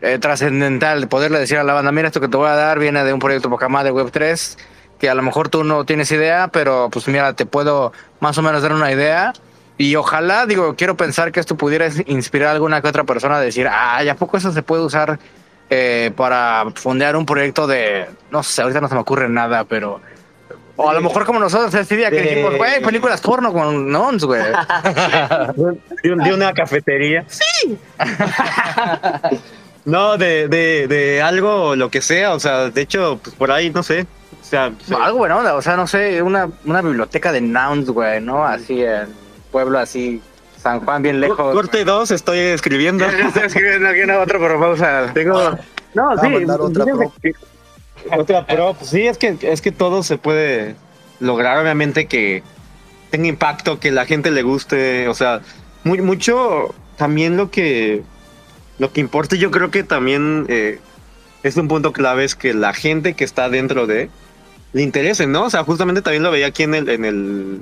eh, 0.00 0.18
trascendental 0.18 1.08
poderle 1.08 1.40
decir 1.40 1.58
a 1.58 1.64
la 1.64 1.72
banda, 1.72 1.90
mira, 1.90 2.08
esto 2.08 2.20
que 2.20 2.28
te 2.28 2.36
voy 2.36 2.48
a 2.48 2.54
dar 2.54 2.78
viene 2.78 3.02
de 3.04 3.12
un 3.12 3.18
proyecto 3.18 3.50
poca 3.50 3.68
más 3.68 3.84
de 3.84 3.92
Web3, 3.92 4.56
que 4.98 5.10
a 5.10 5.14
lo 5.14 5.22
mejor 5.22 5.48
tú 5.48 5.64
no 5.64 5.84
tienes 5.84 6.10
idea, 6.12 6.48
pero 6.48 6.88
pues 6.90 7.08
mira, 7.08 7.32
te 7.32 7.46
puedo 7.46 7.92
más 8.20 8.38
o 8.38 8.42
menos 8.42 8.62
dar 8.62 8.72
una 8.72 8.92
idea. 8.92 9.32
Y 9.76 9.94
ojalá, 9.94 10.46
digo, 10.46 10.74
quiero 10.74 10.96
pensar 10.96 11.30
que 11.30 11.40
esto 11.40 11.56
pudiera 11.56 11.88
inspirar 12.06 12.48
a 12.48 12.52
alguna 12.52 12.80
que 12.80 12.88
otra 12.88 13.04
persona 13.04 13.36
a 13.36 13.40
decir, 13.40 13.68
ah, 13.70 14.02
¿ya 14.02 14.16
poco 14.16 14.36
eso 14.36 14.52
se 14.52 14.62
puede 14.62 14.82
usar 14.82 15.18
eh, 15.70 16.12
para 16.16 16.66
fondear 16.74 17.16
un 17.16 17.26
proyecto 17.26 17.66
de, 17.66 18.06
no 18.30 18.42
sé, 18.42 18.62
ahorita 18.62 18.80
no 18.80 18.88
se 18.88 18.94
me 18.94 19.00
ocurre 19.00 19.28
nada, 19.28 19.64
pero... 19.64 20.00
O 20.80 20.88
a 20.88 20.94
lo 20.94 21.00
mejor 21.00 21.26
como 21.26 21.40
nosotros 21.40 21.74
ese 21.74 21.96
día 21.96 22.08
que 22.08 22.22
dijimos, 22.22 22.56
güey, 22.56 22.80
películas 22.80 23.20
porno 23.20 23.52
con 23.52 23.90
nons, 23.90 24.24
güey. 24.24 24.42
de, 25.56 25.78
de 26.02 26.34
una 26.34 26.52
cafetería. 26.52 27.24
Sí. 27.26 27.76
No, 29.88 30.18
de, 30.18 30.48
de, 30.48 30.86
de 30.86 31.22
algo, 31.22 31.74
lo 31.74 31.90
que 31.90 32.02
sea, 32.02 32.34
o 32.34 32.40
sea, 32.40 32.68
de 32.68 32.82
hecho, 32.82 33.18
pues 33.22 33.34
por 33.34 33.50
ahí, 33.50 33.70
no 33.70 33.82
sé. 33.82 34.06
O 34.38 34.44
sea, 34.44 34.70
sí. 34.86 34.92
algo 34.92 35.16
bueno, 35.16 35.40
o 35.54 35.62
sea, 35.62 35.76
no 35.76 35.86
sé, 35.86 36.20
una, 36.20 36.50
una 36.66 36.82
biblioteca 36.82 37.32
de 37.32 37.40
nouns, 37.40 37.88
güey, 37.88 38.20
¿no? 38.20 38.44
Así 38.44 38.82
en 38.82 39.08
pueblo 39.50 39.78
así, 39.78 40.20
San 40.58 40.80
Juan, 40.80 41.02
bien 41.02 41.22
lejos. 41.22 41.54
Corte 41.54 41.86
2, 41.86 42.10
estoy 42.10 42.38
escribiendo. 42.38 43.06
estoy 43.06 43.44
escribiendo 43.44 43.88
aquí 43.88 44.02
una 44.02 44.18
otra, 44.18 44.38
pero 44.38 44.60
pausa. 44.60 45.10
Tengo. 45.14 45.56
No, 45.94 46.18
sí. 46.18 46.34
Otra 46.34 46.84
pro. 46.84 47.12
otra 48.18 48.46
pro. 48.46 48.76
Sí, 48.82 49.06
es 49.06 49.16
que, 49.16 49.38
es 49.40 49.62
que 49.62 49.72
todo 49.72 50.02
se 50.02 50.18
puede 50.18 50.76
lograr, 51.18 51.58
obviamente, 51.58 52.06
que 52.08 52.42
tenga 53.08 53.26
impacto, 53.26 53.80
que 53.80 53.90
la 53.90 54.04
gente 54.04 54.30
le 54.30 54.42
guste, 54.42 55.08
o 55.08 55.14
sea, 55.14 55.40
muy, 55.82 56.02
mucho 56.02 56.74
también 56.98 57.38
lo 57.38 57.50
que 57.50 58.02
lo 58.78 58.92
que 58.92 59.00
importa, 59.00 59.36
yo 59.36 59.50
creo 59.50 59.70
que 59.70 59.82
también 59.82 60.46
eh, 60.48 60.78
es 61.42 61.56
un 61.56 61.68
punto 61.68 61.92
clave 61.92 62.24
es 62.24 62.34
que 62.34 62.54
la 62.54 62.72
gente 62.72 63.14
que 63.14 63.24
está 63.24 63.48
dentro 63.48 63.86
de 63.86 64.10
le 64.72 64.82
interese, 64.82 65.26
¿no? 65.26 65.44
O 65.44 65.50
sea, 65.50 65.64
justamente 65.64 66.02
también 66.02 66.22
lo 66.22 66.30
veía 66.30 66.48
aquí 66.48 66.62
en 66.62 66.74
el 66.74 66.88
en 66.88 67.04
el 67.04 67.58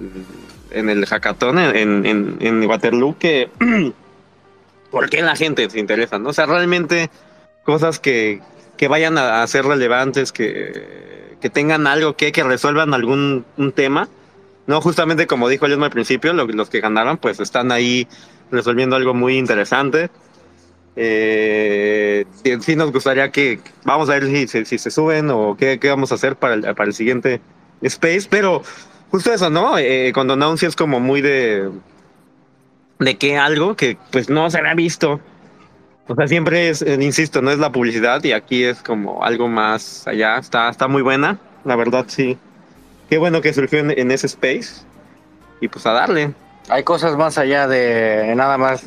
en 0.70 0.90
el 0.90 1.06
hackathon 1.06 1.58
en, 1.58 2.04
en, 2.04 2.36
en 2.40 2.66
Waterloo 2.66 3.16
que 3.18 3.48
¿por 4.90 5.08
qué 5.08 5.22
la 5.22 5.36
gente 5.36 5.68
se 5.70 5.78
interesa, 5.78 6.18
no? 6.18 6.30
O 6.30 6.32
sea, 6.32 6.46
realmente 6.46 7.10
cosas 7.64 7.98
que, 7.98 8.40
que 8.76 8.88
vayan 8.88 9.18
a, 9.18 9.42
a 9.42 9.46
ser 9.46 9.64
relevantes, 9.64 10.32
que, 10.32 11.36
que 11.40 11.50
tengan 11.50 11.86
algo 11.86 12.16
que, 12.16 12.32
que 12.32 12.42
resuelvan 12.42 12.94
algún 12.94 13.44
un 13.56 13.72
tema. 13.72 14.08
No, 14.66 14.80
justamente 14.80 15.26
como 15.26 15.48
dijo 15.48 15.66
Eliasma 15.66 15.86
al 15.86 15.92
principio, 15.92 16.32
lo, 16.32 16.46
los 16.46 16.70
que 16.70 16.80
ganaron 16.80 17.18
pues 17.18 17.40
están 17.40 17.72
ahí 17.72 18.08
resolviendo 18.50 18.96
algo 18.96 19.14
muy 19.14 19.38
interesante. 19.38 20.10
Eh, 20.99 22.24
sí, 22.42 22.57
sí 22.61 22.76
nos 22.76 22.90
gustaría 22.90 23.30
que, 23.30 23.61
vamos 23.84 24.09
a 24.09 24.14
ver 24.14 24.26
si, 24.26 24.49
si, 24.49 24.64
si 24.64 24.78
se 24.78 24.90
suben 24.90 25.30
o 25.30 25.55
qué, 25.57 25.78
qué 25.78 25.90
vamos 25.90 26.11
a 26.11 26.14
hacer 26.14 26.36
para 26.36 26.55
el, 26.55 26.62
para 26.62 26.84
el 26.84 26.94
siguiente 26.94 27.40
Space, 27.82 28.26
pero 28.30 28.62
justo 29.11 29.32
eso, 29.32 29.51
¿no? 29.51 29.76
Eh, 29.78 30.11
cuando 30.14 30.32
anuncias 30.34 30.74
como 30.74 30.99
muy 30.99 31.20
de, 31.20 31.70
de 32.99 33.18
que 33.18 33.36
algo 33.36 33.76
que 33.76 33.99
pues 34.11 34.30
no 34.30 34.51
se 34.51 34.59
había 34.59 34.74
visto. 34.74 35.20
O 36.09 36.14
sea, 36.14 36.28
siempre 36.28 36.68
es, 36.68 36.82
eh, 36.82 36.97
insisto, 37.01 37.42
no 37.42 37.51
es 37.51 37.59
la 37.59 37.72
publicidad 37.72 38.22
y 38.24 38.32
aquí 38.32 38.64
es 38.64 38.82
como 38.82 39.22
algo 39.24 39.49
más 39.49 40.07
allá. 40.07 40.38
Está, 40.38 40.70
está 40.70 40.88
muy 40.88 41.03
buena, 41.03 41.38
la 41.64 41.76
verdad, 41.76 42.07
sí. 42.09 42.38
Qué 43.11 43.18
bueno 43.18 43.40
que 43.40 43.53
surgió 43.53 43.80
en, 43.80 43.90
en 43.90 44.11
ese 44.11 44.26
space. 44.26 44.84
Y 45.61 45.68
pues 45.68 45.84
a 45.86 45.92
darle. 45.92 46.32
Hay 46.68 46.84
cosas 46.84 47.16
más 47.16 47.38
allá 47.38 47.66
de 47.66 48.34
nada 48.36 48.59
más 48.59 48.84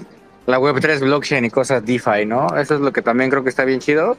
la 0.49 0.59
Web3, 0.59 0.99
blockchain 1.01 1.45
y 1.45 1.49
cosas 1.49 1.85
DeFi, 1.85 2.25
¿no? 2.25 2.47
Eso 2.57 2.75
es 2.75 2.81
lo 2.81 2.91
que 2.91 3.01
también 3.01 3.29
creo 3.29 3.43
que 3.43 3.49
está 3.49 3.63
bien 3.65 3.79
chido 3.79 4.17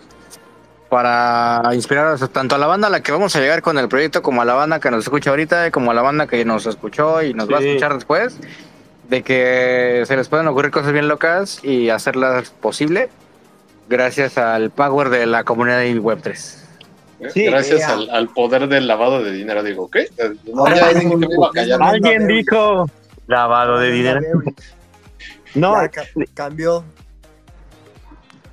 para 0.89 1.63
inspirar 1.73 2.07
a- 2.07 2.29
tanto 2.29 2.55
a 2.57 2.59
la 2.59 2.67
banda 2.67 2.89
a 2.89 2.91
la 2.91 3.01
que 3.03 3.13
vamos 3.13 3.35
a 3.37 3.41
llegar 3.41 3.63
con 3.63 3.79
el 3.79 3.89
proyecto 3.89 4.23
como 4.23 4.43
a 4.43 4.45
la 4.45 4.55
banda 4.55 4.81
que 4.81 4.91
nos 4.91 5.05
escucha 5.05 5.31
ahorita, 5.31 5.71
como 5.71 5.91
a 5.91 5.95
la 5.95 6.03
banda 6.03 6.27
que 6.27 6.45
nos 6.45 6.67
escuchó 6.67 7.23
y 7.23 7.33
nos 7.35 7.49
va 7.51 7.59
a 7.59 7.61
escuchar 7.61 7.95
después, 7.95 8.39
de 9.09 9.23
que 9.23 10.03
se 10.07 10.17
les 10.17 10.29
pueden 10.29 10.49
ocurrir 10.49 10.71
cosas 10.71 10.93
bien 10.93 11.07
locas 11.09 11.63
y 11.65 11.91
hacerlas 11.91 12.51
posible 12.51 13.09
gracias 13.89 14.39
al 14.39 14.71
power 14.71 15.11
de 15.11 15.27
la 15.27 15.45
comunidad 15.45 15.79
de 15.79 16.01
Web3. 16.01 16.57
Sí, 17.35 17.45
Gracias 17.45 17.83
al, 17.85 18.09
al 18.11 18.29
poder 18.29 18.67
del 18.67 18.87
lavado 18.87 19.23
de 19.23 19.31
dinero, 19.33 19.63
digo, 19.63 19.91
¿qué? 19.91 20.07
No, 20.55 20.67
ya 20.75 20.87
Alguien 21.81 22.27
dijo 22.27 22.89
lavado 23.27 23.79
de 23.79 23.91
dinero. 23.93 24.21
No, 25.55 25.81
Ya 25.83 25.89
ca- 25.89 26.05
cambió. 26.35 26.85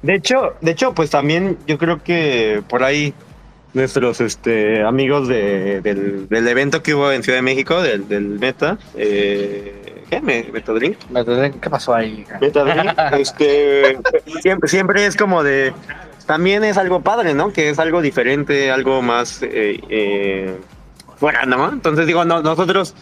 de 0.01 0.15
hecho, 0.15 0.53
de 0.61 0.71
hecho, 0.71 0.93
pues 0.93 1.09
también 1.09 1.57
yo 1.67 1.77
creo 1.77 2.01
que 2.03 2.61
por 2.69 2.83
ahí 2.83 3.13
nuestros 3.73 4.21
este 4.21 4.83
amigos 4.83 5.27
de, 5.27 5.81
del, 5.81 6.27
del 6.29 6.47
evento 6.47 6.81
que 6.81 6.93
hubo 6.95 7.11
en 7.11 7.23
Ciudad 7.23 7.37
de 7.37 7.41
México, 7.43 7.81
del, 7.81 8.07
del 8.07 8.39
Meta, 8.39 8.77
eh, 8.95 10.03
¿qué? 10.09 10.21
Me- 10.21 10.47
Metadrink. 10.51 10.97
¿Qué 11.61 11.69
pasó 11.69 11.93
ahí? 11.93 12.25
Metadrink, 12.41 12.97
este, 13.19 13.99
siempre, 14.41 14.69
siempre 14.69 15.05
es 15.05 15.15
como 15.15 15.43
de, 15.43 15.73
también 16.25 16.63
es 16.63 16.77
algo 16.77 17.01
padre, 17.01 17.33
¿no? 17.33 17.51
Que 17.53 17.69
es 17.69 17.77
algo 17.79 18.01
diferente, 18.01 18.71
algo 18.71 19.01
más 19.01 19.41
eh, 19.43 19.79
eh, 19.89 20.55
fuera, 21.17 21.45
¿no? 21.45 21.69
Entonces 21.71 22.07
digo, 22.07 22.25
no, 22.25 22.41
nosotros 22.41 22.95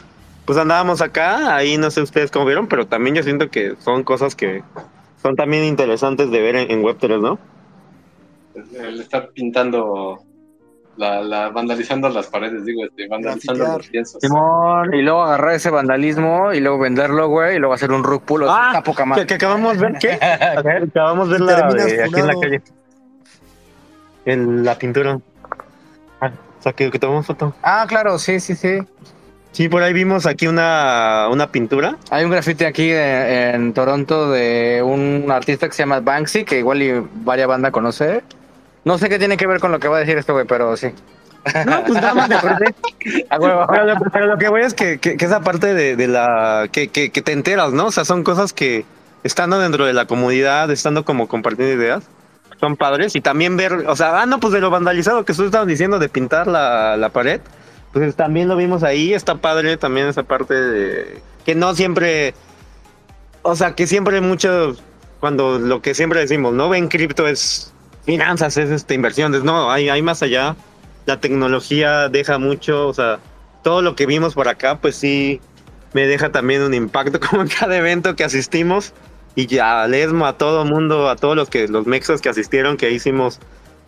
pues 0.46 0.58
andábamos 0.58 1.02
acá, 1.02 1.56
ahí 1.56 1.78
no 1.78 1.90
sé 1.92 2.02
ustedes 2.02 2.32
cómo 2.32 2.46
vieron, 2.46 2.68
pero 2.68 2.86
también 2.88 3.16
yo 3.16 3.24
siento 3.24 3.50
que 3.50 3.76
son 3.80 4.04
cosas 4.04 4.36
que 4.36 4.64
son 5.22 5.36
también 5.36 5.64
interesantes 5.64 6.30
de 6.32 6.42
ver 6.42 6.56
en, 6.56 6.72
en 6.72 6.84
Web3, 6.84 7.20
¿no? 7.22 7.40
El 8.80 9.02
estar 9.02 9.30
pintando, 9.32 10.20
la, 10.98 11.22
la, 11.22 11.50
vandalizando 11.50 12.08
las 12.10 12.28
paredes, 12.28 12.64
digo, 12.64 12.86
este, 12.86 13.08
vandalizando 13.08 13.66
los 13.78 13.88
piensos. 13.88 14.22
Simón, 14.22 14.94
y 14.94 15.02
luego 15.02 15.24
agarrar 15.24 15.56
ese 15.56 15.70
vandalismo 15.70 16.54
y 16.54 16.60
luego 16.62 16.80
venderlo, 16.80 17.28
güey, 17.28 17.56
y 17.56 17.60
luego 17.60 17.74
hacer 17.74 17.92
un 17.92 18.04
rug 18.04 18.22
pull. 18.22 18.44
o 18.44 18.52
Ah, 18.52 18.68
está 18.68 18.84
poca 18.84 19.04
Que, 19.04 19.10
madre. 19.10 19.26
que 19.26 19.34
acabamos 19.34 19.78
de 19.78 19.80
ver, 19.90 19.98
¿qué? 20.00 20.12
Acabamos 20.22 21.28
de 21.30 21.34
ver 21.40 21.42
la, 21.42 21.74
de 21.74 22.04
aquí 22.04 22.20
en 22.20 22.28
la 22.28 22.34
calle. 22.40 22.62
En 24.26 24.64
la 24.64 24.78
pintura. 24.78 25.20
Ah, 26.22 26.32
o 26.60 26.62
sea, 26.62 26.72
que, 26.74 26.90
que 26.90 27.00
tomamos 27.00 27.26
foto. 27.26 27.54
Ah, 27.62 27.86
claro, 27.88 28.18
sí, 28.18 28.40
sí, 28.40 28.56
sí. 28.56 28.80
Sí, 29.56 29.70
por 29.70 29.82
ahí 29.84 29.94
vimos 29.94 30.26
aquí 30.26 30.48
una, 30.48 31.28
una 31.32 31.50
pintura. 31.50 31.96
Hay 32.10 32.26
un 32.26 32.32
grafiti 32.32 32.66
aquí 32.66 32.90
de- 32.90 33.52
en 33.52 33.74
Toronto 33.74 34.30
de 34.30 34.82
un 34.84 35.32
artista 35.32 35.68
que 35.68 35.74
se 35.74 35.84
llama 35.84 36.02
Banksy, 36.02 36.44
que 36.44 36.60
igual 36.60 36.82
y 36.84 36.92
varias 37.24 37.48
banda 37.48 37.72
conoce. 37.72 38.22
No 38.84 38.98
sé 38.98 39.08
qué 39.08 39.18
tiene 39.18 39.38
que 39.38 39.48
ver 39.48 39.62
con 39.62 39.72
lo 39.72 39.80
que 39.80 39.88
va 39.88 39.96
a 39.96 40.00
decir 40.02 40.18
este 40.18 40.34
güey, 40.34 40.46
pero 40.46 40.76
sí. 40.76 40.88
No, 41.66 41.84
pues 41.86 42.02
nada 42.02 42.14
más 42.16 42.30
huevo. 43.40 43.66
Pero, 43.70 43.86
lo- 43.86 43.96
pero 44.12 44.26
lo 44.28 44.38
que 44.38 44.50
voy 44.50 44.62
es 44.64 44.74
que, 44.74 44.98
que, 45.00 45.16
que 45.16 45.24
esa 45.26 45.40
parte 45.40 45.74
de, 45.74 45.96
de 45.96 46.08
la. 46.10 46.68
Que, 46.72 46.90
que, 46.90 47.12
que 47.12 47.22
te 47.22 47.32
enteras, 47.32 47.72
¿no? 47.72 47.86
O 47.86 47.92
sea, 47.92 48.04
son 48.04 48.24
cosas 48.26 48.52
que 48.52 48.84
estando 49.24 49.58
dentro 49.60 49.86
de 49.86 49.94
la 49.94 50.06
comunidad, 50.06 50.70
estando 50.70 51.06
como 51.06 51.30
compartiendo 51.30 51.74
ideas, 51.74 52.04
son 52.60 52.76
padres. 52.76 53.16
Y 53.16 53.22
también 53.22 53.56
ver, 53.56 53.72
o 53.88 53.96
sea, 53.96 54.22
ah, 54.22 54.26
no, 54.26 54.40
pues 54.42 54.52
de 54.54 54.60
lo 54.60 54.70
vandalizado 54.70 55.24
que 55.24 55.32
ustedes 55.32 55.48
estaban 55.48 55.68
diciendo 55.70 55.98
de 55.98 56.10
pintar 56.10 56.48
la, 56.48 56.98
la 56.98 57.10
pared, 57.10 57.40
pues 57.96 58.16
también 58.16 58.48
lo 58.48 58.56
vimos 58.56 58.84
ahí. 58.84 59.14
Está 59.14 59.36
padre 59.36 59.78
también 59.78 60.08
esa 60.08 60.24
parte 60.24 60.54
de. 60.54 61.22
Que 61.46 61.56
no 61.56 61.74
siempre. 61.74 62.34
O 63.42 63.56
sea, 63.56 63.74
que 63.74 63.88
siempre 63.88 64.22
muchos. 64.22 64.84
Cuando 65.20 65.58
lo 65.58 65.82
que 65.82 65.96
siempre 65.96 66.20
decimos, 66.20 66.54
¿no? 66.54 66.70
Ven 66.70 66.88
cripto 66.90 67.28
es 67.28 67.74
finanzas, 68.06 68.58
es 68.58 68.70
este, 68.70 68.94
inversiones. 68.94 69.44
No, 69.44 69.72
hay, 69.72 69.90
hay 69.90 70.02
más 70.02 70.22
allá 70.22 70.56
la 71.06 71.20
tecnología 71.20 72.10
deja 72.10 72.38
mucho, 72.40 72.88
o 72.88 72.94
sea, 72.94 73.20
todo 73.64 73.82
lo 73.82 73.96
que 73.96 74.06
vimos 74.06 74.34
por 74.34 74.48
acá, 74.48 74.80
pues 74.80 74.96
sí, 74.96 75.40
me 75.94 76.08
deja 76.08 76.32
también 76.32 76.62
un 76.62 76.74
impacto 76.74 77.20
como 77.30 77.44
en 77.44 77.48
cada 77.48 77.78
evento 77.78 78.16
que 78.16 78.24
asistimos. 78.24 78.94
Y 79.38 79.48
ya 79.48 79.86
Lesmo, 79.88 80.26
a 80.26 80.38
todo 80.38 80.64
mundo, 80.64 81.10
a 81.10 81.18
todos 81.18 81.36
los 81.36 81.50
que 81.50 81.68
los 81.68 81.86
mexas 81.86 82.22
que 82.22 82.30
asistieron, 82.30 82.78
que 82.78 82.92
hicimos 82.92 83.40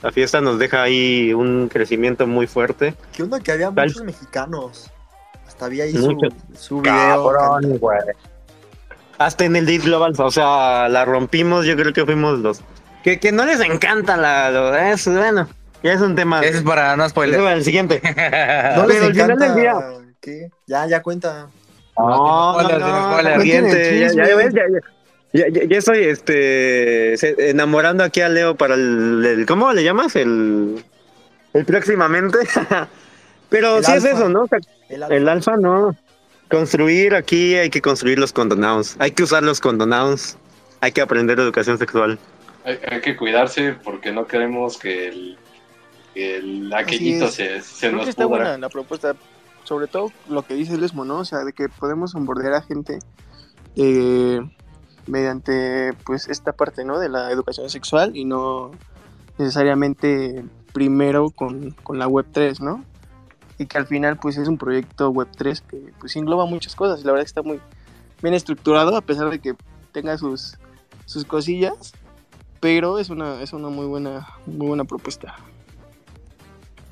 la 0.02 0.12
fiesta, 0.12 0.42
nos 0.42 0.60
deja 0.60 0.84
ahí 0.84 1.34
un 1.34 1.70
crecimiento 1.70 2.28
muy 2.28 2.48
fuerte. 2.48 2.94
¿Qué 3.14 3.24
onda? 3.24 3.40
Que 3.40 3.52
había 3.52 3.72
Tal- 3.72 3.88
muchos 3.88 4.04
mexicanos. 4.04 4.92
Hasta 5.48 5.66
había 5.66 5.86
ahí 5.86 5.94
su, 5.94 6.12
Muchos. 6.12 6.34
su 6.58 6.82
video. 6.82 6.94
Cabrón, 7.34 7.78
güey. 7.80 8.00
Hasta 9.18 9.46
en 9.46 9.56
el 9.56 9.66
Deep 9.66 9.84
Global, 9.84 10.14
o 10.18 10.32
sea, 10.32 10.88
la 10.90 11.04
rompimos, 11.06 11.66
yo 11.66 11.76
creo 11.76 11.92
que 11.94 12.06
fuimos 12.06 12.38
los... 12.40 12.62
Que, 13.04 13.20
que 13.20 13.32
no 13.32 13.46
les 13.46 13.60
encanta 13.62 14.16
la... 14.18 14.52
Lo, 14.52 14.76
es, 14.76 15.08
bueno, 15.08 15.48
ya 15.82 15.94
es 15.94 16.02
un 16.02 16.16
tema... 16.16 16.42
Ese 16.42 16.58
es 16.60 16.64
para 16.64 16.96
no 16.96 17.04
Eso 17.04 17.12
spoiler. 17.12 17.40
para 17.40 17.54
el 17.54 17.64
siguiente. 17.64 18.00
No 18.76 18.86
les 18.86 18.98
Pero 18.98 19.08
final 19.12 19.32
encanta. 19.32 19.46
del 19.46 19.56
día- 19.56 19.76
¿Qué? 20.22 20.50
Ya, 20.68 20.86
ya 20.86 21.02
cuenta. 21.02 21.48
No, 21.98 22.62
no, 22.62 22.70
sin 22.70 22.80
no, 22.80 23.12
spoilers. 23.14 23.42
siguiente, 23.42 24.00
ya, 24.00 24.06
Cuenten 24.08 24.26
ya 24.26 24.32
el 24.32 24.38
ves, 24.38 24.84
ya, 25.34 25.48
ya, 25.50 25.64
ya, 25.66 25.78
estoy 25.78 26.04
este, 26.06 27.50
enamorando 27.50 28.04
aquí 28.04 28.22
a 28.22 28.30
Leo 28.30 28.56
para 28.56 28.76
el, 28.76 29.24
el- 29.26 29.46
¿cómo 29.46 29.72
le 29.74 29.84
llamas? 29.84 30.16
El, 30.16 30.84
el 31.54 31.66
próximamente. 31.66 32.38
Pero 33.50 33.78
El 33.78 33.86
sí 33.86 33.92
es 33.94 34.04
eso, 34.04 34.28
¿no? 34.30 34.44
O 34.44 34.48
sea, 34.48 34.60
El, 34.90 35.04
el 35.12 35.30
alfa 35.30 35.56
no. 35.58 35.96
Construir 36.50 37.14
aquí 37.16 37.56
hay 37.56 37.70
que 37.70 37.82
construir 37.82 38.20
los 38.20 38.32
condonados. 38.34 38.96
Hay 39.00 39.12
que 39.12 39.24
usar 39.24 39.44
los 39.44 39.60
condonados. 39.60 40.38
Hay 40.82 40.92
que 40.92 41.02
aprender 41.02 41.40
educación 41.40 41.78
sexual. 41.78 42.20
Hay, 42.64 42.80
hay 42.90 43.02
que 43.02 43.16
cuidarse 43.18 43.76
porque 43.84 44.12
no 44.12 44.28
queremos 44.28 44.78
que 44.78 45.08
el, 45.10 45.38
que 46.14 46.38
el 46.38 46.74
aquellito 46.74 47.28
se, 47.30 47.62
se 47.62 47.88
Creo 47.88 47.92
nos 47.94 48.04
que 48.06 48.10
está 48.12 48.24
pudra. 48.24 48.38
buena 48.44 48.58
la 48.58 48.70
propuesta. 48.70 49.16
Sobre 49.64 49.88
todo 49.88 50.12
lo 50.30 50.44
que 50.46 50.54
dice 50.54 50.78
Lesmo, 50.78 51.04
¿no? 51.04 51.20
O 51.20 51.26
sea, 51.26 51.40
de 51.40 51.52
que 51.52 51.68
podemos 51.68 52.14
bombardear 52.14 52.54
a 52.54 52.62
gente 52.62 53.00
eh, 53.76 54.40
mediante 55.08 55.94
pues 56.06 56.28
esta 56.28 56.54
parte, 56.54 56.84
¿no? 56.84 57.00
De 57.00 57.10
la 57.10 57.32
educación 57.32 57.70
sexual 57.70 58.16
y 58.16 58.26
no 58.26 58.72
necesariamente 59.38 60.44
primero 60.74 61.30
con, 61.30 61.72
con 61.84 61.98
la 61.98 62.08
web 62.08 62.26
3, 62.32 62.62
¿no? 62.62 62.84
Y 63.58 63.66
que 63.66 63.78
al 63.78 63.88
final 63.88 64.18
pues 64.18 64.38
es 64.38 64.48
un 64.48 64.58
proyecto 64.58 65.10
web 65.10 65.28
3 65.36 65.62
que 65.62 65.94
pues 66.00 66.16
engloba 66.16 66.46
muchas 66.46 66.76
cosas 66.76 67.02
y 67.02 67.04
la 67.04 67.12
verdad 67.12 67.24
que 67.24 67.30
está 67.30 67.42
muy 67.42 67.60
bien 68.22 68.34
estructurado 68.34 68.96
a 68.96 69.02
pesar 69.02 69.30
de 69.30 69.40
que 69.40 69.56
tenga 69.92 70.18
sus, 70.18 70.58
sus 71.06 71.26
cosillas, 71.26 71.94
pero 72.60 73.00
es 73.00 73.10
una, 73.10 73.42
es 73.42 73.54
una 73.54 73.70
muy 73.70 73.86
buena, 73.86 74.28
muy 74.46 74.68
buena 74.68 74.84
propuesta. 74.84 75.36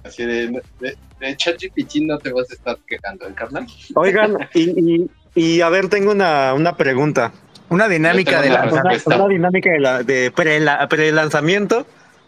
Así 0.03 0.23
de, 0.23 0.61
de, 0.79 0.97
de 1.19 1.37
ChatGPT 1.37 1.95
no 2.01 2.17
te 2.19 2.31
vas 2.31 2.49
a 2.51 2.53
estar 2.53 2.77
quejando, 2.87 3.27
¿eh, 3.27 3.33
carnal? 3.33 3.65
Oigan, 3.95 4.37
y, 4.53 5.03
y, 5.03 5.09
y 5.33 5.61
a 5.61 5.69
ver, 5.69 5.89
tengo 5.89 6.11
una, 6.11 6.53
una 6.53 6.77
pregunta. 6.77 7.33
Una 7.69 7.87
dinámica 7.87 8.41
de 8.41 8.49
la... 8.49 8.63
una 9.05 9.27
dinámica 9.27 9.71
de, 9.71 9.79
la, 9.79 10.03
de 10.03 10.31
pre- 10.31 10.61
pre-lanzamiento, 10.87 11.85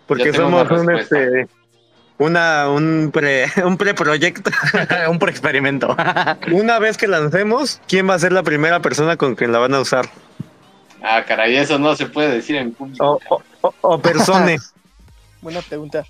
porque 0.07 0.25
Ya 0.25 0.31
tengo 0.31 0.65
somos 0.65 0.71
una 0.71 0.81
un, 0.93 0.99
este, 0.99 1.47
una, 2.17 2.69
un, 2.69 3.11
pre, 3.13 3.45
un 3.63 3.77
preproyecto. 3.77 4.49
un 5.09 5.29
experimento. 5.29 5.95
Una 6.51 6.79
vez 6.79 6.97
que 6.97 7.07
lancemos, 7.07 7.79
¿quién 7.87 8.09
va 8.09 8.15
a 8.15 8.19
ser 8.19 8.31
la 8.31 8.43
primera 8.43 8.81
persona 8.81 9.15
con 9.17 9.35
quien 9.35 9.51
la 9.51 9.59
van 9.59 9.73
a 9.75 9.79
usar? 9.79 10.07
Ah, 11.03 11.23
caray, 11.27 11.55
eso 11.57 11.77
no 11.77 11.95
se 11.95 12.07
puede 12.07 12.29
decir 12.31 12.55
en 12.55 12.71
público. 12.73 13.19
O, 13.29 13.35
o, 13.35 13.43
o- 13.61 13.73
o 13.81 13.99
persone. 14.01 14.57
Buena 15.41 15.61
pregunta. 15.61 16.03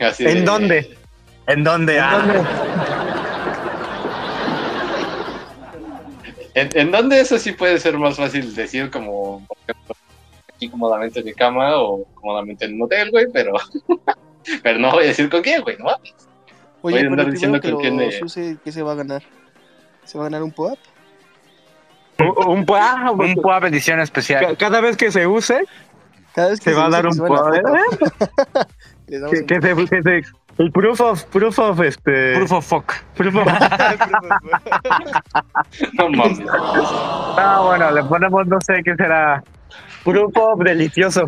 Así 0.00 0.24
¿En 0.26 0.34
de- 0.38 0.42
dónde? 0.42 0.98
¿En 1.46 1.62
dónde? 1.62 2.00
Ah, 2.00 2.83
¿En, 6.54 6.70
en 6.78 6.90
dónde 6.92 7.20
eso 7.20 7.38
sí 7.38 7.52
puede 7.52 7.78
ser 7.80 7.98
más 7.98 8.16
fácil 8.16 8.54
decir 8.54 8.90
como, 8.90 9.44
por 9.46 9.56
ejemplo, 9.66 9.96
aquí 10.54 10.68
cómodamente 10.68 11.18
en 11.20 11.26
mi 11.26 11.34
cama 11.34 11.76
o 11.76 12.04
cómodamente 12.14 12.64
en 12.66 12.74
un 12.76 12.82
hotel, 12.82 13.10
güey, 13.10 13.26
pero, 13.32 13.52
pero 14.62 14.78
no 14.78 14.92
voy 14.92 15.04
a 15.04 15.08
decir 15.08 15.28
con 15.28 15.42
quién, 15.42 15.62
güey, 15.62 15.76
¿no? 15.78 15.86
Voy 16.82 16.94
Oye, 16.94 17.04
a 17.06 17.08
andar 17.10 17.30
diciendo 17.30 17.60
que 17.60 17.70
con 17.72 17.80
quién, 17.80 18.00
eh. 18.00 18.20
¿qué 18.62 18.72
se 18.72 18.82
va 18.82 18.92
a 18.92 18.94
ganar? 18.96 19.22
¿Se 20.04 20.16
va 20.18 20.24
a 20.24 20.28
ganar 20.28 20.42
un 20.42 20.52
POAP? 20.52 20.78
Un, 22.20 22.26
un 22.58 22.66
ah, 22.74 23.10
Un 23.10 23.34
PUA 23.34 23.58
bendición 23.60 24.00
especial. 24.00 24.46
ca- 24.46 24.56
cada 24.56 24.80
vez 24.80 24.96
que 24.96 25.10
se 25.10 25.26
use, 25.26 25.64
Cada 26.34 26.50
vez 26.50 26.60
que 26.60 26.70
se 26.70 26.76
va 26.76 26.86
a 26.86 26.90
dar 26.90 27.06
un 27.06 27.12
les 29.08 29.20
damos 29.20 29.32
Que, 29.32 29.40
un- 29.40 29.46
que 29.46 29.60
se, 29.60 29.86
que 29.86 30.02
se- 30.02 30.22
el 30.58 30.70
proof 30.72 31.00
of, 31.00 31.24
proof 31.24 31.58
of, 31.58 31.80
este... 31.80 32.34
Proof 32.36 32.52
of 32.52 32.66
fuck. 32.66 32.92
proof 33.16 33.34
of- 33.34 33.46
No 35.94 36.08
mames. 36.10 36.40
Ah, 37.36 37.60
bueno, 37.64 37.90
le 37.90 38.04
ponemos, 38.04 38.46
no 38.46 38.60
sé 38.60 38.82
qué 38.84 38.94
será. 38.96 39.42
Proof 40.04 40.36
of 40.36 40.60
delicioso. 40.62 41.24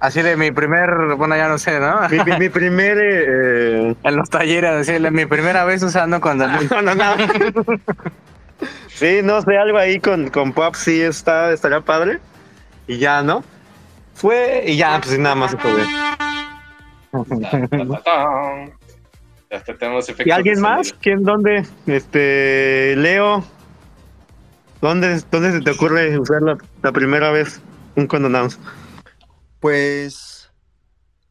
Así 0.00 0.22
de 0.22 0.36
mi 0.36 0.50
primer, 0.50 0.90
bueno, 1.16 1.36
ya 1.36 1.48
no 1.48 1.58
sé, 1.58 1.78
¿no? 1.78 2.08
Mi, 2.08 2.18
mi- 2.24 2.38
mi 2.38 2.48
primer... 2.48 2.98
eh, 3.00 3.94
En 4.02 4.16
los 4.16 4.30
talleres, 4.30 4.86
decirle 4.86 5.10
mi 5.10 5.26
primera 5.26 5.64
vez 5.64 5.82
usando 5.82 6.20
condón. 6.20 6.50
No, 6.70 6.82
no, 6.82 6.94
no. 6.94 7.14
Sí, 8.88 9.20
no 9.22 9.40
sé, 9.42 9.56
algo 9.56 9.78
ahí 9.78 10.00
con, 10.00 10.28
con 10.30 10.52
Pop 10.52 10.74
sí 10.74 11.00
está, 11.00 11.52
estaría 11.52 11.80
padre. 11.80 12.18
Y 12.86 12.98
ya, 12.98 13.22
¿no? 13.22 13.44
Fue, 14.14 14.64
y 14.66 14.76
ya, 14.76 15.00
pues 15.02 15.18
nada 15.18 15.34
más 15.34 15.52
se 15.52 15.56
fue. 15.58 15.70
Ya 17.12 19.56
hasta 19.56 19.76
tenemos 19.76 20.08
efectos. 20.08 20.26
¿Y 20.26 20.30
alguien 20.30 20.60
más? 20.60 20.92
¿Quién, 21.00 21.24
dónde? 21.24 21.64
Este, 21.86 22.94
Leo. 22.96 23.44
¿Dónde, 24.80 25.20
dónde 25.30 25.52
se 25.52 25.60
te 25.60 25.72
ocurre 25.72 26.18
usar 26.18 26.40
la, 26.40 26.56
la 26.82 26.92
primera 26.92 27.30
vez 27.30 27.60
un 27.96 28.06
condonaus? 28.06 28.58
Pues 29.58 30.50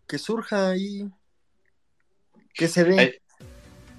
que 0.08 0.18
surja 0.18 0.70
ahí. 0.70 1.10
Que 2.54 2.68
se 2.68 2.84
dé. 2.84 3.22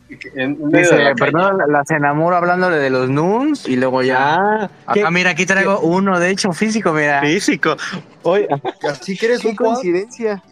Dice, 0.09 0.99
la 0.99 1.15
calle. 1.15 1.17
perdón, 1.17 1.59
las 1.69 1.91
enamoro 1.91 2.37
hablándole 2.37 2.79
de 2.79 2.91
los 2.91 3.09
nuns 3.09 3.69
y 3.69 3.77
luego 3.77 4.03
ya. 4.03 4.35
Ah, 4.35 4.71
qué 4.93 5.01
Acá, 5.01 5.11
mira, 5.13 5.31
aquí 5.31 5.47
traigo 5.47 5.81
uno, 5.81 6.19
de 6.19 6.31
hecho, 6.31 6.53
físico, 6.53 6.93
mira. 6.93 7.21
físico. 7.21 7.77
Oye, 8.23 8.49
Así 8.89 9.17
que 9.17 9.27
eres 9.27 9.41
Qué 9.41 9.49
un 9.49 9.57
coincidencia. 9.57 10.43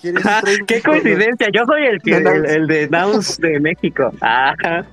¿Quieres 0.00 0.24
ah, 0.24 0.42
qué 0.66 0.80
coincidencia. 0.82 1.48
Yo 1.52 1.64
soy 1.66 1.86
el, 1.86 2.00
que- 2.00 2.16
el, 2.16 2.46
el 2.46 2.66
de 2.66 2.88
Nouns 2.88 3.38
de 3.38 3.60
México. 3.60 4.10
Ajá. 4.20 4.86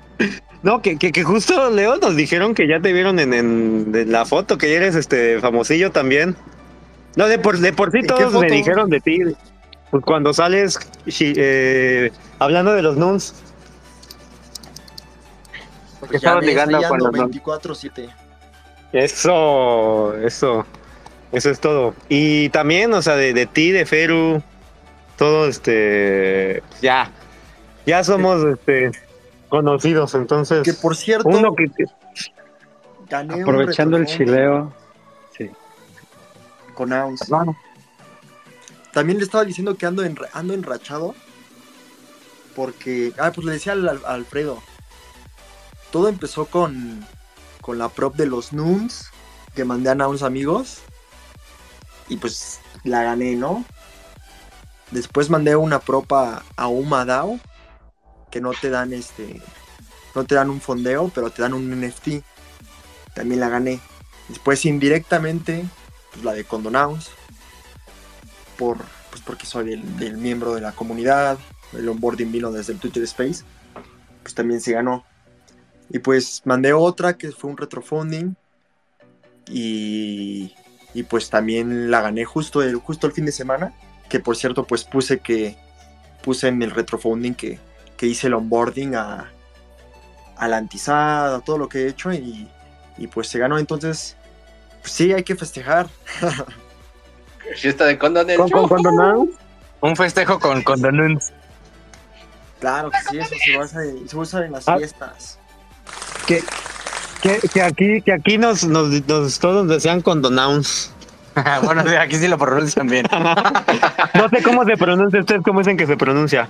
No, 0.63 0.81
que, 0.81 0.97
que, 0.97 1.11
que 1.11 1.23
justo, 1.23 1.69
Leo, 1.69 1.97
nos 1.97 2.15
dijeron 2.15 2.53
que 2.55 2.67
ya 2.67 2.79
te 2.79 2.91
vieron 2.91 3.19
en, 3.19 3.33
en, 3.33 3.91
en 3.93 4.11
la 4.11 4.25
foto, 4.25 4.57
que 4.57 4.69
ya 4.71 4.77
eres 4.77 4.95
este 4.95 5.39
famosillo 5.39 5.91
también. 5.91 6.35
No, 7.15 7.27
de 7.27 7.39
por, 7.39 7.57
de 7.59 7.71
por 7.73 7.91
sí 7.91 7.99
¿En 7.99 8.07
qué 8.07 8.09
todos 8.09 8.41
me 8.41 8.49
dijeron 8.49 8.89
de 8.89 8.99
ti. 8.99 9.19
Pues 9.91 10.03
cuando 10.03 10.33
sales 10.33 10.77
eh, 11.19 12.11
hablando 12.39 12.73
de 12.73 12.81
los 12.81 12.97
nuns. 12.97 13.33
Que 16.01 16.13
ya 16.13 16.17
estabas 16.17 16.41
ves, 16.41 16.49
ligando 16.49 16.81
con 16.83 16.99
los 16.99 17.11
dos. 17.11 17.31
24/7. 17.31 18.09
Eso, 18.93 20.15
eso, 20.17 20.65
eso 21.31 21.49
es 21.49 21.59
todo. 21.59 21.93
Y 22.09 22.49
también, 22.49 22.93
o 22.93 23.01
sea, 23.01 23.15
de, 23.15 23.33
de 23.33 23.45
ti, 23.45 23.71
de 23.71 23.85
Feru, 23.85 24.41
todo 25.17 25.47
este, 25.47 26.63
ya, 26.81 27.11
ya 27.85 28.03
somos 28.03 28.43
este 28.43 28.91
conocidos, 29.49 30.13
entonces. 30.15 30.63
Que 30.63 30.73
por 30.73 30.95
cierto, 30.95 31.29
uno 31.29 31.55
que 31.55 31.69
que- 31.69 31.85
gané 33.09 33.35
un 33.35 33.41
Aprovechando 33.41 33.97
el 33.97 34.05
chileo. 34.05 34.73
Sí. 35.37 35.49
con 36.73 36.93
Aus. 36.93 37.29
No, 37.29 37.45
no. 37.45 37.57
También 38.93 39.17
le 39.19 39.25
estaba 39.25 39.45
diciendo 39.45 39.75
que 39.75 39.85
ando, 39.85 40.03
en, 40.03 40.17
ando 40.33 40.53
enrachado. 40.53 41.15
Porque. 42.55 43.13
Ah, 43.19 43.31
pues 43.33 43.45
le 43.45 43.53
decía 43.53 43.73
al, 43.73 44.01
Alfredo. 44.05 44.61
Todo 45.91 46.09
empezó 46.09 46.45
con. 46.45 47.05
Con 47.61 47.77
la 47.77 47.89
prop 47.89 48.15
de 48.15 48.25
los 48.25 48.53
Noons. 48.53 49.09
Que 49.55 49.65
mandé 49.65 49.89
a 49.89 50.07
unos 50.07 50.23
amigos. 50.23 50.79
Y 52.09 52.17
pues 52.17 52.59
la 52.83 53.03
gané, 53.03 53.35
¿no? 53.35 53.65
Después 54.91 55.29
mandé 55.29 55.55
una 55.55 55.79
prop 55.79 56.11
a, 56.13 56.43
a 56.55 56.67
Uma 56.67 57.05
DAO. 57.05 57.39
Que 58.31 58.41
no 58.41 58.51
te 58.51 58.69
dan 58.69 58.93
este. 58.93 59.41
No 60.15 60.25
te 60.25 60.35
dan 60.35 60.49
un 60.49 60.61
fondeo, 60.61 61.11
pero 61.13 61.29
te 61.29 61.41
dan 61.41 61.53
un 61.53 61.69
NFT. 61.69 62.23
También 63.13 63.39
la 63.39 63.49
gané. 63.49 63.79
Después 64.27 64.65
indirectamente. 64.65 65.65
Pues 66.11 66.23
la 66.23 66.33
de 66.33 66.43
Condonaus 66.43 67.11
por, 68.57 68.77
pues 69.09 69.21
porque 69.21 69.45
soy 69.45 69.73
el, 69.73 70.03
el 70.03 70.17
miembro 70.17 70.55
de 70.55 70.61
la 70.61 70.73
comunidad, 70.73 71.37
el 71.73 71.87
onboarding 71.87 72.31
vino 72.31 72.51
desde 72.51 72.73
el 72.73 72.79
Twitter 72.79 73.03
Space, 73.03 73.43
pues 74.23 74.33
también 74.33 74.59
se 74.59 74.73
ganó. 74.73 75.05
Y 75.89 75.99
pues 75.99 76.41
mandé 76.43 76.73
otra 76.73 77.17
que 77.17 77.31
fue 77.31 77.49
un 77.49 77.57
retrofunding 77.57 78.35
y, 79.47 80.53
y 80.93 81.03
pues 81.03 81.29
también 81.29 81.89
la 81.89 82.01
gané 82.01 82.25
justo 82.25 82.61
el, 82.61 82.75
justo 82.75 83.07
el 83.07 83.13
fin 83.13 83.25
de 83.25 83.31
semana, 83.31 83.73
que 84.09 84.19
por 84.19 84.35
cierto 84.37 84.65
pues 84.65 84.83
puse 84.83 85.19
que 85.19 85.57
puse 86.23 86.47
en 86.47 86.61
el 86.61 86.71
retrofunding 86.71 87.33
que, 87.35 87.59
que 87.97 88.05
hice 88.07 88.27
el 88.27 88.33
onboarding 88.33 88.95
a, 88.95 89.31
a 90.37 90.47
la 90.47 90.57
antizada, 90.57 91.37
a 91.37 91.39
todo 91.41 91.57
lo 91.57 91.69
que 91.69 91.83
he 91.83 91.87
hecho 91.87 92.11
y, 92.13 92.49
y 92.97 93.07
pues 93.07 93.27
se 93.27 93.39
ganó 93.39 93.57
entonces, 93.57 94.15
pues 94.81 94.91
sí, 94.93 95.13
hay 95.13 95.23
que 95.23 95.35
festejar. 95.35 95.87
Fiesta 97.55 97.85
de 97.85 97.97
condón 97.97 98.27
con. 98.51 99.29
Un 99.79 99.95
festejo 99.95 100.39
con 100.39 100.63
condonuns. 100.63 101.31
Claro 102.59 102.89
que 102.89 102.97
sí, 103.09 103.17
eso 103.19 103.35
se 103.45 103.57
usa, 103.57 103.81
se 104.07 104.17
usa 104.17 104.45
en 104.45 104.51
las 104.51 104.67
Ah. 104.67 104.77
fiestas. 104.77 105.37
Que, 106.25 106.43
que, 107.21 107.39
que 107.53 107.61
aquí, 107.61 108.01
que 108.01 108.11
aquí 108.11 108.37
nos, 108.37 108.63
nos, 108.65 108.89
nos- 109.07 109.39
todos 109.39 109.67
desean 109.67 110.01
Condonauns. 110.01 110.91
bueno, 111.63 111.83
aquí 111.99 112.15
sí 112.15 112.27
lo 112.27 112.37
pronuncian 112.37 112.87
bien. 112.87 113.05
No 114.13 114.29
sé 114.29 114.41
cómo 114.41 114.65
se 114.65 114.75
pronuncia, 114.77 115.19
ustedes 115.19 115.41
cómo 115.43 115.59
dicen 115.59 115.77
que 115.77 115.85
se 115.85 115.95
pronuncia. 115.95 116.49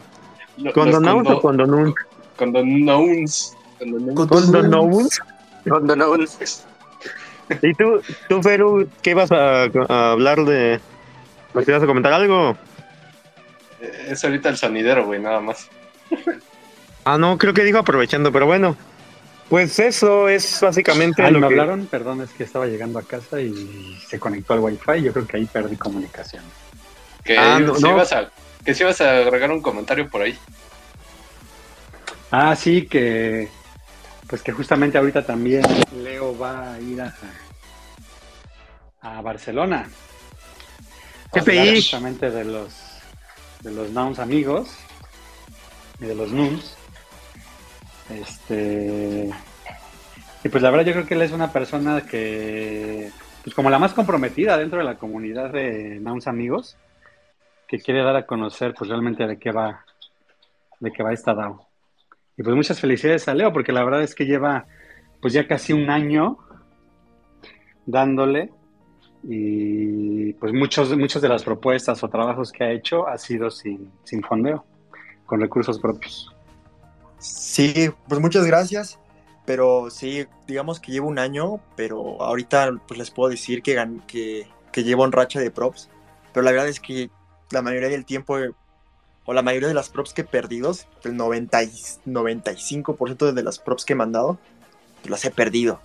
¿Condonauns 0.73 1.29
o 1.29 1.41
Condonauns? 1.41 1.93
Condonauns. 2.37 3.57
Condonauns. 3.79 5.21
Condonuns. 5.67 6.65
¿Y 7.61 7.73
tú, 7.73 8.01
tú, 8.29 8.41
Feru, 8.41 8.87
qué 9.01 9.11
ibas 9.11 9.31
a, 9.31 9.63
a 9.63 10.11
hablar 10.11 10.43
de... 10.45 10.79
¿Me 11.53 11.63
ibas 11.63 11.83
a 11.83 11.87
comentar 11.87 12.13
algo? 12.13 12.57
Es 14.07 14.23
ahorita 14.23 14.49
el 14.49 14.57
sonidero, 14.57 15.05
güey, 15.05 15.21
nada 15.21 15.39
más. 15.39 15.69
Ah, 17.05 17.17
no, 17.17 17.37
creo 17.37 17.53
que 17.53 17.63
dijo 17.63 17.79
aprovechando, 17.79 18.31
pero 18.31 18.45
bueno. 18.45 18.75
Pues 19.49 19.79
eso 19.79 20.27
es 20.27 20.59
básicamente 20.61 21.23
Ah, 21.23 21.31
lo 21.31 21.39
me 21.39 21.47
que... 21.47 21.53
hablaron, 21.53 21.85
perdón, 21.87 22.21
es 22.21 22.31
que 22.31 22.43
estaba 22.43 22.67
llegando 22.67 22.99
a 22.99 23.03
casa 23.03 23.39
y 23.39 23.97
se 24.07 24.19
conectó 24.19 24.53
al 24.53 24.59
wifi. 24.59 25.01
Yo 25.01 25.13
creo 25.13 25.25
que 25.25 25.37
ahí 25.37 25.45
perdí 25.45 25.77
comunicación. 25.77 26.43
Que, 27.23 27.37
Ah, 27.37 27.59
no, 27.59 27.75
si 27.75 27.83
no. 27.83 27.91
Ibas 27.91 28.11
a, 28.13 28.29
que 28.65 28.73
si 28.73 28.83
ibas 28.83 28.99
a 29.01 29.17
agregar 29.19 29.49
un 29.51 29.61
comentario 29.61 30.09
por 30.09 30.21
ahí. 30.21 30.37
Ah, 32.31 32.55
sí, 32.55 32.87
que 32.87 33.47
pues 34.27 34.41
que 34.43 34.51
justamente 34.51 34.97
ahorita 34.97 35.25
también 35.25 35.63
Leo 36.03 36.37
va 36.37 36.73
a 36.73 36.79
ir 36.81 36.99
a, 37.01 37.15
a 39.01 39.21
Barcelona. 39.21 39.89
Justamente 41.31 42.29
de 42.31 42.43
los 42.43 42.73
de 43.61 43.71
los 43.71 43.89
Nouns 43.91 44.19
amigos 44.19 44.69
y 46.01 46.05
de 46.05 46.15
los 46.15 46.31
Nuns. 46.31 46.76
Este 48.09 49.29
y 50.43 50.49
pues 50.49 50.63
la 50.63 50.69
verdad 50.69 50.85
yo 50.85 50.93
creo 50.93 51.05
que 51.05 51.15
él 51.15 51.21
es 51.21 51.31
una 51.31 51.51
persona 51.51 52.01
que 52.01 53.09
pues 53.43 53.55
como 53.55 53.69
la 53.69 53.79
más 53.79 53.93
comprometida 53.93 54.57
dentro 54.57 54.79
de 54.79 54.85
la 54.85 54.97
comunidad 54.97 55.51
de 55.51 55.99
Nouns 55.99 56.27
amigos 56.27 56.77
que 57.67 57.79
quiere 57.79 58.03
dar 58.03 58.15
a 58.15 58.25
conocer 58.25 58.73
pues 58.73 58.89
realmente 58.89 59.27
de 59.27 59.37
qué 59.37 59.51
va 59.51 59.83
de 60.79 60.91
qué 60.91 61.03
va 61.03 61.13
esta 61.13 61.33
DAO. 61.33 61.67
Y 62.37 62.43
pues 62.43 62.55
muchas 62.55 62.79
felicidades 62.79 63.27
a 63.27 63.33
Leo, 63.33 63.51
porque 63.51 63.71
la 63.71 63.83
verdad 63.83 64.03
es 64.03 64.13
que 64.13 64.25
lleva 64.25 64.65
pues 65.21 65.33
ya 65.33 65.47
casi 65.47 65.73
un 65.73 65.89
año 65.89 66.37
dándole 67.85 68.51
y 69.23 70.33
pues 70.33 70.53
muchos, 70.53 70.95
muchas 70.95 71.21
de 71.21 71.29
las 71.29 71.43
propuestas 71.43 72.03
o 72.03 72.09
trabajos 72.09 72.51
que 72.51 72.63
ha 72.63 72.71
hecho 72.71 73.07
ha 73.07 73.17
sido 73.17 73.49
sin, 73.49 73.91
sin 74.03 74.21
fondeo, 74.21 74.63
con 75.25 75.41
recursos 75.41 75.79
propios. 75.79 76.33
Sí, 77.19 77.89
pues 78.07 78.21
muchas 78.21 78.45
gracias. 78.45 78.99
Pero 79.45 79.89
sí, 79.89 80.25
digamos 80.45 80.79
que 80.79 80.91
llevo 80.91 81.07
un 81.07 81.19
año, 81.19 81.61
pero 81.75 82.21
ahorita 82.21 82.71
pues 82.87 82.97
les 82.97 83.11
puedo 83.11 83.29
decir 83.29 83.61
que, 83.63 83.75
que, 84.07 84.47
que 84.71 84.83
llevo 84.83 85.05
en 85.05 85.11
racha 85.13 85.39
de 85.39 85.51
props. 85.51 85.89
Pero 86.33 86.43
la 86.43 86.51
verdad 86.51 86.67
es 86.67 86.79
que 86.79 87.09
la 87.51 87.61
mayoría 87.61 87.87
del 87.89 88.05
tiempo, 88.05 88.37
o 89.25 89.33
la 89.33 89.41
mayoría 89.43 89.69
de 89.69 89.73
las 89.75 89.89
props 89.89 90.13
que 90.13 90.21
he 90.21 90.25
perdido, 90.25 90.73
el 91.03 91.17
90 91.17 91.63
y- 91.63 91.71
95% 92.05 93.31
de 93.33 93.43
las 93.43 93.59
props 93.59 93.85
que 93.85 93.93
he 93.93 93.95
mandado, 93.97 94.39
pues 95.01 95.11
las 95.11 95.25
he 95.25 95.31
perdido. 95.31 95.81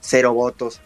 Cero 0.00 0.34
votos. 0.34 0.80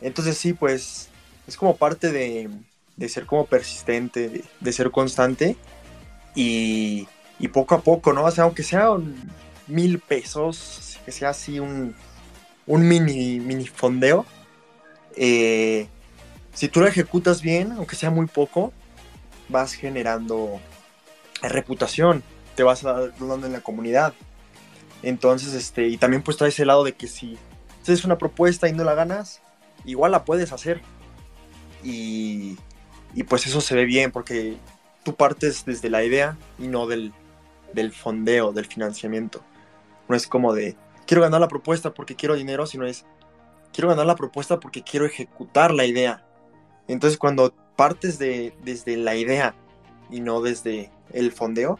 Entonces 0.00 0.38
sí, 0.38 0.54
pues 0.54 1.10
es 1.46 1.56
como 1.56 1.76
parte 1.76 2.12
de, 2.12 2.50
de 2.96 3.08
ser 3.10 3.26
como 3.26 3.46
persistente, 3.46 4.28
de, 4.28 4.44
de 4.60 4.72
ser 4.72 4.90
constante. 4.92 5.56
Y, 6.34 7.08
y 7.40 7.48
poco 7.48 7.74
a 7.74 7.80
poco, 7.80 8.12
¿no? 8.12 8.24
O 8.24 8.30
sea, 8.30 8.44
aunque 8.44 8.62
sea 8.62 8.90
un 8.90 9.16
mil 9.66 9.98
pesos, 9.98 10.98
que 11.04 11.10
sea 11.10 11.30
así 11.30 11.58
un, 11.58 11.94
un 12.66 12.86
mini, 12.86 13.40
mini 13.40 13.66
fondeo. 13.66 14.26
Eh, 15.16 15.88
si 16.52 16.68
tú 16.68 16.80
lo 16.80 16.86
ejecutas 16.86 17.40
bien, 17.40 17.72
aunque 17.72 17.96
sea 17.96 18.10
muy 18.10 18.26
poco, 18.26 18.72
vas 19.48 19.72
generando 19.72 20.60
reputación, 21.42 22.22
te 22.54 22.62
vas 22.62 22.82
dando 22.82 23.46
en 23.46 23.52
la 23.52 23.60
comunidad. 23.60 24.12
Entonces, 25.02 25.54
este, 25.54 25.88
y 25.88 25.96
también 25.96 26.22
pues 26.22 26.36
trae 26.36 26.50
ese 26.50 26.66
lado 26.66 26.84
de 26.84 26.92
que 26.92 27.08
si 27.08 27.38
haces 27.82 28.04
una 28.04 28.18
propuesta 28.18 28.68
y 28.68 28.72
no 28.72 28.84
la 28.84 28.94
ganas, 28.94 29.40
igual 29.86 30.12
la 30.12 30.24
puedes 30.24 30.52
hacer. 30.52 30.82
Y, 31.82 32.58
y 33.14 33.22
pues 33.22 33.46
eso 33.46 33.62
se 33.62 33.74
ve 33.74 33.86
bien 33.86 34.12
porque 34.12 34.58
tú 35.02 35.14
partes 35.14 35.64
desde 35.64 35.88
la 35.88 36.04
idea 36.04 36.36
y 36.58 36.68
no 36.68 36.86
del, 36.86 37.14
del 37.74 37.92
fondeo, 37.92 38.52
del 38.52 38.66
financiamiento. 38.66 39.42
No 40.08 40.16
es 40.16 40.26
como 40.26 40.52
de, 40.52 40.76
quiero 41.06 41.22
ganar 41.22 41.40
la 41.40 41.48
propuesta 41.48 41.94
porque 41.94 42.16
quiero 42.16 42.34
dinero, 42.34 42.66
sino 42.66 42.86
es, 42.86 43.06
quiero 43.72 43.88
ganar 43.88 44.06
la 44.06 44.16
propuesta 44.16 44.60
porque 44.60 44.82
quiero 44.82 45.06
ejecutar 45.06 45.72
la 45.72 45.84
idea. 45.84 46.26
Entonces 46.88 47.18
cuando 47.18 47.54
partes 47.76 48.18
de, 48.18 48.54
desde 48.64 48.96
la 48.96 49.14
idea 49.16 49.54
y 50.10 50.20
no 50.20 50.40
desde 50.40 50.90
el 51.12 51.32
fondeo, 51.32 51.78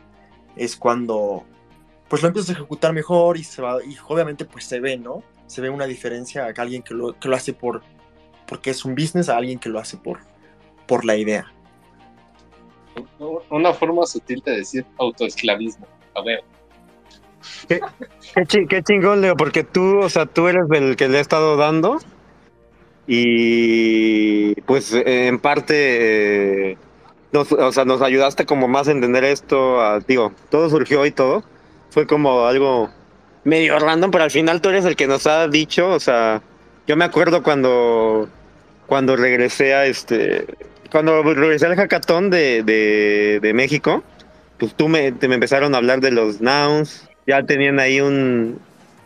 es 0.57 0.76
cuando 0.76 1.45
pues 2.09 2.22
lo 2.22 2.28
empiezas 2.28 2.51
a 2.51 2.53
ejecutar 2.55 2.93
mejor 2.93 3.36
y 3.36 3.45
se 3.45 3.62
va, 3.62 3.78
y 3.84 3.97
obviamente 4.09 4.45
pues 4.45 4.64
se 4.64 4.80
ve, 4.80 4.97
¿no? 4.97 5.22
Se 5.47 5.61
ve 5.61 5.70
una 5.70 5.86
diferencia 5.86 6.47
a 6.47 6.61
alguien 6.61 6.82
que 6.82 6.95
lo, 6.95 7.18
que 7.18 7.28
lo 7.28 7.36
hace 7.36 7.53
por 7.53 7.82
porque 8.51 8.70
es 8.70 8.84
un 8.84 8.97
business 8.97 9.28
a 9.28 9.36
alguien 9.36 9.61
que 9.61 9.68
lo 9.68 9.78
hace 9.78 9.97
por, 9.97 10.18
por 10.88 11.05
la 11.05 11.16
idea. 11.16 11.53
Una 13.51 13.72
forma 13.72 14.07
sutil 14.07 14.43
de 14.45 14.57
decir 14.57 14.84
autoesclavismo. 14.99 15.86
A 16.14 16.22
ver. 16.22 16.43
Qué, 17.68 18.66
qué, 18.68 18.82
chingón, 18.82 19.20
Leo, 19.20 19.36
porque 19.36 19.64
tú, 19.64 19.99
o 19.99 20.09
sea, 20.09 20.26
tú 20.26 20.49
eres 20.49 20.64
el 20.70 20.97
que 20.97 21.09
le 21.09 21.18
ha 21.18 21.20
estado 21.20 21.57
dando 21.57 21.99
y 23.07 24.55
pues 24.62 24.93
en 24.93 25.38
parte 25.38 26.76
nos, 27.32 27.51
o 27.53 27.72
sea, 27.72 27.84
nos 27.84 28.03
ayudaste 28.03 28.45
como 28.47 28.68
más 28.68 28.88
a 28.88 28.93
entender 28.93 29.24
esto, 29.24 29.80
a, 29.80 30.01
digo, 30.01 30.32
todo 30.51 30.68
surgió 30.68 31.07
y 31.07 31.11
todo, 31.11 31.43
fue 31.91 32.07
como 32.07 32.47
algo 32.47 32.91
medio 33.45 33.78
random, 33.78 34.11
pero 34.11 34.24
al 34.24 34.30
final 34.30 34.61
tú 34.61 34.68
eres 34.68 34.84
el 34.84 34.97
que 34.97 35.07
nos 35.07 35.26
ha 35.26 35.49
dicho, 35.49 35.88
o 35.88 36.01
sea, 36.01 36.43
yo 36.86 36.97
me 36.97 37.05
acuerdo 37.05 37.43
cuando 37.43 38.28
cuando 38.91 39.14
regresé 39.14 39.72
a 39.72 39.86
este 39.86 40.47
cuando 40.91 41.22
regresé 41.22 41.66
al 41.66 41.76
hackathon 41.76 42.28
de, 42.28 42.64
de, 43.41 43.55
México, 43.55 44.03
pues 44.59 44.74
tú 44.74 44.88
me, 44.88 45.12
te 45.12 45.28
me 45.28 45.34
empezaron 45.34 45.76
a 45.76 45.78
hablar 45.78 46.01
de 46.01 46.11
los 46.11 46.41
nouns, 46.41 47.09
ya 47.24 47.45
tenían 47.45 47.78
ahí 47.78 48.01
un, 48.01 48.59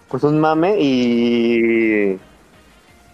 pues 0.09 0.22
un 0.22 0.41
mame 0.41 0.80
y, 0.80 2.18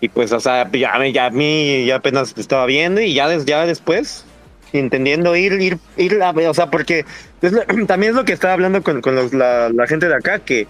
y 0.01 0.09
pues, 0.11 0.31
o 0.31 0.39
sea, 0.39 0.71
ya, 0.71 1.05
ya 1.09 1.27
a 1.27 1.31
mí 1.31 1.87
ya 1.87 1.97
apenas 1.97 2.33
estaba 2.39 2.67
viendo 2.67 3.01
y 3.01 3.15
ya, 3.15 3.37
ya 3.39 3.67
después, 3.67 4.25
entendiendo 4.73 5.35
ir, 5.35 5.55
ir, 5.61 5.79
ir, 5.97 6.23
a, 6.23 6.31
o 6.31 6.55
sea, 6.55 6.71
porque 6.71 7.05
también 7.89 8.11
es 8.11 8.17
lo 8.17 8.25
que 8.25 8.33
estaba 8.33 8.53
hablando 8.53 8.81
con, 8.85 9.01
con 9.01 9.17
los, 9.17 9.35
la, 9.35 9.71
la 9.71 9.89
gente 9.89 10.07
de 10.07 10.15
acá, 10.15 10.39
que 10.39 10.69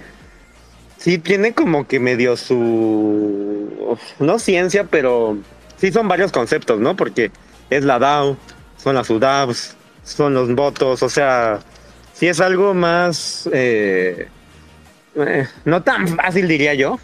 sí 0.96 1.18
tiene 1.18 1.52
como 1.52 1.86
que 1.86 2.00
medio 2.00 2.38
su, 2.38 3.98
no 4.18 4.38
ciencia, 4.38 4.84
pero 4.84 5.36
sí 5.80 5.90
son 5.90 6.08
varios 6.08 6.30
conceptos, 6.32 6.78
¿no? 6.78 6.96
Porque 6.96 7.30
es 7.70 7.84
la 7.84 7.98
DAO, 7.98 8.36
son 8.76 8.94
las 8.94 9.08
UDAVs, 9.10 9.76
son 10.04 10.34
los 10.34 10.54
votos, 10.54 11.02
o 11.02 11.08
sea, 11.08 11.60
si 12.12 12.28
es 12.28 12.40
algo 12.40 12.74
más, 12.74 13.48
eh, 13.52 14.28
eh, 15.16 15.46
no 15.64 15.82
tan 15.82 16.08
fácil 16.08 16.48
diría 16.48 16.74
yo, 16.74 16.98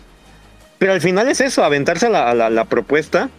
pero 0.78 0.92
al 0.92 1.00
final 1.00 1.28
es 1.28 1.40
eso, 1.40 1.64
aventarse 1.64 2.06
a 2.06 2.34
la, 2.34 2.64
propuesta 2.66 3.30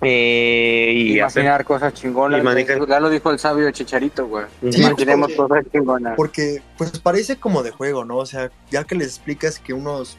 eh, 0.00 0.92
y 0.94 1.18
imaginar 1.18 1.64
cosas 1.64 1.94
chingonas. 1.94 2.42
Ya 2.88 3.00
lo 3.00 3.10
dijo 3.10 3.30
el 3.30 3.38
sabio 3.38 3.70
Chicharito, 3.70 4.26
güey. 4.26 4.46
Imaginemos 4.62 5.32
cosas 5.32 5.64
chingonas. 5.72 6.16
Porque 6.16 6.62
pues 6.76 6.98
parece 7.00 7.36
como 7.36 7.62
de 7.62 7.70
juego, 7.70 8.04
¿no? 8.04 8.18
O 8.18 8.26
sea, 8.26 8.50
ya 8.70 8.84
que 8.84 8.94
les 8.94 9.08
explicas 9.08 9.58
que 9.58 9.72
unos 9.72 10.18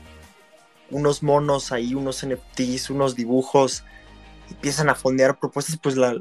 unos 0.89 1.24
monos 1.24 1.72
ahí, 1.72 1.96
unos 1.96 2.26
NFTs, 2.26 2.89
unos 2.89 3.16
dibujos 3.16 3.84
empiezan 4.56 4.89
a 4.89 4.95
fondear 4.95 5.39
propuestas, 5.39 5.78
pues 5.82 5.95
la, 5.97 6.16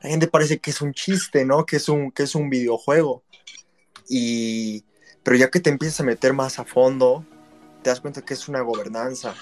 gente 0.00 0.28
parece 0.28 0.58
que 0.58 0.70
es 0.70 0.80
un 0.80 0.92
chiste, 0.92 1.44
¿no? 1.44 1.64
Que 1.64 1.76
es 1.76 1.88
un, 1.88 2.10
que 2.10 2.24
es 2.24 2.34
un 2.34 2.50
videojuego. 2.50 3.22
Y, 4.08 4.84
pero 5.22 5.36
ya 5.36 5.50
que 5.50 5.60
te 5.60 5.70
empiezas 5.70 6.00
a 6.00 6.04
meter 6.04 6.34
más 6.34 6.58
a 6.58 6.64
fondo, 6.64 7.24
te 7.82 7.90
das 7.90 8.00
cuenta 8.00 8.22
que 8.22 8.34
es 8.34 8.48
una 8.48 8.60
gobernanza. 8.60 9.34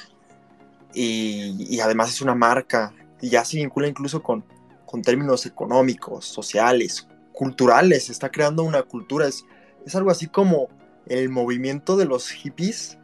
Y, 0.95 1.81
además 1.81 2.11
es 2.11 2.21
una 2.21 2.35
marca. 2.35 2.95
Y 3.21 3.31
ya 3.31 3.45
se 3.45 3.57
vincula 3.57 3.89
incluso 3.89 4.23
con, 4.23 4.45
con 4.87 5.03
términos 5.03 5.47
económicos, 5.47 6.27
sociales, 6.27 7.09
culturales. 7.33 8.09
Está 8.09 8.31
creando 8.31 8.63
una 8.63 8.83
cultura. 8.83 9.27
Es, 9.27 9.45
es 9.85 9.95
algo 9.97 10.11
así 10.11 10.29
como 10.29 10.69
el 11.07 11.29
movimiento 11.29 11.97
de 11.97 12.05
los 12.05 12.31
hippies. 12.31 12.99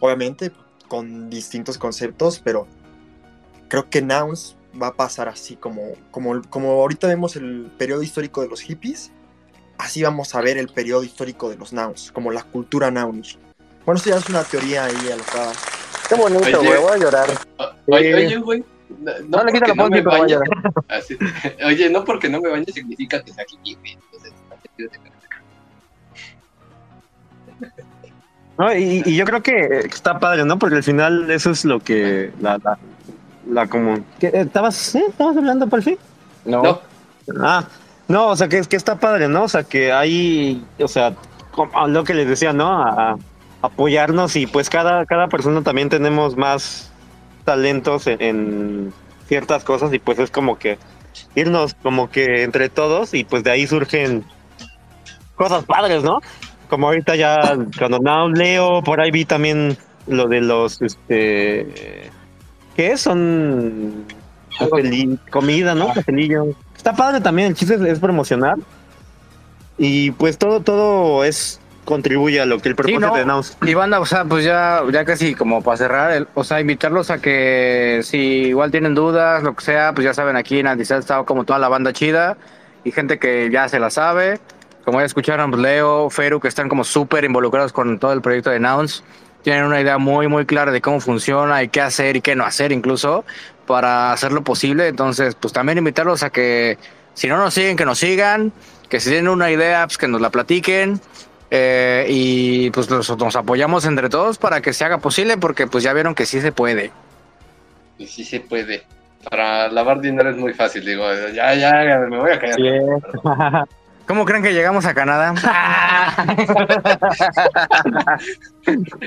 Obviamente 0.00 0.52
con 0.88 1.30
distintos 1.30 1.78
conceptos, 1.78 2.40
pero 2.42 2.66
creo 3.68 3.88
que 3.90 4.02
Nouns 4.02 4.56
va 4.80 4.88
a 4.88 4.94
pasar 4.94 5.28
así 5.28 5.56
como, 5.56 5.92
como, 6.10 6.42
como 6.50 6.70
ahorita 6.70 7.06
vemos 7.06 7.36
el 7.36 7.70
periodo 7.78 8.02
histórico 8.02 8.42
de 8.42 8.48
los 8.48 8.60
hippies, 8.60 9.10
así 9.78 10.02
vamos 10.02 10.34
a 10.34 10.40
ver 10.40 10.58
el 10.58 10.68
periodo 10.68 11.04
histórico 11.04 11.48
de 11.48 11.56
los 11.56 11.72
Nouns, 11.72 12.12
como 12.12 12.30
la 12.30 12.42
cultura 12.42 12.90
Nounish. 12.90 13.38
Bueno, 13.84 13.98
esto 13.98 14.10
ya 14.10 14.16
es 14.16 14.28
una 14.28 14.42
teoría 14.44 14.84
ahí 14.84 15.10
alocada. 15.12 15.52
Qué 16.08 16.14
bonito, 16.14 16.62
güey, 16.62 16.80
voy 16.80 16.92
a 16.92 16.96
llorar. 16.96 17.28
Oye, 17.86 18.14
oye, 18.14 18.36
güey. 18.36 18.64
No, 19.28 19.42
le 19.42 19.52
quita 19.52 19.68
la 19.68 19.74
no 19.74 19.88
me 19.88 20.00
bañe. 20.00 20.36
Oye, 21.66 21.90
no 21.90 22.04
porque 22.04 22.28
no 22.28 22.40
me 22.40 22.50
bañe 22.50 22.66
significa 22.66 23.22
que 23.22 23.32
sea 23.32 23.44
hippie, 23.64 23.92
Entonces, 23.92 24.32
no, 28.58 28.74
y, 28.74 29.02
y, 29.04 29.16
yo 29.16 29.24
creo 29.26 29.42
que 29.42 29.80
está 29.84 30.18
padre, 30.18 30.44
¿no? 30.44 30.58
Porque 30.58 30.76
al 30.76 30.82
final 30.82 31.30
eso 31.30 31.50
es 31.50 31.64
lo 31.64 31.80
que 31.80 32.32
la, 32.40 32.58
la, 32.64 32.78
la 33.48 33.66
común. 33.66 34.04
¿Estabas, 34.20 34.94
¿eh? 34.94 35.04
¿Estabas 35.08 35.36
hablando 35.36 35.68
por 35.68 35.82
fin? 35.82 35.98
No. 36.44 36.80
Ah, 37.40 37.64
no, 38.08 38.28
o 38.28 38.36
sea, 38.36 38.48
que, 38.48 38.60
que 38.62 38.76
está 38.76 38.98
padre, 38.98 39.28
¿no? 39.28 39.44
O 39.44 39.48
sea, 39.48 39.64
que 39.64 39.92
hay, 39.92 40.64
o 40.78 40.88
sea, 40.88 41.14
como 41.50 41.88
lo 41.88 42.04
que 42.04 42.14
les 42.14 42.28
decía, 42.28 42.52
¿no? 42.52 42.70
A, 42.70 43.16
apoyarnos 43.62 44.36
y 44.36 44.46
pues 44.46 44.70
cada, 44.70 45.06
cada 45.06 45.28
persona 45.28 45.62
también 45.62 45.88
tenemos 45.88 46.36
más 46.36 46.92
talentos 47.44 48.06
en, 48.06 48.92
ciertas 49.26 49.64
cosas 49.64 49.92
y 49.92 49.98
pues 49.98 50.18
es 50.18 50.30
como 50.30 50.58
que 50.58 50.78
irnos 51.34 51.74
como 51.82 52.10
que 52.10 52.44
entre 52.44 52.68
todos 52.68 53.12
y 53.14 53.24
pues 53.24 53.42
de 53.42 53.50
ahí 53.50 53.66
surgen 53.66 54.24
cosas 55.34 55.64
padres, 55.64 56.02
¿no? 56.02 56.20
Como 56.68 56.86
ahorita 56.86 57.16
ya 57.16 57.56
cuando 57.78 57.98
no 57.98 58.28
leo, 58.28 58.82
por 58.82 59.00
ahí 59.00 59.10
vi 59.10 59.24
también 59.24 59.76
lo 60.06 60.28
de 60.28 60.40
los, 60.40 60.80
este, 60.82 62.10
¿Qué 62.76 62.98
son 62.98 64.04
comida, 65.30 65.74
¿no? 65.74 65.92
Cafelillo. 65.94 66.48
Está 66.76 66.94
padre 66.94 67.22
también, 67.22 67.48
el 67.48 67.54
chiste 67.54 67.78
es, 67.90 67.98
promocionar. 67.98 68.58
Y 69.78 70.10
pues 70.12 70.36
todo, 70.36 70.60
todo 70.60 71.24
es 71.24 71.58
contribuye 71.86 72.40
a 72.40 72.46
lo 72.46 72.58
que 72.58 72.68
el 72.68 72.74
propósito 72.74 73.14
de 73.14 73.24
Naus. 73.24 73.56
Y 73.62 73.72
banda, 73.72 74.00
o 74.00 74.06
sea, 74.06 74.24
pues 74.24 74.44
ya, 74.44 74.82
ya 74.92 75.04
casi 75.04 75.34
como 75.34 75.62
para 75.62 75.76
cerrar, 75.76 76.26
o 76.34 76.44
sea, 76.44 76.60
invitarlos 76.60 77.10
a 77.10 77.18
que 77.18 78.00
si 78.02 78.18
igual 78.48 78.70
tienen 78.70 78.94
dudas, 78.94 79.42
lo 79.42 79.54
que 79.54 79.64
sea, 79.64 79.92
pues 79.94 80.04
ya 80.04 80.12
saben, 80.12 80.36
aquí 80.36 80.58
en 80.58 80.66
Andisal 80.66 80.98
está 80.98 81.22
como 81.22 81.44
toda 81.44 81.58
la 81.58 81.68
banda 81.68 81.92
chida 81.92 82.36
y 82.84 82.92
gente 82.92 83.18
que 83.18 83.48
ya 83.50 83.68
se 83.68 83.78
la 83.78 83.88
sabe. 83.88 84.38
Como 84.84 85.00
ya 85.00 85.06
escucharon, 85.06 85.50
pues, 85.50 85.62
Leo, 85.62 86.10
Feru, 86.10 86.40
que 86.40 86.48
están 86.48 86.68
como 86.68 86.84
súper 86.84 87.24
involucrados 87.24 87.72
con 87.72 87.98
todo 87.98 88.12
el 88.12 88.20
proyecto 88.20 88.50
de 88.50 88.60
Nouns 88.60 89.02
tienen 89.46 89.62
una 89.62 89.80
idea 89.80 89.96
muy, 89.96 90.26
muy 90.26 90.44
clara 90.44 90.72
de 90.72 90.80
cómo 90.80 90.98
funciona 90.98 91.62
y 91.62 91.68
qué 91.68 91.80
hacer 91.80 92.16
y 92.16 92.20
qué 92.20 92.34
no 92.34 92.44
hacer 92.44 92.72
incluso 92.72 93.24
para 93.64 94.10
hacerlo 94.10 94.42
posible. 94.42 94.88
Entonces, 94.88 95.36
pues 95.36 95.52
también 95.52 95.78
invitarlos 95.78 96.24
a 96.24 96.30
que 96.30 96.78
si 97.14 97.28
no 97.28 97.36
nos 97.36 97.54
siguen, 97.54 97.76
que 97.76 97.84
nos 97.84 97.96
sigan, 97.96 98.52
que 98.88 98.98
si 98.98 99.10
tienen 99.10 99.28
una 99.28 99.48
idea, 99.52 99.86
pues 99.86 99.98
que 99.98 100.08
nos 100.08 100.20
la 100.20 100.30
platiquen. 100.30 101.00
Eh, 101.52 102.06
y 102.08 102.70
pues 102.72 102.90
nos, 102.90 103.16
nos, 103.16 103.36
apoyamos 103.36 103.86
entre 103.86 104.08
todos 104.08 104.36
para 104.36 104.60
que 104.60 104.72
se 104.72 104.84
haga 104.84 104.98
posible 104.98 105.36
porque 105.36 105.68
pues 105.68 105.84
ya 105.84 105.92
vieron 105.92 106.16
que 106.16 106.26
sí 106.26 106.40
se 106.40 106.50
puede. 106.50 106.90
Y 107.98 108.08
sí 108.08 108.24
se 108.24 108.40
puede. 108.40 108.82
Para 109.30 109.68
lavar 109.68 110.00
dinero 110.00 110.28
es 110.28 110.36
muy 110.36 110.54
fácil, 110.54 110.84
digo, 110.84 111.04
ya, 111.32 111.54
ya, 111.54 112.00
me 112.10 112.18
voy 112.18 112.32
a 112.32 112.40
callar. 112.40 113.68
¿Cómo 114.06 114.24
creen 114.24 114.42
que 114.42 114.52
llegamos 114.52 114.86
a 114.86 114.94
Canadá? 114.94 115.34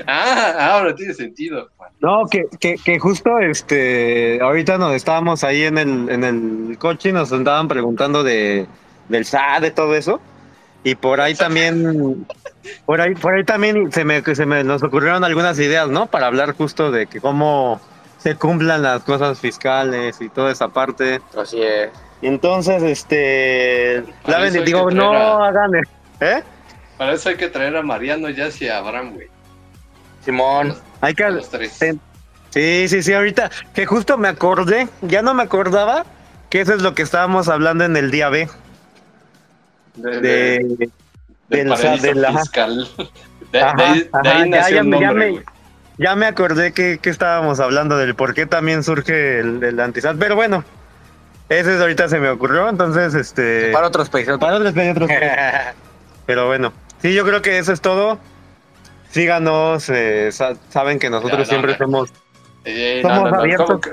ah, 0.06 0.72
ahora 0.72 0.94
tiene 0.94 1.14
sentido. 1.14 1.70
No, 2.00 2.26
que, 2.30 2.44
que, 2.58 2.76
que, 2.76 2.98
justo 2.98 3.38
este, 3.38 4.38
ahorita 4.42 4.76
nos 4.76 4.94
estábamos 4.94 5.42
ahí 5.42 5.62
en 5.64 5.78
el, 5.78 6.10
en 6.10 6.24
el 6.24 6.78
coche 6.78 7.08
y 7.08 7.12
nos 7.12 7.32
andaban 7.32 7.66
preguntando 7.68 8.22
de, 8.22 8.66
del 9.08 9.24
SAT, 9.24 9.62
de 9.62 9.70
todo 9.70 9.94
eso. 9.94 10.20
Y 10.84 10.94
por 10.94 11.20
ahí 11.20 11.34
también, 11.34 12.26
por 12.84 13.00
ahí, 13.00 13.14
por 13.14 13.34
ahí 13.34 13.44
también 13.44 13.90
se 13.92 14.04
me, 14.04 14.22
se 14.22 14.46
me 14.46 14.64
nos 14.64 14.82
ocurrieron 14.82 15.24
algunas 15.24 15.58
ideas, 15.58 15.88
¿no? 15.88 16.06
Para 16.06 16.26
hablar 16.26 16.54
justo 16.54 16.90
de 16.90 17.06
que 17.06 17.20
cómo 17.20 17.80
se 18.18 18.34
cumplan 18.36 18.82
las 18.82 19.02
cosas 19.02 19.40
fiscales 19.40 20.20
y 20.20 20.28
toda 20.28 20.52
esa 20.52 20.68
parte. 20.68 21.20
Así 21.36 21.62
es. 21.62 21.90
Y 22.22 22.26
entonces, 22.26 22.82
este, 22.82 24.02
Para 24.22 24.40
la 24.40 24.44
hay 24.46 24.64
digo, 24.64 24.90
no 24.90 25.12
a- 25.12 25.48
hagan, 25.48 25.70
¿eh? 26.20 26.42
Para 26.98 27.12
eso 27.14 27.30
hay 27.30 27.36
que 27.36 27.48
traer 27.48 27.76
a 27.76 27.82
Mariano, 27.82 28.28
Jazz 28.28 28.60
y 28.60 28.68
a 28.68 28.78
Abraham, 28.78 29.14
güey. 29.14 29.28
Simón. 30.24 30.76
Hay 31.00 31.14
que, 31.14 31.30
los 31.30 31.48
tres. 31.48 31.72
Sí. 32.50 32.88
Sí, 32.88 33.02
sí, 33.02 33.12
ahorita 33.14 33.50
que 33.72 33.86
justo 33.86 34.18
me 34.18 34.28
acordé, 34.28 34.88
ya 35.02 35.22
no 35.22 35.32
me 35.34 35.42
acordaba 35.44 36.04
que 36.50 36.60
eso 36.60 36.74
es 36.74 36.82
lo 36.82 36.94
que 36.94 37.02
estábamos 37.02 37.48
hablando 37.48 37.84
en 37.84 37.96
el 37.96 38.10
día 38.10 38.28
B. 38.28 38.48
De, 39.94 40.10
De, 40.20 40.20
de- 40.20 40.90
del 41.48 41.68
del- 42.00 42.24
ajá. 42.24 42.40
fiscal. 42.40 42.88
De, 43.52 43.60
Ajá, 43.60 43.74
de 43.76 43.82
ahí, 43.84 44.00
de 44.00 44.08
ajá, 44.12 44.30
ahí 44.42 44.50
ya, 44.50 44.56
nació 44.58 44.74
ya 44.76 44.80
el 44.82 44.86
me- 44.88 45.00
ya 45.00 45.06
nombre, 45.08 45.24
me- 45.26 45.32
güey. 45.32 45.44
ya 45.98 46.16
me 46.16 46.26
acordé 46.26 46.72
que, 46.72 46.98
que 47.00 47.10
estábamos 47.10 47.60
hablando 47.60 47.96
del 47.96 48.14
por 48.14 48.34
qué 48.34 48.46
también 48.46 48.82
surge 48.84 49.40
el, 49.40 49.62
el 49.64 49.80
antisat, 49.80 50.16
pero 50.18 50.36
bueno, 50.36 50.64
ese 51.50 51.74
es 51.74 51.80
ahorita 51.80 52.08
se 52.08 52.18
me 52.18 52.30
ocurrió, 52.30 52.68
entonces 52.68 53.12
este 53.14 53.70
Para 53.72 53.88
otros 53.88 54.08
países. 54.08 54.38
para 54.38 54.56
otros 54.56 54.72
países, 54.72 54.94
otros 54.96 55.08
países. 55.10 55.74
pero 56.24 56.46
bueno, 56.46 56.72
sí, 57.02 57.12
yo 57.12 57.24
creo 57.26 57.42
que 57.42 57.58
eso 57.58 57.72
es 57.72 57.80
todo. 57.82 58.18
Síganos, 59.10 59.88
eh, 59.90 60.30
sa- 60.32 60.54
saben 60.70 60.98
que 60.98 61.10
nosotros 61.10 61.40
no, 61.40 61.44
siempre 61.44 61.72
no. 61.72 61.78
somos 61.78 62.12
Eh, 62.64 63.00
Somos 63.02 63.18
no, 63.18 63.24
no, 63.24 63.30
no, 63.32 63.40
abiertos. 63.40 63.66
¿cómo, 63.68 63.80
que- 63.80 63.90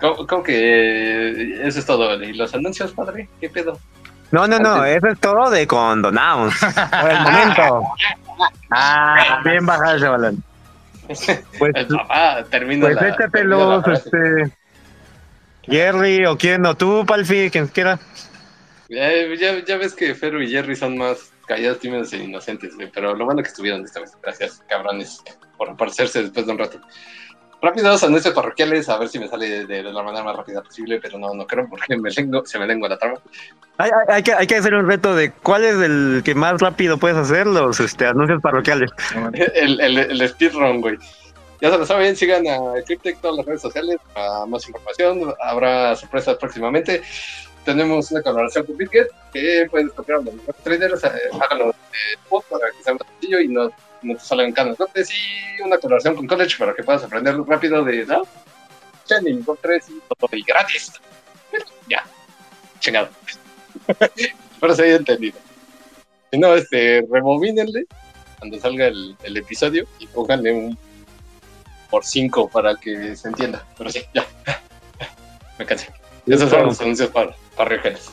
cómo- 0.00 0.26
cómo 0.26 0.42
que 0.44 0.52
eh, 1.32 1.60
eso 1.66 1.80
es 1.80 1.86
todo? 1.86 2.14
¿Y 2.22 2.32
los 2.34 2.54
anuncios, 2.54 2.92
padre? 2.92 3.28
¿Qué 3.40 3.50
pedo? 3.50 3.78
No, 4.30 4.46
no, 4.46 4.60
no, 4.60 4.84
eso 4.84 5.08
es 5.08 5.18
todo 5.18 5.50
de 5.50 5.66
Condonaus. 5.66 6.54
Por 6.58 7.10
el 7.10 7.20
momento. 7.20 7.86
Ah, 8.70 9.40
bien 9.44 9.66
bajado 9.66 9.96
ese 9.96 10.08
balón. 10.08 10.42
Pues, 11.58 11.72
El 11.74 11.86
papá 11.88 12.42
termina 12.48 12.86
pues 12.86 12.94
la, 12.94 13.00
termina 13.00 13.02
la 13.02 13.08
échatelos, 13.08 13.84
frase. 13.84 14.02
este. 14.06 14.56
Jerry 15.66 16.26
o 16.26 16.36
quién, 16.36 16.64
o 16.66 16.74
tú, 16.76 17.04
Palfi, 17.06 17.50
quien 17.50 17.68
quiera. 17.68 17.98
Ya, 18.88 19.10
ya, 19.38 19.64
ya 19.64 19.76
ves 19.76 19.94
que 19.94 20.14
Ferro 20.14 20.42
y 20.42 20.50
Jerry 20.50 20.74
son 20.74 20.98
más 20.98 21.32
callados, 21.46 21.78
tímidos 21.78 22.12
e 22.12 22.18
inocentes, 22.18 22.74
güey, 22.76 22.90
pero 22.92 23.14
lo 23.14 23.24
bueno 23.24 23.42
que 23.42 23.48
estuvieron 23.48 23.84
esta 23.84 24.00
vez. 24.00 24.12
Gracias, 24.22 24.62
cabrones, 24.68 25.22
por 25.56 25.70
aparecerse 25.70 26.22
después 26.22 26.46
de 26.46 26.52
un 26.52 26.58
rato. 26.58 26.80
Rápidos 27.62 28.02
anuncios 28.02 28.32
parroquiales, 28.34 28.88
a 28.88 28.96
ver 28.96 29.08
si 29.08 29.18
me 29.18 29.28
sale 29.28 29.66
de, 29.66 29.66
de 29.66 29.82
la 29.82 30.02
manera 30.02 30.24
más 30.24 30.34
rápida 30.34 30.62
posible, 30.62 30.98
pero 31.00 31.18
no, 31.18 31.34
no 31.34 31.46
creo 31.46 31.68
porque 31.68 31.94
me 31.96 32.10
lengo, 32.10 32.44
se 32.46 32.58
me 32.58 32.66
lengua 32.66 32.88
la 32.88 32.96
trama. 32.98 33.18
Hay, 33.76 33.90
hay- 33.90 34.14
hay 34.16 34.22
que, 34.22 34.32
hay 34.32 34.46
que 34.46 34.56
hacer 34.56 34.74
un 34.74 34.88
reto 34.88 35.14
de 35.14 35.30
cuál 35.30 35.64
es 35.64 35.74
el 35.76 36.22
que 36.24 36.34
más 36.34 36.58
rápido 36.60 36.96
puedes 36.96 37.18
hacer 37.18 37.46
los 37.46 37.78
este, 37.78 38.06
anuncios 38.06 38.40
parroquiales. 38.40 38.90
el, 39.54 39.78
el, 39.80 39.98
el 39.98 40.28
speedrun, 40.28 40.80
güey. 40.80 40.96
Ya 41.60 41.70
se 41.70 41.76
lo 41.76 41.84
saben, 41.84 42.16
sigan 42.16 42.48
a 42.48 42.82
Cryptech 42.86 43.20
todas 43.20 43.36
las 43.36 43.46
redes 43.46 43.60
sociales 43.60 43.98
para 44.14 44.46
más 44.46 44.66
información. 44.66 45.34
Habrá 45.40 45.94
sorpresas 45.94 46.36
próximamente. 46.38 47.02
Tenemos 47.64 48.10
una 48.10 48.22
colaboración 48.22 48.64
con 48.64 48.78
BitGet 48.78 49.08
que 49.32 49.66
pueden 49.70 49.90
copiar 49.90 50.20
a 50.20 50.22
los 50.22 50.34
traders, 50.64 51.04
eh, 51.04 51.08
háganlo 51.38 51.66
de 51.66 52.42
para 52.48 52.70
que 52.70 52.82
sea 52.82 52.94
más 52.94 53.02
sencillo 53.06 53.40
y 53.40 53.48
no, 53.48 53.70
no 54.00 54.14
te 54.14 54.20
salgan 54.20 54.52
canas. 54.52 54.78
Y 54.78 55.60
una 55.60 55.76
colaboración 55.76 56.16
con 56.16 56.26
College 56.26 56.56
para 56.58 56.72
que 56.72 56.82
puedas 56.82 57.04
aprender 57.04 57.36
rápido 57.42 57.84
de 57.84 58.06
¿no? 58.06 58.22
Channing, 59.04 59.44
Top 59.44 59.58
3 59.60 59.84
y 59.90 60.00
todo 60.08 60.30
y 60.32 60.42
gratis. 60.42 60.92
Ya, 61.88 62.04
chingado. 62.78 63.08
Pero 64.60 64.74
se 64.74 64.82
haya 64.84 64.96
entendido. 64.96 65.38
Si 66.32 66.38
no, 66.38 66.54
este, 66.54 67.04
rebobínenle 67.10 67.84
cuando 68.38 68.58
salga 68.58 68.86
el, 68.86 69.14
el 69.22 69.36
episodio 69.36 69.84
y 69.98 70.06
pónganle 70.06 70.52
un 70.52 70.78
por 71.90 72.04
5 72.04 72.48
para 72.48 72.76
que 72.76 73.14
se 73.16 73.28
entienda. 73.28 73.64
Pero 73.76 73.90
sí, 73.90 74.02
ya. 74.14 74.24
Me 75.58 75.66
cansé. 75.66 75.88
Esos 76.26 76.48
son 76.50 76.66
los 76.66 76.80
anuncios 76.80 77.08
para, 77.10 77.34
parroquiales. 77.56 78.10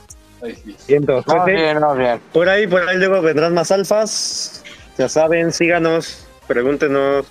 Siento. 0.78 1.24
Pues, 1.26 1.38
sí, 1.46 1.52
bien, 1.52 1.80
vamos 1.80 1.98
bien. 1.98 2.22
por 2.32 2.48
ahí, 2.50 2.68
por 2.68 2.88
ahí 2.88 2.98
luego 2.98 3.22
vendrán 3.22 3.54
más 3.54 3.72
alfas. 3.72 4.64
Ya 4.98 5.08
saben, 5.10 5.52
síganos, 5.52 6.28
pregúntenos. 6.48 7.26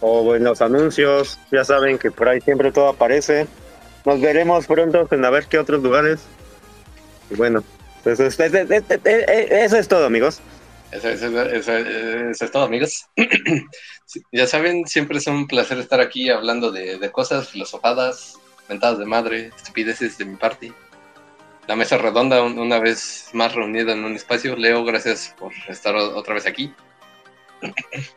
O 0.00 0.34
en 0.34 0.44
los 0.44 0.60
anuncios, 0.60 1.38
ya 1.50 1.64
saben 1.64 1.96
que 1.98 2.10
por 2.10 2.28
ahí 2.28 2.40
siempre 2.40 2.70
todo 2.72 2.88
aparece. 2.88 3.46
Nos 4.04 4.20
veremos 4.20 4.66
pronto 4.66 5.08
en 5.10 5.24
a 5.24 5.30
ver 5.30 5.46
qué 5.46 5.58
otros 5.58 5.82
lugares. 5.82 6.20
Y 7.30 7.34
bueno, 7.36 7.64
pues, 8.02 8.20
eso 8.20 8.44
es, 8.44 8.52
eso 8.52 8.72
es- 8.90 9.50
eso 9.50 9.76
es 9.78 9.88
todo, 9.88 10.04
amigos. 10.04 10.40
Eso, 10.92 11.08
eso- 11.08 11.42
eso- 11.42 11.72
eso 11.76 12.44
es 12.44 12.50
todo, 12.50 12.64
amigos. 12.64 13.06
Ya 14.32 14.46
saben, 14.46 14.86
siempre 14.86 15.18
es 15.18 15.26
un 15.26 15.46
placer 15.46 15.78
estar 15.78 16.00
aquí 16.00 16.28
hablando 16.30 16.70
de, 16.70 16.98
de 16.98 17.10
cosas 17.10 17.48
filosofadas, 17.48 18.38
mentadas 18.68 18.98
de 18.98 19.06
madre, 19.06 19.50
estupideces 19.56 20.18
de 20.18 20.24
mi 20.26 20.36
parte. 20.36 20.72
La 21.66 21.74
mesa 21.76 21.96
redonda, 21.96 22.42
un- 22.42 22.58
una 22.58 22.78
vez 22.78 23.30
más 23.32 23.54
reunida 23.54 23.92
en 23.92 24.04
un 24.04 24.14
espacio. 24.14 24.54
Leo, 24.56 24.84
gracias 24.84 25.34
por 25.38 25.52
estar 25.68 25.94
otra 25.96 26.34
vez 26.34 26.46
aquí. 26.46 26.72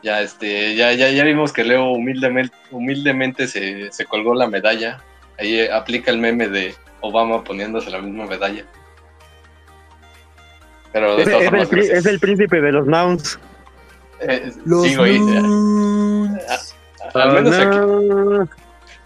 Ya, 0.00 0.22
este, 0.22 0.76
ya, 0.76 0.92
ya, 0.92 1.10
ya 1.10 1.24
vimos 1.24 1.52
que 1.52 1.64
Leo 1.64 1.90
humildemente, 1.90 2.54
humildemente 2.70 3.48
se, 3.48 3.90
se 3.90 4.04
colgó 4.04 4.32
la 4.32 4.46
medalla. 4.46 5.02
Ahí 5.40 5.58
eh, 5.58 5.72
aplica 5.72 6.12
el 6.12 6.18
meme 6.18 6.46
de 6.48 6.72
Obama 7.00 7.42
poniéndose 7.42 7.90
la 7.90 8.00
misma 8.00 8.26
medalla. 8.26 8.64
Pero 10.92 11.18
Es, 11.18 11.26
es 11.26 11.72
el, 11.72 11.78
es 11.80 12.06
el 12.06 12.20
príncipe 12.20 12.60
de 12.60 12.70
los 12.70 12.86
nouns. 12.86 13.40
Eh, 14.20 14.52
Los 14.64 14.86
Nuns. 14.96 16.30
al 17.14 17.32
menos 17.32 17.54
Oh, 17.56 17.62
aquí, 18.42 18.50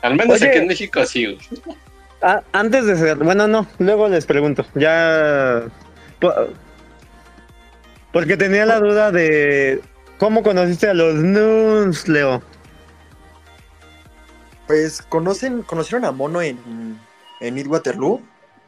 al 0.02 0.14
menos 0.16 0.36
Oye. 0.36 0.48
aquí 0.48 0.58
en 0.58 0.66
México 0.66 1.04
sí, 1.06 1.24
güey. 1.26 1.38
Ah, 2.22 2.42
antes 2.52 2.86
de 2.86 2.96
ser, 2.96 3.16
bueno, 3.18 3.46
no, 3.48 3.66
luego 3.78 4.08
les 4.08 4.26
pregunto. 4.26 4.64
Ya. 4.74 5.62
po- 6.20 6.32
Porque 8.12 8.36
tenía 8.36 8.64
la 8.66 8.78
duda 8.78 9.10
de 9.10 9.80
cómo 10.18 10.42
conociste 10.42 10.88
a 10.88 10.94
los 10.94 11.14
Nuns, 11.16 12.06
Leo. 12.08 12.42
Pues 14.66 15.02
conocen, 15.02 15.62
conocieron 15.62 16.04
a 16.04 16.12
Mono 16.12 16.40
en, 16.40 16.58
en 17.40 17.54
Mid 17.54 17.66
Waterloo. 17.66 18.22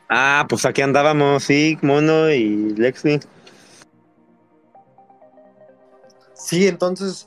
Ah, 0.08 0.44
pues 0.48 0.64
aquí 0.66 0.82
andábamos, 0.82 1.44
sí, 1.44 1.78
Mono 1.82 2.30
y 2.30 2.74
Lexi. 2.76 3.20
Sí, 6.44 6.68
entonces, 6.68 7.26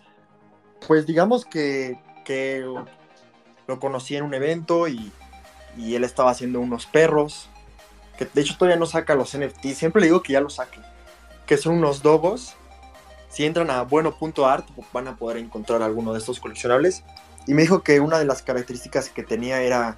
pues 0.88 1.08
digamos 1.08 1.44
que, 1.44 2.00
que 2.24 2.64
lo 3.66 3.80
conocí 3.80 4.16
en 4.16 4.24
un 4.24 4.36
evento 4.36 4.88
y, 4.88 5.12
y 5.76 5.96
él 5.96 6.04
estaba 6.04 6.30
haciendo 6.30 6.60
unos 6.60 6.86
perros, 6.86 7.50
que 8.16 8.26
de 8.26 8.42
hecho 8.42 8.56
todavía 8.56 8.78
no 8.78 8.86
saca 8.86 9.16
los 9.16 9.36
NFT, 9.36 9.74
siempre 9.74 10.02
le 10.02 10.08
digo 10.10 10.22
que 10.22 10.34
ya 10.34 10.40
los 10.40 10.54
saque, 10.54 10.82
que 11.48 11.58
son 11.58 11.80
unos 11.80 12.04
dogos. 12.04 12.54
Si 13.30 13.44
entran 13.44 13.72
a 13.72 13.82
bueno.art 13.82 14.68
van 14.94 15.08
a 15.08 15.16
poder 15.16 15.38
encontrar 15.38 15.82
alguno 15.82 16.14
de 16.14 16.20
estos 16.20 16.40
coleccionables. 16.40 17.04
Y 17.48 17.56
me 17.56 17.64
dijo 17.64 17.82
que 17.82 18.00
una 18.00 18.20
de 18.20 18.26
las 18.26 18.44
características 18.44 19.10
que 19.10 19.24
tenía 19.24 19.64
era 19.64 19.96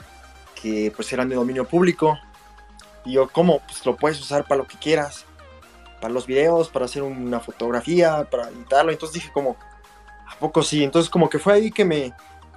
que 0.61 0.93
pues 0.95 1.11
eran 1.11 1.27
de 1.27 1.35
dominio 1.35 1.65
público. 1.67 2.17
Y 3.03 3.13
yo, 3.13 3.27
¿cómo? 3.27 3.59
Pues 3.67 3.85
lo 3.85 3.97
puedes 3.97 4.19
usar 4.21 4.47
para 4.47 4.59
lo 4.59 4.67
que 4.67 4.77
quieras 4.77 5.25
para 5.99 6.13
los 6.13 6.25
videos, 6.27 6.69
para 6.69 6.85
hacer 6.85 7.03
una 7.03 7.39
fotografía, 7.39 8.27
para 8.29 8.49
editarlo. 8.49 8.91
Entonces 8.91 9.15
dije 9.15 9.31
como, 9.31 9.57
¿a 10.27 10.35
poco 10.39 10.63
sí? 10.63 10.83
Entonces 10.83 11.09
como 11.09 11.29
que 11.29 11.39
fue 11.39 11.53
ahí 11.53 11.71
que 11.71 11.85
me 11.85 12.13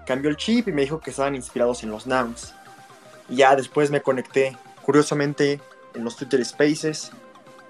cambió 0.06 0.30
el 0.30 0.36
chip 0.36 0.68
y 0.68 0.72
me 0.72 0.82
dijo 0.82 1.00
que 1.00 1.10
estaban 1.10 1.34
inspirados 1.34 1.82
en 1.82 1.90
los 1.90 2.06
nouns. 2.06 2.54
Y 3.28 3.36
ya 3.36 3.56
después 3.56 3.90
me 3.90 4.00
conecté, 4.00 4.56
curiosamente, 4.82 5.60
en 5.94 6.04
los 6.04 6.16
Twitter 6.16 6.44
Spaces 6.44 7.12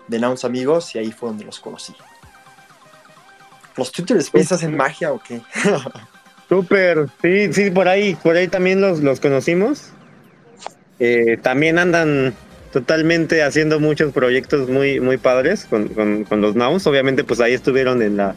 de 0.09 0.19
Nouns 0.19 0.45
Amigos 0.45 0.95
y 0.95 0.99
ahí 0.99 1.13
fue 1.13 1.29
donde 1.29 1.45
los 1.45 1.61
conocí. 1.61 1.95
¿Los 3.77 3.91
Twitter 3.91 4.23
Spaces 4.23 4.53
hacen 4.53 4.77
magia 4.77 5.13
o 5.13 5.21
qué? 5.21 5.41
Súper, 6.49 7.09
sí, 7.23 7.53
sí, 7.53 7.71
por 7.71 7.89
ahí, 7.89 8.15
por 8.17 8.37
ahí 8.37 8.49
también 8.49 8.81
los, 8.81 9.01
los 9.01 9.21
conocimos. 9.21 9.91
Eh, 10.99 11.39
también 11.43 11.79
andan 11.79 12.35
totalmente 12.73 13.43
haciendo 13.43 13.79
muchos 13.81 14.13
proyectos 14.13 14.69
muy, 14.69 14.99
muy 15.01 15.17
padres 15.19 15.67
con, 15.67 15.89
con, 15.89 16.25
con 16.25 16.41
los 16.41 16.55
Nouns. 16.57 16.87
Obviamente, 16.87 17.23
pues 17.25 17.41
ahí 17.41 17.53
estuvieron 17.55 18.03
en 18.03 18.17
la 18.17 18.35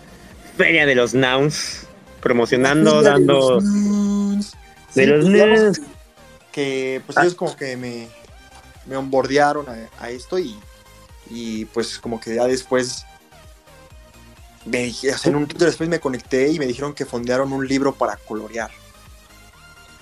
Feria 0.58 0.86
de 0.86 0.96
los 0.96 1.14
Nouns, 1.14 1.88
promocionando, 2.22 3.02
De 3.02 3.10
dando. 3.10 3.52
los 3.56 3.64
Nouns. 3.64 4.52
De 4.94 5.04
Sí, 5.04 5.10
los 5.10 5.26
pues, 5.26 5.48
Nouns. 5.48 5.82
que 6.52 7.02
pues 7.06 7.18
Ah. 7.18 7.22
ellos 7.24 7.36
como 7.36 7.56
que 7.56 7.76
me, 7.78 8.08
me 8.86 8.96
onboardearon 8.98 9.66
a, 9.70 10.04
a 10.04 10.10
esto 10.10 10.38
y, 10.40 10.56
y 11.30 11.66
pues 11.66 11.98
como 12.00 12.20
que 12.20 12.36
ya 12.36 12.46
después 12.46 13.06
me 14.66 14.84
dije- 14.84 15.12
o 15.14 15.18
sea, 15.18 15.30
en 15.30 15.36
un 15.38 15.48
Twitter 15.48 15.68
después 15.68 15.90
me 15.90 16.00
conecté 16.00 16.50
y 16.52 16.60
me 16.60 16.66
dijeron 16.66 16.94
que 16.94 17.06
fondearon 17.06 17.52
un 17.54 17.68
libro 17.68 17.94
para 17.96 18.16
colorear. 18.18 18.72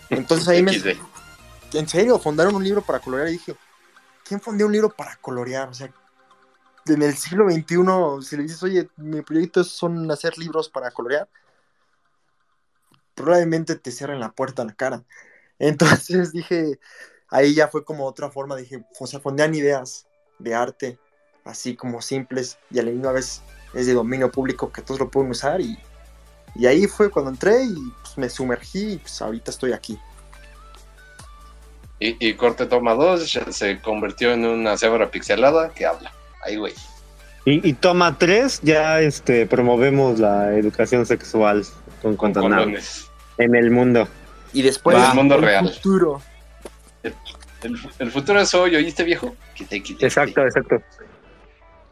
Entonces 0.09 0.47
ahí 0.47 0.63
me... 0.63 0.73
En 1.73 1.87
serio, 1.87 2.19
fondaron 2.19 2.53
un 2.53 2.63
libro 2.63 2.83
para 2.83 2.99
colorear 2.99 3.29
y 3.29 3.31
dije, 3.33 3.55
¿quién 4.25 4.41
fondeó 4.41 4.67
un 4.67 4.73
libro 4.73 4.89
para 4.89 5.15
colorear? 5.17 5.69
O 5.69 5.73
sea, 5.73 5.93
en 6.85 7.01
el 7.01 7.15
siglo 7.15 7.49
XXI, 7.49 8.27
si 8.27 8.37
le 8.37 8.43
dices, 8.43 8.63
oye, 8.63 8.89
mi 8.97 9.21
proyecto 9.21 9.63
son 9.63 10.09
hacer 10.11 10.37
libros 10.37 10.69
para 10.69 10.91
colorear, 10.91 11.29
probablemente 13.15 13.75
te 13.75 13.91
cierren 13.91 14.19
la 14.19 14.31
puerta 14.31 14.63
a 14.63 14.65
la 14.65 14.73
cara. 14.73 15.03
Entonces 15.59 16.31
dije, 16.31 16.79
ahí 17.29 17.53
ya 17.53 17.67
fue 17.67 17.85
como 17.85 18.05
otra 18.05 18.29
forma, 18.29 18.55
dije, 18.55 18.85
o 18.99 19.07
sea, 19.07 19.19
fondean 19.19 19.55
ideas 19.55 20.07
de 20.39 20.55
arte, 20.55 20.99
así 21.45 21.75
como 21.75 22.01
simples, 22.01 22.57
y 22.69 22.79
a 22.79 22.83
la 22.83 22.91
misma 22.91 23.11
vez 23.11 23.41
es 23.73 23.87
de 23.87 23.93
dominio 23.93 24.31
público 24.31 24.71
que 24.71 24.81
todos 24.81 24.99
lo 24.99 25.09
pueden 25.09 25.31
usar, 25.31 25.61
y, 25.61 25.77
y 26.55 26.65
ahí 26.65 26.87
fue 26.87 27.09
cuando 27.09 27.31
entré 27.31 27.63
y 27.63 27.75
pues, 28.01 28.17
me 28.17 28.29
sumergí, 28.29 28.93
y 28.93 28.97
pues 28.97 29.21
ahorita 29.21 29.51
estoy 29.51 29.73
aquí. 29.73 29.99
Y, 32.05 32.17
y 32.19 32.33
Corte 32.33 32.65
Toma 32.65 32.93
2 32.95 33.39
se 33.51 33.79
convirtió 33.79 34.33
en 34.33 34.45
una 34.45 34.75
cebra 34.77 35.09
pixelada 35.09 35.69
que 35.73 35.85
habla. 35.85 36.11
Ahí, 36.45 36.57
güey. 36.57 36.73
Y, 37.45 37.69
y 37.69 37.73
toma 37.73 38.17
tres, 38.17 38.59
ya 38.63 38.99
este 39.01 39.45
promovemos 39.45 40.19
la 40.19 40.53
educación 40.57 41.05
sexual 41.05 41.63
con 42.01 42.15
Con 42.17 42.33
condones 42.33 43.09
en 43.37 43.55
el 43.55 43.69
mundo. 43.71 44.07
Y 44.53 44.61
después, 44.61 44.97
Va. 44.97 45.09
El 45.09 45.15
mundo 45.15 45.37
real. 45.37 45.69
futuro. 45.73 46.21
El, 47.03 47.13
el 47.99 48.11
futuro 48.11 48.39
es 48.41 48.53
hoy, 48.53 48.75
¿oíste, 48.75 49.03
viejo? 49.03 49.35
Quite, 49.55 49.81
quite, 49.81 50.05
Exacto, 50.05 50.41
exacto. 50.43 50.77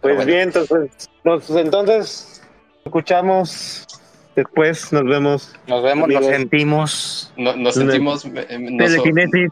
Pues 0.01 0.15
bueno. 0.15 0.25
bien, 0.31 0.41
entonces, 0.43 1.09
nos- 1.23 1.49
entonces 1.51 2.41
escuchamos 2.85 3.87
después, 4.35 4.91
nos 4.91 5.03
vemos. 5.03 5.55
Nos 5.67 5.83
vemos, 5.83 6.09
nos 6.09 6.25
sentimos. 6.25 7.33
No- 7.37 7.55
nos 7.55 7.75
sentimos. 7.75 8.25
eh, 8.25 8.57
Nos, 8.59 8.89
Telequinesis, 8.91 9.49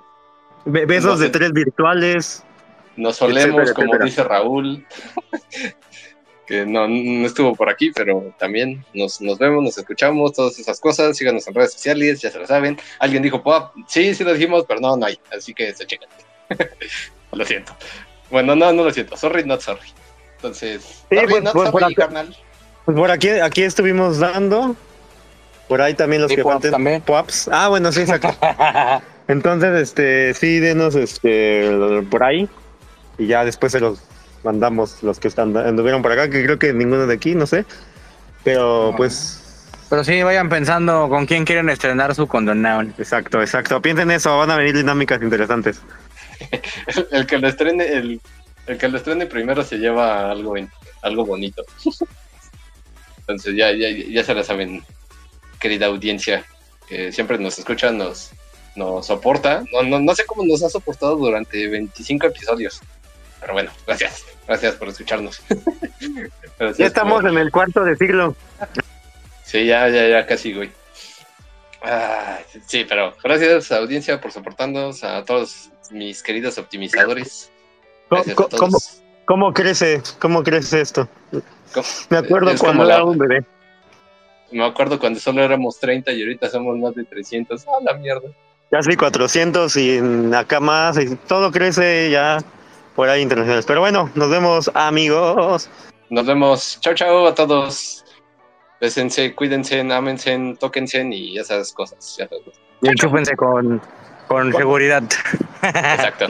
besos 0.66 1.18
no 1.20 1.24
de 1.24 1.30
tres 1.30 1.52
virtuales. 1.54 2.44
nos 2.96 3.16
solemos, 3.18 3.62
etcétera, 3.64 3.74
como 3.74 3.88
etcétera. 3.96 4.06
dice 4.06 4.24
Raúl. 4.24 4.86
que 6.48 6.66
no, 6.66 6.88
no 6.88 7.28
estuvo 7.28 7.54
por 7.56 7.70
aquí, 7.70 7.92
pero 7.92 8.34
también 8.40 8.84
nos, 8.96 9.22
nos 9.22 9.38
vemos, 9.38 9.64
nos 9.64 9.78
escuchamos, 9.78 10.34
todas 10.34 10.58
esas 10.58 10.80
cosas. 10.80 11.16
Síganos 11.16 11.48
en 11.48 11.54
redes 11.54 11.74
sociales, 11.74 12.22
ya 12.22 12.32
se 12.32 12.40
lo 12.40 12.48
saben. 12.48 12.78
Alguien 13.00 13.22
dijo 13.22 13.44
pop, 13.44 13.72
sí, 13.88 14.16
sí 14.16 14.24
lo 14.24 14.34
dijimos, 14.34 14.66
pero 14.68 14.80
no, 14.80 14.98
no 14.98 15.06
hay. 15.06 15.20
Así 15.36 15.54
que 15.54 15.72
se 15.74 15.86
chequen. 15.86 16.10
lo 17.32 17.46
siento. 17.46 17.76
Bueno, 18.32 18.56
no, 18.56 18.74
no 18.74 18.84
lo 18.84 18.92
siento. 18.92 19.16
Sorry, 19.16 19.44
not 19.44 19.62
sorry. 19.62 19.94
Entonces, 20.38 20.84
Sí, 21.10 21.16
sorry, 21.16 21.28
pues, 21.28 21.44
not 21.44 21.54
pues, 21.54 21.70
por 21.70 21.82
sorry, 21.82 21.94
acá. 21.94 22.04
carnal. 22.06 22.36
Pues 22.86 22.98
por 22.98 23.12
aquí, 23.12 23.30
aquí 23.30 23.62
estuvimos 23.62 24.18
dando. 24.18 24.76
Por 25.68 25.84
ahí 25.84 25.94
también 25.94 26.24
los 26.24 26.32
Y 26.32 26.36
que 26.36 26.44
falten. 26.44 26.72
también. 26.72 27.02
Pops. 27.02 27.48
Ah, 27.52 27.68
bueno, 27.70 27.92
sí, 27.92 28.02
exacto. 28.02 28.30
Entonces, 29.30 29.80
este, 29.80 30.34
sí, 30.34 30.60
denos 30.60 30.96
este 30.96 32.04
por 32.10 32.24
ahí. 32.24 32.50
Y 33.20 33.28
ya 33.28 33.46
después 33.46 33.72
se 33.72 33.80
los 33.80 34.02
mandamos 34.44 35.04
los 35.04 35.20
que 35.20 35.28
están 35.28 35.56
anduvieron 35.56 36.02
por 36.02 36.12
acá, 36.12 36.30
que 36.30 36.44
creo 36.44 36.58
que 36.58 36.74
ninguno 36.74 37.06
de 37.06 37.14
aquí, 37.14 37.36
no 37.36 37.46
sé. 37.46 37.64
Pero 38.44 38.92
pues, 38.98 39.68
Pero 39.88 40.04
sí, 40.04 40.24
vayan 40.24 40.50
pensando 40.50 41.08
con 41.10 41.28
quién 41.28 41.46
quieren 41.46 41.70
estrenar 41.70 42.16
su 42.16 42.26
condonado. 42.26 42.82
exacto, 42.98 43.40
exacto. 43.40 43.80
Piensen 43.82 44.10
eso, 44.10 44.36
van 44.36 44.50
a 44.50 44.58
venir 44.58 44.76
dinámicas 44.76 45.22
interesantes. 45.22 45.80
El, 46.88 47.08
el 47.12 47.28
que 47.28 47.38
lo 47.38 47.50
estrene, 47.50 47.86
el, 47.86 48.22
el 48.66 48.78
que 48.80 48.88
lo 48.88 48.98
estrene 48.98 49.28
primero 49.28 49.64
se 49.64 49.78
lleva 49.78 50.32
algo, 50.32 50.56
algo 51.04 51.26
bonito. 51.26 51.64
Entonces 53.20 53.56
ya, 53.56 53.72
ya, 53.74 53.90
ya 53.90 54.24
se 54.24 54.34
la 54.34 54.44
saben, 54.44 54.82
querida 55.60 55.86
audiencia, 55.86 56.44
que 56.88 57.12
siempre 57.12 57.38
nos 57.38 57.60
escucha, 57.60 57.92
nos, 57.92 58.32
nos 58.76 59.08
soporta. 59.08 59.64
No, 59.72 59.84
no, 59.84 60.00
no 60.00 60.16
sé 60.16 60.26
cómo 60.26 60.46
nos 60.46 60.64
ha 60.64 60.70
soportado 60.70 61.16
durante 61.16 61.68
25 61.68 62.28
episodios. 62.28 62.82
Pero 63.42 63.54
bueno, 63.54 63.72
gracias. 63.88 64.26
Gracias 64.48 64.76
por 64.76 64.90
escucharnos. 64.90 65.42
Gracias 66.58 66.78
Ya 66.78 66.86
estamos 66.88 67.24
en 67.24 67.38
el 67.38 67.52
cuarto 67.52 67.84
de 67.84 67.96
siglo. 67.96 68.36
Sí, 69.46 69.66
ya, 69.66 69.88
ya, 69.90 70.08
ya 70.08 70.26
casi, 70.26 70.54
güey. 70.54 70.72
Ah, 71.82 72.40
sí, 72.66 72.86
pero 72.88 73.14
gracias 73.24 73.72
audiencia 73.72 74.20
por 74.20 74.32
soportarnos, 74.32 75.04
a 75.04 75.24
todos 75.24 75.70
mis 75.92 76.22
queridos 76.22 76.58
optimizadores. 76.58 77.50
Gracias 78.10 78.34
a 78.34 78.36
¿Cómo, 78.36 78.50
todos. 78.50 78.60
cómo, 78.60 78.78
cómo 79.26 79.54
crece, 79.54 80.02
cómo 80.20 80.44
crece 80.44 80.82
esto? 80.82 81.08
¿Cómo? 81.74 81.86
Me 82.10 82.18
acuerdo 82.18 82.50
Es 82.52 82.60
cuando 82.60 82.80
como 82.80 82.90
la- 82.90 82.96
era 82.96 83.04
un 83.06 83.18
bebé. 83.18 83.46
Me 84.52 84.66
acuerdo 84.66 85.00
cuando 85.00 85.20
solo 85.20 85.44
éramos 85.44 85.80
30 85.80 86.12
y 86.12 86.22
ahorita 86.24 86.50
somos 86.50 86.78
más 86.78 86.96
de 86.96 87.06
300. 87.06 87.66
¡Ah, 87.68 87.72
la 87.84 87.94
mierda! 87.94 88.30
Casi 88.72 88.96
400 88.96 89.76
y 89.78 89.98
en 89.98 90.34
acá 90.36 90.60
más, 90.60 90.98
y 91.00 91.16
todo 91.16 91.52
crece 91.52 92.12
ya 92.12 92.38
por 92.96 93.10
ahí 93.10 93.22
internacionales. 93.22 93.66
Pero 93.66 93.80
bueno, 93.80 94.10
nos 94.14 94.30
vemos 94.30 94.70
amigos. 94.76 95.70
Nos 96.10 96.26
vemos. 96.26 96.78
Chao, 96.82 96.94
chao 96.94 97.28
a 97.28 97.34
todos. 97.34 98.06
Bésense, 98.80 99.34
cuídense, 99.36 99.80
ámense, 99.80 100.56
tóquense 100.60 101.04
y 101.12 101.38
esas 101.38 101.74
cosas. 101.74 102.16
Ya 102.18 102.28
sabes. 102.28 102.60
Y 102.82 102.90
enchúfense 102.90 103.36
con, 103.36 103.82
con 104.28 104.54
seguridad. 104.54 105.04
Exacto. 105.64 106.28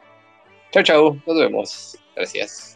chao, 0.72 0.82
chao. 0.82 1.16
Nos 1.26 1.38
vemos. 1.38 1.98
Gracias. 2.14 2.73